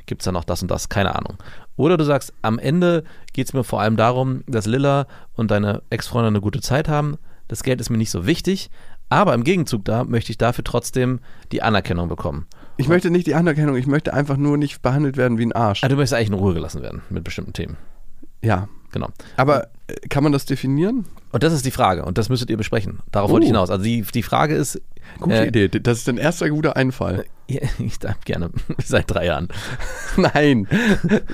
gibt 0.06 0.20
es 0.22 0.24
dann 0.24 0.34
noch 0.34 0.44
das 0.44 0.60
und 0.62 0.70
das, 0.70 0.88
keine 0.88 1.14
Ahnung. 1.14 1.38
Oder 1.76 1.96
du 1.96 2.04
sagst, 2.04 2.32
am 2.42 2.58
Ende 2.58 3.04
geht 3.32 3.46
es 3.46 3.54
mir 3.54 3.64
vor 3.64 3.80
allem 3.80 3.96
darum, 3.96 4.42
dass 4.46 4.66
Lilla 4.66 5.06
und 5.34 5.50
deine 5.50 5.82
Ex-Freundin 5.90 6.34
eine 6.34 6.40
gute 6.40 6.60
Zeit 6.60 6.88
haben, 6.88 7.16
das 7.48 7.62
Geld 7.62 7.80
ist 7.80 7.88
mir 7.90 7.98
nicht 7.98 8.10
so 8.10 8.26
wichtig, 8.26 8.68
aber 9.08 9.34
im 9.34 9.44
Gegenzug 9.44 9.84
da 9.84 10.04
möchte 10.04 10.30
ich 10.32 10.38
dafür 10.38 10.64
trotzdem 10.64 11.20
die 11.52 11.62
Anerkennung 11.62 12.08
bekommen. 12.08 12.46
Ich 12.78 12.88
möchte 12.88 13.10
nicht 13.10 13.26
die 13.26 13.34
Anerkennung, 13.34 13.76
ich 13.76 13.86
möchte 13.86 14.12
einfach 14.14 14.36
nur 14.36 14.56
nicht 14.56 14.82
behandelt 14.82 15.16
werden 15.16 15.38
wie 15.38 15.44
ein 15.46 15.52
Arsch. 15.52 15.84
Ah, 15.84 15.88
du 15.88 15.96
möchtest 15.96 16.14
eigentlich 16.14 16.28
in 16.28 16.34
Ruhe 16.34 16.54
gelassen 16.54 16.82
werden 16.82 17.02
mit 17.10 17.22
bestimmten 17.22 17.52
Themen. 17.52 17.76
Ja. 18.42 18.68
Genau. 18.92 19.08
Aber 19.38 19.68
äh, 19.86 19.94
kann 20.10 20.22
man 20.22 20.32
das 20.32 20.44
definieren? 20.44 21.06
Und 21.30 21.42
das 21.42 21.54
ist 21.54 21.64
die 21.64 21.70
Frage 21.70 22.04
und 22.04 22.18
das 22.18 22.28
müsstet 22.28 22.50
ihr 22.50 22.58
besprechen. 22.58 22.98
Darauf 23.10 23.30
wollte 23.30 23.44
ich 23.46 23.50
Oh. 23.50 23.54
hinaus. 23.54 23.70
Also 23.70 23.82
die, 23.84 24.02
die 24.02 24.22
Frage 24.22 24.54
ist, 24.54 24.82
Gute 25.20 25.36
Äh, 25.36 25.48
Idee. 25.48 25.68
Das 25.68 25.98
ist 25.98 26.08
dein 26.08 26.18
erster 26.18 26.48
guter 26.50 26.76
Einfall. 26.76 27.24
ich 27.78 27.98
darf 27.98 28.20
gerne, 28.24 28.50
seit 28.84 29.10
drei 29.10 29.26
Jahren. 29.26 29.48
Nein, 30.16 30.66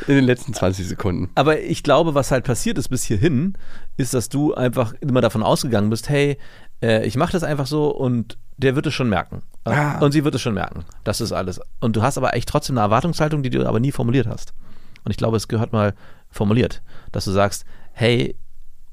in 0.06 0.14
den 0.14 0.24
letzten 0.24 0.54
20 0.54 0.86
Sekunden. 0.86 1.30
Aber 1.34 1.60
ich 1.60 1.82
glaube, 1.82 2.14
was 2.14 2.30
halt 2.30 2.44
passiert 2.44 2.78
ist 2.78 2.88
bis 2.88 3.04
hierhin, 3.04 3.54
ist, 3.96 4.14
dass 4.14 4.28
du 4.28 4.54
einfach 4.54 4.94
immer 5.00 5.20
davon 5.20 5.42
ausgegangen 5.42 5.90
bist, 5.90 6.08
hey, 6.08 6.38
äh, 6.82 7.06
ich 7.06 7.16
mache 7.16 7.32
das 7.32 7.42
einfach 7.42 7.66
so 7.66 7.88
und 7.94 8.38
der 8.56 8.74
wird 8.74 8.86
es 8.86 8.94
schon 8.94 9.08
merken. 9.08 9.42
Ah. 9.64 9.98
Und 10.00 10.12
sie 10.12 10.24
wird 10.24 10.34
es 10.34 10.40
schon 10.40 10.54
merken. 10.54 10.84
Das 11.04 11.20
ist 11.20 11.32
alles. 11.32 11.60
Und 11.80 11.96
du 11.96 12.02
hast 12.02 12.18
aber 12.18 12.34
echt 12.34 12.48
trotzdem 12.48 12.76
eine 12.76 12.84
Erwartungshaltung, 12.86 13.42
die 13.42 13.50
du 13.50 13.66
aber 13.66 13.80
nie 13.80 13.92
formuliert 13.92 14.26
hast. 14.26 14.52
Und 15.04 15.10
ich 15.12 15.16
glaube, 15.16 15.36
es 15.36 15.48
gehört 15.48 15.72
mal 15.72 15.94
formuliert, 16.30 16.82
dass 17.12 17.24
du 17.24 17.30
sagst, 17.30 17.64
hey, 17.92 18.34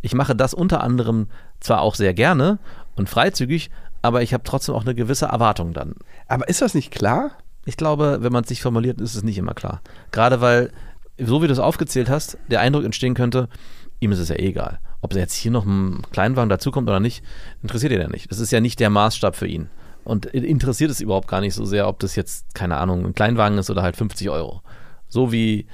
ich 0.01 0.13
mache 0.13 0.35
das 0.35 0.53
unter 0.53 0.81
anderem 0.83 1.27
zwar 1.59 1.81
auch 1.81 1.95
sehr 1.95 2.13
gerne 2.13 2.59
und 2.95 3.09
freizügig, 3.09 3.71
aber 4.05 4.21
ich 4.21 4.33
habe 4.33 4.43
trotzdem 4.43 4.75
auch 4.75 4.83
eine 4.83 4.95
gewisse 4.95 5.25
Erwartung 5.25 5.73
dann. 5.73 5.95
Aber 6.27 6.47
ist 6.47 6.61
das 6.61 6.75
nicht 6.75 6.91
klar? 6.91 7.31
Ich 7.65 7.77
glaube, 7.77 8.19
wenn 8.21 8.31
man 8.31 8.43
es 8.43 8.49
sich 8.49 8.61
formuliert, 8.61 9.01
ist 9.01 9.15
es 9.15 9.23
nicht 9.23 9.37
immer 9.37 9.55
klar. 9.55 9.81
Gerade 10.11 10.41
weil, 10.41 10.71
so 11.17 11.41
wie 11.41 11.47
du 11.47 11.53
es 11.53 11.59
aufgezählt 11.59 12.09
hast, 12.09 12.37
der 12.47 12.61
Eindruck 12.61 12.85
entstehen 12.85 13.15
könnte, 13.15 13.49
ihm 13.99 14.11
ist 14.11 14.19
es 14.19 14.29
ja 14.29 14.35
eh 14.35 14.49
egal. 14.49 14.79
Ob 15.01 15.13
er 15.13 15.19
jetzt 15.19 15.33
hier 15.33 15.51
noch 15.51 15.65
ein 15.65 16.03
Kleinwagen 16.11 16.49
dazukommt 16.49 16.87
oder 16.87 16.99
nicht, 16.99 17.23
interessiert 17.63 17.91
ihn 17.91 18.01
ja 18.01 18.07
nicht. 18.07 18.31
Das 18.31 18.39
ist 18.39 18.51
ja 18.51 18.59
nicht 18.59 18.79
der 18.79 18.91
Maßstab 18.91 19.35
für 19.35 19.47
ihn. 19.47 19.69
Und 20.03 20.27
interessiert 20.27 20.91
es 20.91 21.01
überhaupt 21.01 21.27
gar 21.27 21.41
nicht 21.41 21.55
so 21.55 21.65
sehr, 21.65 21.87
ob 21.87 21.99
das 21.99 22.15
jetzt, 22.15 22.53
keine 22.53 22.77
Ahnung, 22.77 23.05
ein 23.05 23.15
Kleinwagen 23.15 23.57
ist 23.57 23.71
oder 23.71 23.81
halt 23.81 23.95
50 23.95 24.29
Euro. 24.29 24.61
So 25.07 25.31
wie 25.31 25.65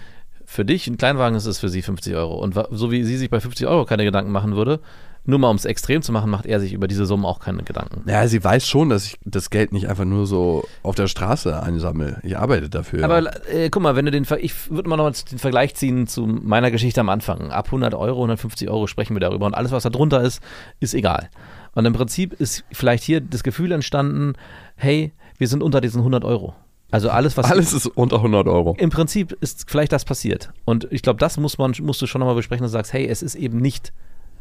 für 0.45 0.63
dich 0.63 0.88
ein 0.88 0.97
Kleinwagen 0.97 1.36
ist, 1.36 1.43
ist 1.43 1.55
es 1.55 1.59
für 1.59 1.67
sie 1.69 1.82
50 1.82 2.15
Euro. 2.15 2.36
Und 2.36 2.55
so 2.71 2.91
wie 2.91 3.03
sie 3.03 3.17
sich 3.17 3.29
bei 3.29 3.41
50 3.41 3.67
Euro 3.67 3.86
keine 3.86 4.05
Gedanken 4.05 4.32
machen 4.32 4.55
würde, 4.55 4.79
nur 5.24 5.39
mal 5.39 5.49
um 5.49 5.55
es 5.55 5.65
extrem 5.65 6.01
zu 6.01 6.11
machen, 6.11 6.32
macht 6.32 6.45
er 6.45 6.59
sich 6.59 6.74
über 6.74 6.88
diese 6.88 7.05
Summen 7.05 7.26
auch 7.26 7.39
keine 7.39 7.63
Gedanken. 7.63 8.09
Ja, 8.09 8.28
sie 8.28 8.43
weiß 8.43 8.67
schon, 8.67 8.89
dass 8.89 9.05
ich 9.05 9.17
das 9.24 9.49
Geld 9.49 9.72
nicht 9.72 9.88
einfach 9.88 10.05
nur 10.05 10.26
so 10.26 10.65
auf 10.84 10.95
der 10.95 11.07
Straße 11.07 11.61
einsammle. 11.61 12.19
Ich 12.24 12.38
arbeite 12.38 12.69
dafür. 12.69 13.03
Aber 13.03 13.32
äh, 13.49 13.69
guck 13.69 13.84
mal, 13.84 13.95
wenn 13.95 14.05
du 14.05 14.11
den, 14.11 14.26
Ver 14.26 14.43
ich 14.43 14.72
würde 14.72 14.89
mal 14.89 14.97
noch 14.97 15.03
mal 15.03 15.13
den 15.30 15.39
Vergleich 15.39 15.76
ziehen 15.76 16.07
zu 16.07 16.26
meiner 16.26 16.72
Geschichte 16.72 17.01
am 17.01 17.09
Anfang. 17.09 17.51
Ab 17.51 17.67
100 17.67 17.93
Euro, 17.93 18.17
150 18.17 18.69
Euro 18.69 18.88
sprechen 18.88 19.15
wir 19.15 19.19
darüber 19.19 19.45
und 19.45 19.53
alles, 19.53 19.72
was 19.72 19.84
da 19.84 19.89
drunter 19.89 20.22
ist, 20.22 20.41
ist 20.80 20.93
egal. 20.93 21.30
Und 21.76 21.86
im 21.86 21.93
Prinzip 21.93 22.34
ist 22.34 22.63
vielleicht 22.72 23.03
hier 23.03 23.22
das 23.22 23.43
Gefühl 23.43 23.72
entstanden, 23.72 24.34
hey, 24.76 25.11
wir 25.38 25.47
sind 25.47 25.61
unter 25.63 25.82
diesen 25.82 25.99
100 25.99 26.26
Euro. 26.26 26.55
Also 26.91 27.09
alles, 27.09 27.38
was 27.38 27.49
Alles 27.49 27.72
ist 27.72 27.88
unter 27.88 28.17
100 28.17 28.47
Euro. 28.47 28.76
im 28.78 28.89
Prinzip 28.89 29.32
ist 29.39 29.69
vielleicht 29.69 29.93
das 29.93 30.03
passiert. 30.03 30.51
Und 30.65 30.88
ich 30.91 31.01
glaube, 31.01 31.19
das 31.19 31.38
muss 31.38 31.57
man, 31.57 31.74
musst 31.82 32.01
du 32.01 32.07
schon 32.07 32.19
nochmal 32.19 32.36
besprechen, 32.36 32.63
dass 32.63 32.72
du 32.72 32.78
sagst, 32.78 32.91
hey, 32.91 33.07
es 33.07 33.24
ist 33.24 33.36
eben 33.36 33.59
nicht 33.59 33.93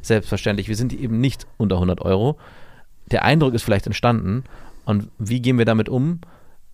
selbstverständlich, 0.02 0.68
wir 0.68 0.76
sind 0.76 0.92
eben 0.92 1.20
nicht 1.20 1.46
unter 1.56 1.76
100 1.76 2.00
Euro. 2.02 2.38
Der 3.10 3.24
Eindruck 3.24 3.54
ist 3.54 3.62
vielleicht 3.62 3.86
entstanden. 3.86 4.44
Und 4.84 5.08
wie 5.18 5.40
gehen 5.40 5.58
wir 5.58 5.64
damit 5.64 5.88
um? 5.88 6.20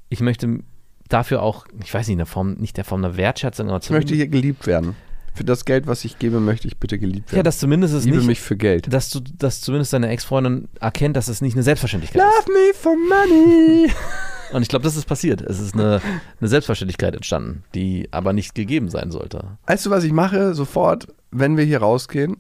Ich 0.09 0.21
möchte 0.21 0.61
dafür 1.09 1.43
auch, 1.43 1.67
ich 1.83 1.93
weiß 1.93 2.07
nicht, 2.07 2.15
in 2.15 2.19
der 2.19 2.27
Form, 2.27 2.55
nicht 2.55 2.77
der 2.77 2.85
Form 2.85 3.05
einer 3.05 3.17
Wertschätzung, 3.17 3.69
aber 3.69 3.81
Ich 3.83 3.91
möchte 3.91 4.15
hier 4.15 4.29
geliebt 4.29 4.67
werden. 4.67 4.97
Für 5.35 5.45
das 5.45 5.67
Geld, 5.67 5.87
was 5.87 6.03
ich 6.07 6.19
gebe, 6.19 6.41
möchte 6.41 6.67
ich 6.67 6.79
bitte 6.79 6.99
geliebt 6.99 7.31
werden. 7.31 7.37
ja, 7.39 7.43
dass 7.43 7.59
zumindest 7.59 7.93
es 7.93 8.05
liebe 8.05 8.17
nicht, 8.19 8.27
mich 8.27 8.41
für 8.41 8.57
Geld. 8.57 8.91
dass 8.91 9.11
du, 9.11 9.21
dass 9.21 9.61
zumindest 9.61 9.93
deine 9.93 10.09
Ex-Freundin 10.09 10.69
erkennt, 10.81 11.15
dass 11.15 11.29
es 11.29 11.43
nicht 11.43 11.55
eine 11.55 11.63
Selbstverständlichkeit 11.63 12.23
ist. 12.23 12.49
Love 12.49 12.59
me 12.59 12.73
for 12.75 12.95
money. 12.97 13.91
Und 14.53 14.63
ich 14.63 14.69
glaube, 14.69 14.85
das 14.85 14.97
ist 14.97 15.05
passiert. 15.07 15.43
Es 15.43 15.59
ist 15.61 15.75
eine, 15.75 16.01
eine 16.41 16.49
Selbstverständlichkeit 16.49 17.15
entstanden, 17.15 17.65
die 17.75 18.09
aber 18.13 18.33
nicht 18.33 18.55
gegeben 18.55 18.89
sein 18.89 19.11
sollte. 19.11 19.59
Weißt 19.67 19.85
du, 19.85 19.91
was 19.91 20.05
ich 20.05 20.13
mache? 20.13 20.55
Sofort, 20.55 21.09
wenn 21.33 21.57
wir 21.59 21.65
hier 21.65 21.81
rausgehen, 21.81 22.37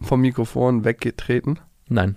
vom 0.00 0.20
Mikrofon 0.20 0.84
weggetreten. 0.84 1.58
Nein. 1.88 2.16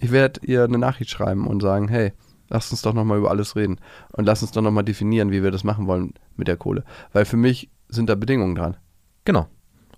Ich 0.00 0.12
werde 0.12 0.40
ihr 0.44 0.64
eine 0.64 0.78
Nachricht 0.78 1.10
schreiben 1.10 1.46
und 1.46 1.60
sagen, 1.60 1.88
hey, 1.88 2.12
lass 2.48 2.70
uns 2.70 2.82
doch 2.82 2.94
nochmal 2.94 3.18
über 3.18 3.30
alles 3.30 3.56
reden. 3.56 3.80
Und 4.12 4.24
lass 4.24 4.42
uns 4.42 4.52
doch 4.52 4.62
nochmal 4.62 4.84
definieren, 4.84 5.30
wie 5.30 5.42
wir 5.42 5.50
das 5.50 5.64
machen 5.64 5.86
wollen 5.86 6.14
mit 6.36 6.48
der 6.48 6.56
Kohle. 6.56 6.84
Weil 7.12 7.24
für 7.24 7.36
mich 7.36 7.70
sind 7.88 8.08
da 8.08 8.14
Bedingungen 8.14 8.54
dran. 8.54 8.76
Genau. 9.24 9.48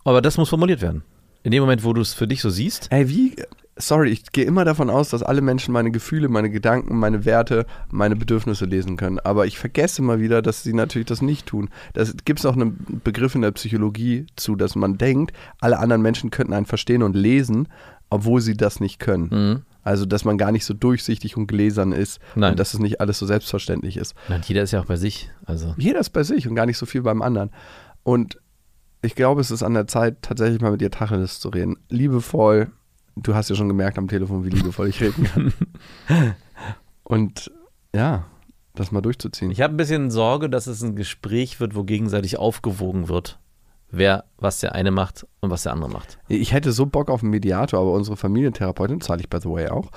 Aber 0.05 0.23
das 0.23 0.39
muss 0.39 0.49
formuliert 0.49 0.81
werden. 0.81 1.05
In 1.43 1.53
dem 1.53 1.63
Moment, 1.63 1.85
wo 1.85 1.93
du 1.93 2.01
es 2.01 2.15
für 2.15 2.27
dich 2.27 2.41
so 2.41 2.51
siehst, 2.51 2.89
Ey, 2.91 3.09
wie, 3.09 3.37
sorry, 3.77 4.11
ich 4.11 4.33
gehe 4.33 4.45
immer 4.45 4.65
davon 4.65 4.91
aus, 4.91 5.11
dass 5.11 5.23
alle 5.23 5.41
Menschen 5.41 5.73
meine 5.73 5.91
Gefühle, 5.91 6.29
meine 6.29 6.51
Gedanken, 6.51 6.99
meine 6.99 7.25
Werte, 7.25 7.67
meine 7.91 8.17
Bedürfnisse 8.17 8.65
lesen 8.65 8.97
können. 8.97 9.19
Aber 9.21 9.47
ich 9.47 9.59
vergesse 9.59 10.03
immer 10.03 10.21
wieder, 10.21 10.43
dass 10.43 10.63
sie 10.63 10.73
natürlich 10.73 11.09
das 11.09 11.23
nicht 11.23 11.47
tun. 11.47 11.71
Das 11.95 12.15
gibt 12.25 12.41
es 12.41 12.47
auch 12.47 12.55
einen 12.55 13.01
Begriff 13.05 13.35
in 13.35 13.43
der 13.43 13.53
Psychologie 13.53 14.27
zu, 14.37 14.57
dass 14.57 14.77
man 14.77 14.99
denkt, 14.99 15.33
alle 15.61 15.79
anderen 15.79 16.03
Menschen 16.03 16.31
könnten 16.31 16.53
einen 16.53 16.67
verstehen 16.67 17.03
und 17.03 17.17
lesen, 17.17 17.69
obwohl 18.11 18.41
sie 18.41 18.55
das 18.55 18.81
nicht 18.81 18.99
können. 18.99 19.29
Mhm. 19.31 19.63
Also, 19.83 20.05
dass 20.05 20.25
man 20.25 20.37
gar 20.37 20.53
nicht 20.53 20.67
so 20.67 20.75
durchsichtig 20.75 21.37
und 21.37 21.47
gläsern 21.47 21.93
ist 21.93 22.21
Nein. 22.35 22.53
und 22.53 22.61
dass 22.61 22.75
es 22.75 22.81
nicht 22.81 23.01
alles 23.01 23.19
so 23.19 23.25
selbstverständlich 23.25 23.97
ist. 23.97 24.15
Nein, 24.29 24.43
jeder 24.45 24.63
ist 24.63 24.73
ja 24.73 24.81
auch 24.81 24.87
bei 24.87 24.97
sich. 24.97 25.31
Also, 25.47 25.75
Jeder 25.79 26.01
ist 26.01 26.11
bei 26.11 26.23
sich 26.23 26.47
und 26.47 26.55
gar 26.55 26.67
nicht 26.67 26.77
so 26.77 26.85
viel 26.85 27.03
beim 27.03 27.23
anderen. 27.23 27.51
Und 28.03 28.39
ich 29.03 29.15
glaube, 29.15 29.41
es 29.41 29.51
ist 29.51 29.63
an 29.63 29.73
der 29.73 29.87
Zeit, 29.87 30.21
tatsächlich 30.21 30.61
mal 30.61 30.73
mit 30.73 30.83
ihr 30.83 30.91
Tacheles 30.91 31.41
zu 31.41 31.49
reden. 31.49 31.79
Liebevoll. 31.89 32.71
Du 33.23 33.35
hast 33.35 33.51
ja 33.51 33.57
schon 33.57 33.69
gemerkt 33.69 33.99
am 33.99 34.09
Telefon, 34.09 34.45
wie 34.45 34.51
liebevoll 34.51 34.89
ich 34.89 35.01
reden 35.01 35.25
kann. 35.25 35.53
und 37.05 37.51
ja, 37.95 38.27
das 38.75 38.93
mal 38.93 39.01
durchzuziehen. 39.01 39.51
ich 39.51 39.61
habe 39.61 39.75
ein 39.75 39.77
bisschen 39.77 40.11
Sorge, 40.11 40.49
dass 40.49 40.67
es 40.67 40.83
ein 40.83 40.97
Gespräch 40.97 41.61
wird, 41.61 41.75
wo 41.75 41.85
gegenseitig 41.85 42.39
aufgewogen 42.39 43.09
wird, 43.09 43.39
wer 43.91 44.25
was 44.39 44.61
der 44.61 44.75
eine 44.75 44.91
macht 44.91 45.27
und 45.41 45.51
was 45.51 45.65
der 45.65 45.73
andere 45.73 45.91
macht. 45.91 46.19
Ich 46.29 46.53
hätte 46.53 46.73
so 46.73 46.87
Bock 46.87 47.11
auf 47.11 47.23
einen 47.23 47.31
Mediator, 47.31 47.81
aber 47.81 47.93
unsere 47.93 48.17
Familientherapeutin, 48.17 49.01
zahle 49.01 49.21
ich 49.21 49.29
by 49.29 49.39
the 49.41 49.51
way 49.51 49.69
auch, 49.69 49.91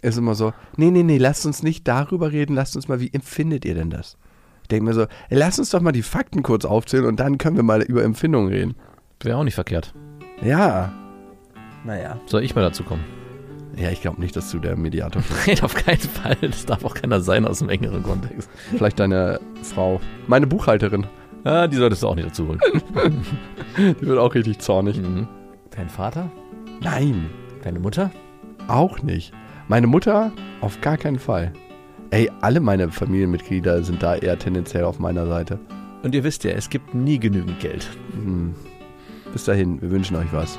ist 0.00 0.16
immer 0.16 0.34
so, 0.34 0.52
nee, 0.76 0.90
nee, 0.90 1.02
nee, 1.02 1.18
lasst 1.18 1.44
uns 1.44 1.62
nicht 1.62 1.86
darüber 1.86 2.32
reden, 2.32 2.54
lasst 2.54 2.76
uns 2.76 2.88
mal, 2.88 3.00
wie 3.00 3.12
empfindet 3.12 3.64
ihr 3.64 3.74
denn 3.74 3.90
das? 3.90 4.16
Ich 4.62 4.68
denke 4.68 4.84
mir 4.84 4.94
so, 4.94 5.02
ey, 5.28 5.36
lasst 5.36 5.58
uns 5.58 5.70
doch 5.70 5.80
mal 5.80 5.92
die 5.92 6.02
Fakten 6.02 6.42
kurz 6.42 6.64
aufzählen 6.64 7.04
und 7.04 7.18
dann 7.20 7.38
können 7.38 7.56
wir 7.56 7.62
mal 7.62 7.82
über 7.82 8.04
Empfindungen 8.04 8.48
reden. 8.48 8.76
Wäre 9.20 9.36
auch 9.36 9.44
nicht 9.44 9.56
verkehrt. 9.56 9.92
Ja. 10.42 10.92
Naja. 11.84 12.18
Soll 12.26 12.42
ich 12.44 12.54
mal 12.54 12.62
dazu 12.62 12.82
kommen? 12.82 13.04
Ja, 13.76 13.90
ich 13.90 14.00
glaube 14.02 14.20
nicht, 14.20 14.34
dass 14.36 14.50
du 14.50 14.58
der 14.58 14.76
Mediator 14.76 15.22
bist. 15.22 15.34
Nein, 15.46 15.60
auf 15.62 15.74
keinen 15.74 15.98
Fall. 16.00 16.36
Das 16.40 16.66
darf 16.66 16.84
auch 16.84 16.94
keiner 16.94 17.20
sein 17.20 17.46
aus 17.46 17.60
dem 17.60 17.68
engeren 17.68 18.02
Kontext. 18.02 18.50
Vielleicht 18.76 18.98
deine 18.98 19.40
Frau. 19.62 20.00
Meine 20.26 20.46
Buchhalterin. 20.46 21.06
Ah, 21.44 21.66
die 21.66 21.76
solltest 21.76 22.02
du 22.02 22.08
auch 22.08 22.14
nicht 22.16 22.28
dazu 22.28 22.48
holen. 22.48 22.60
Die 23.78 24.06
wird 24.06 24.18
auch 24.18 24.34
richtig 24.34 24.58
zornig. 24.58 25.00
Mhm. 25.00 25.26
Dein 25.70 25.88
Vater? 25.88 26.30
Nein, 26.82 27.30
Deine 27.62 27.78
Mutter? 27.78 28.10
auch 28.68 29.02
nicht. 29.02 29.32
Meine 29.68 29.86
Mutter 29.86 30.32
auf 30.60 30.80
gar 30.80 30.96
keinen 30.96 31.18
Fall. 31.18 31.52
Ey, 32.10 32.30
alle 32.40 32.60
meine 32.60 32.90
Familienmitglieder 32.90 33.82
sind 33.84 34.02
da 34.02 34.16
eher 34.16 34.38
tendenziell 34.38 34.84
auf 34.84 34.98
meiner 34.98 35.26
Seite. 35.26 35.58
Und 36.02 36.14
ihr 36.14 36.24
wisst 36.24 36.44
ja, 36.44 36.50
es 36.52 36.68
gibt 36.70 36.94
nie 36.94 37.18
genügend 37.18 37.60
Geld. 37.60 37.88
Hm. 38.12 38.54
Bis 39.32 39.44
dahin, 39.44 39.80
wir 39.80 39.90
wünschen 39.90 40.16
euch 40.16 40.32
was. 40.32 40.58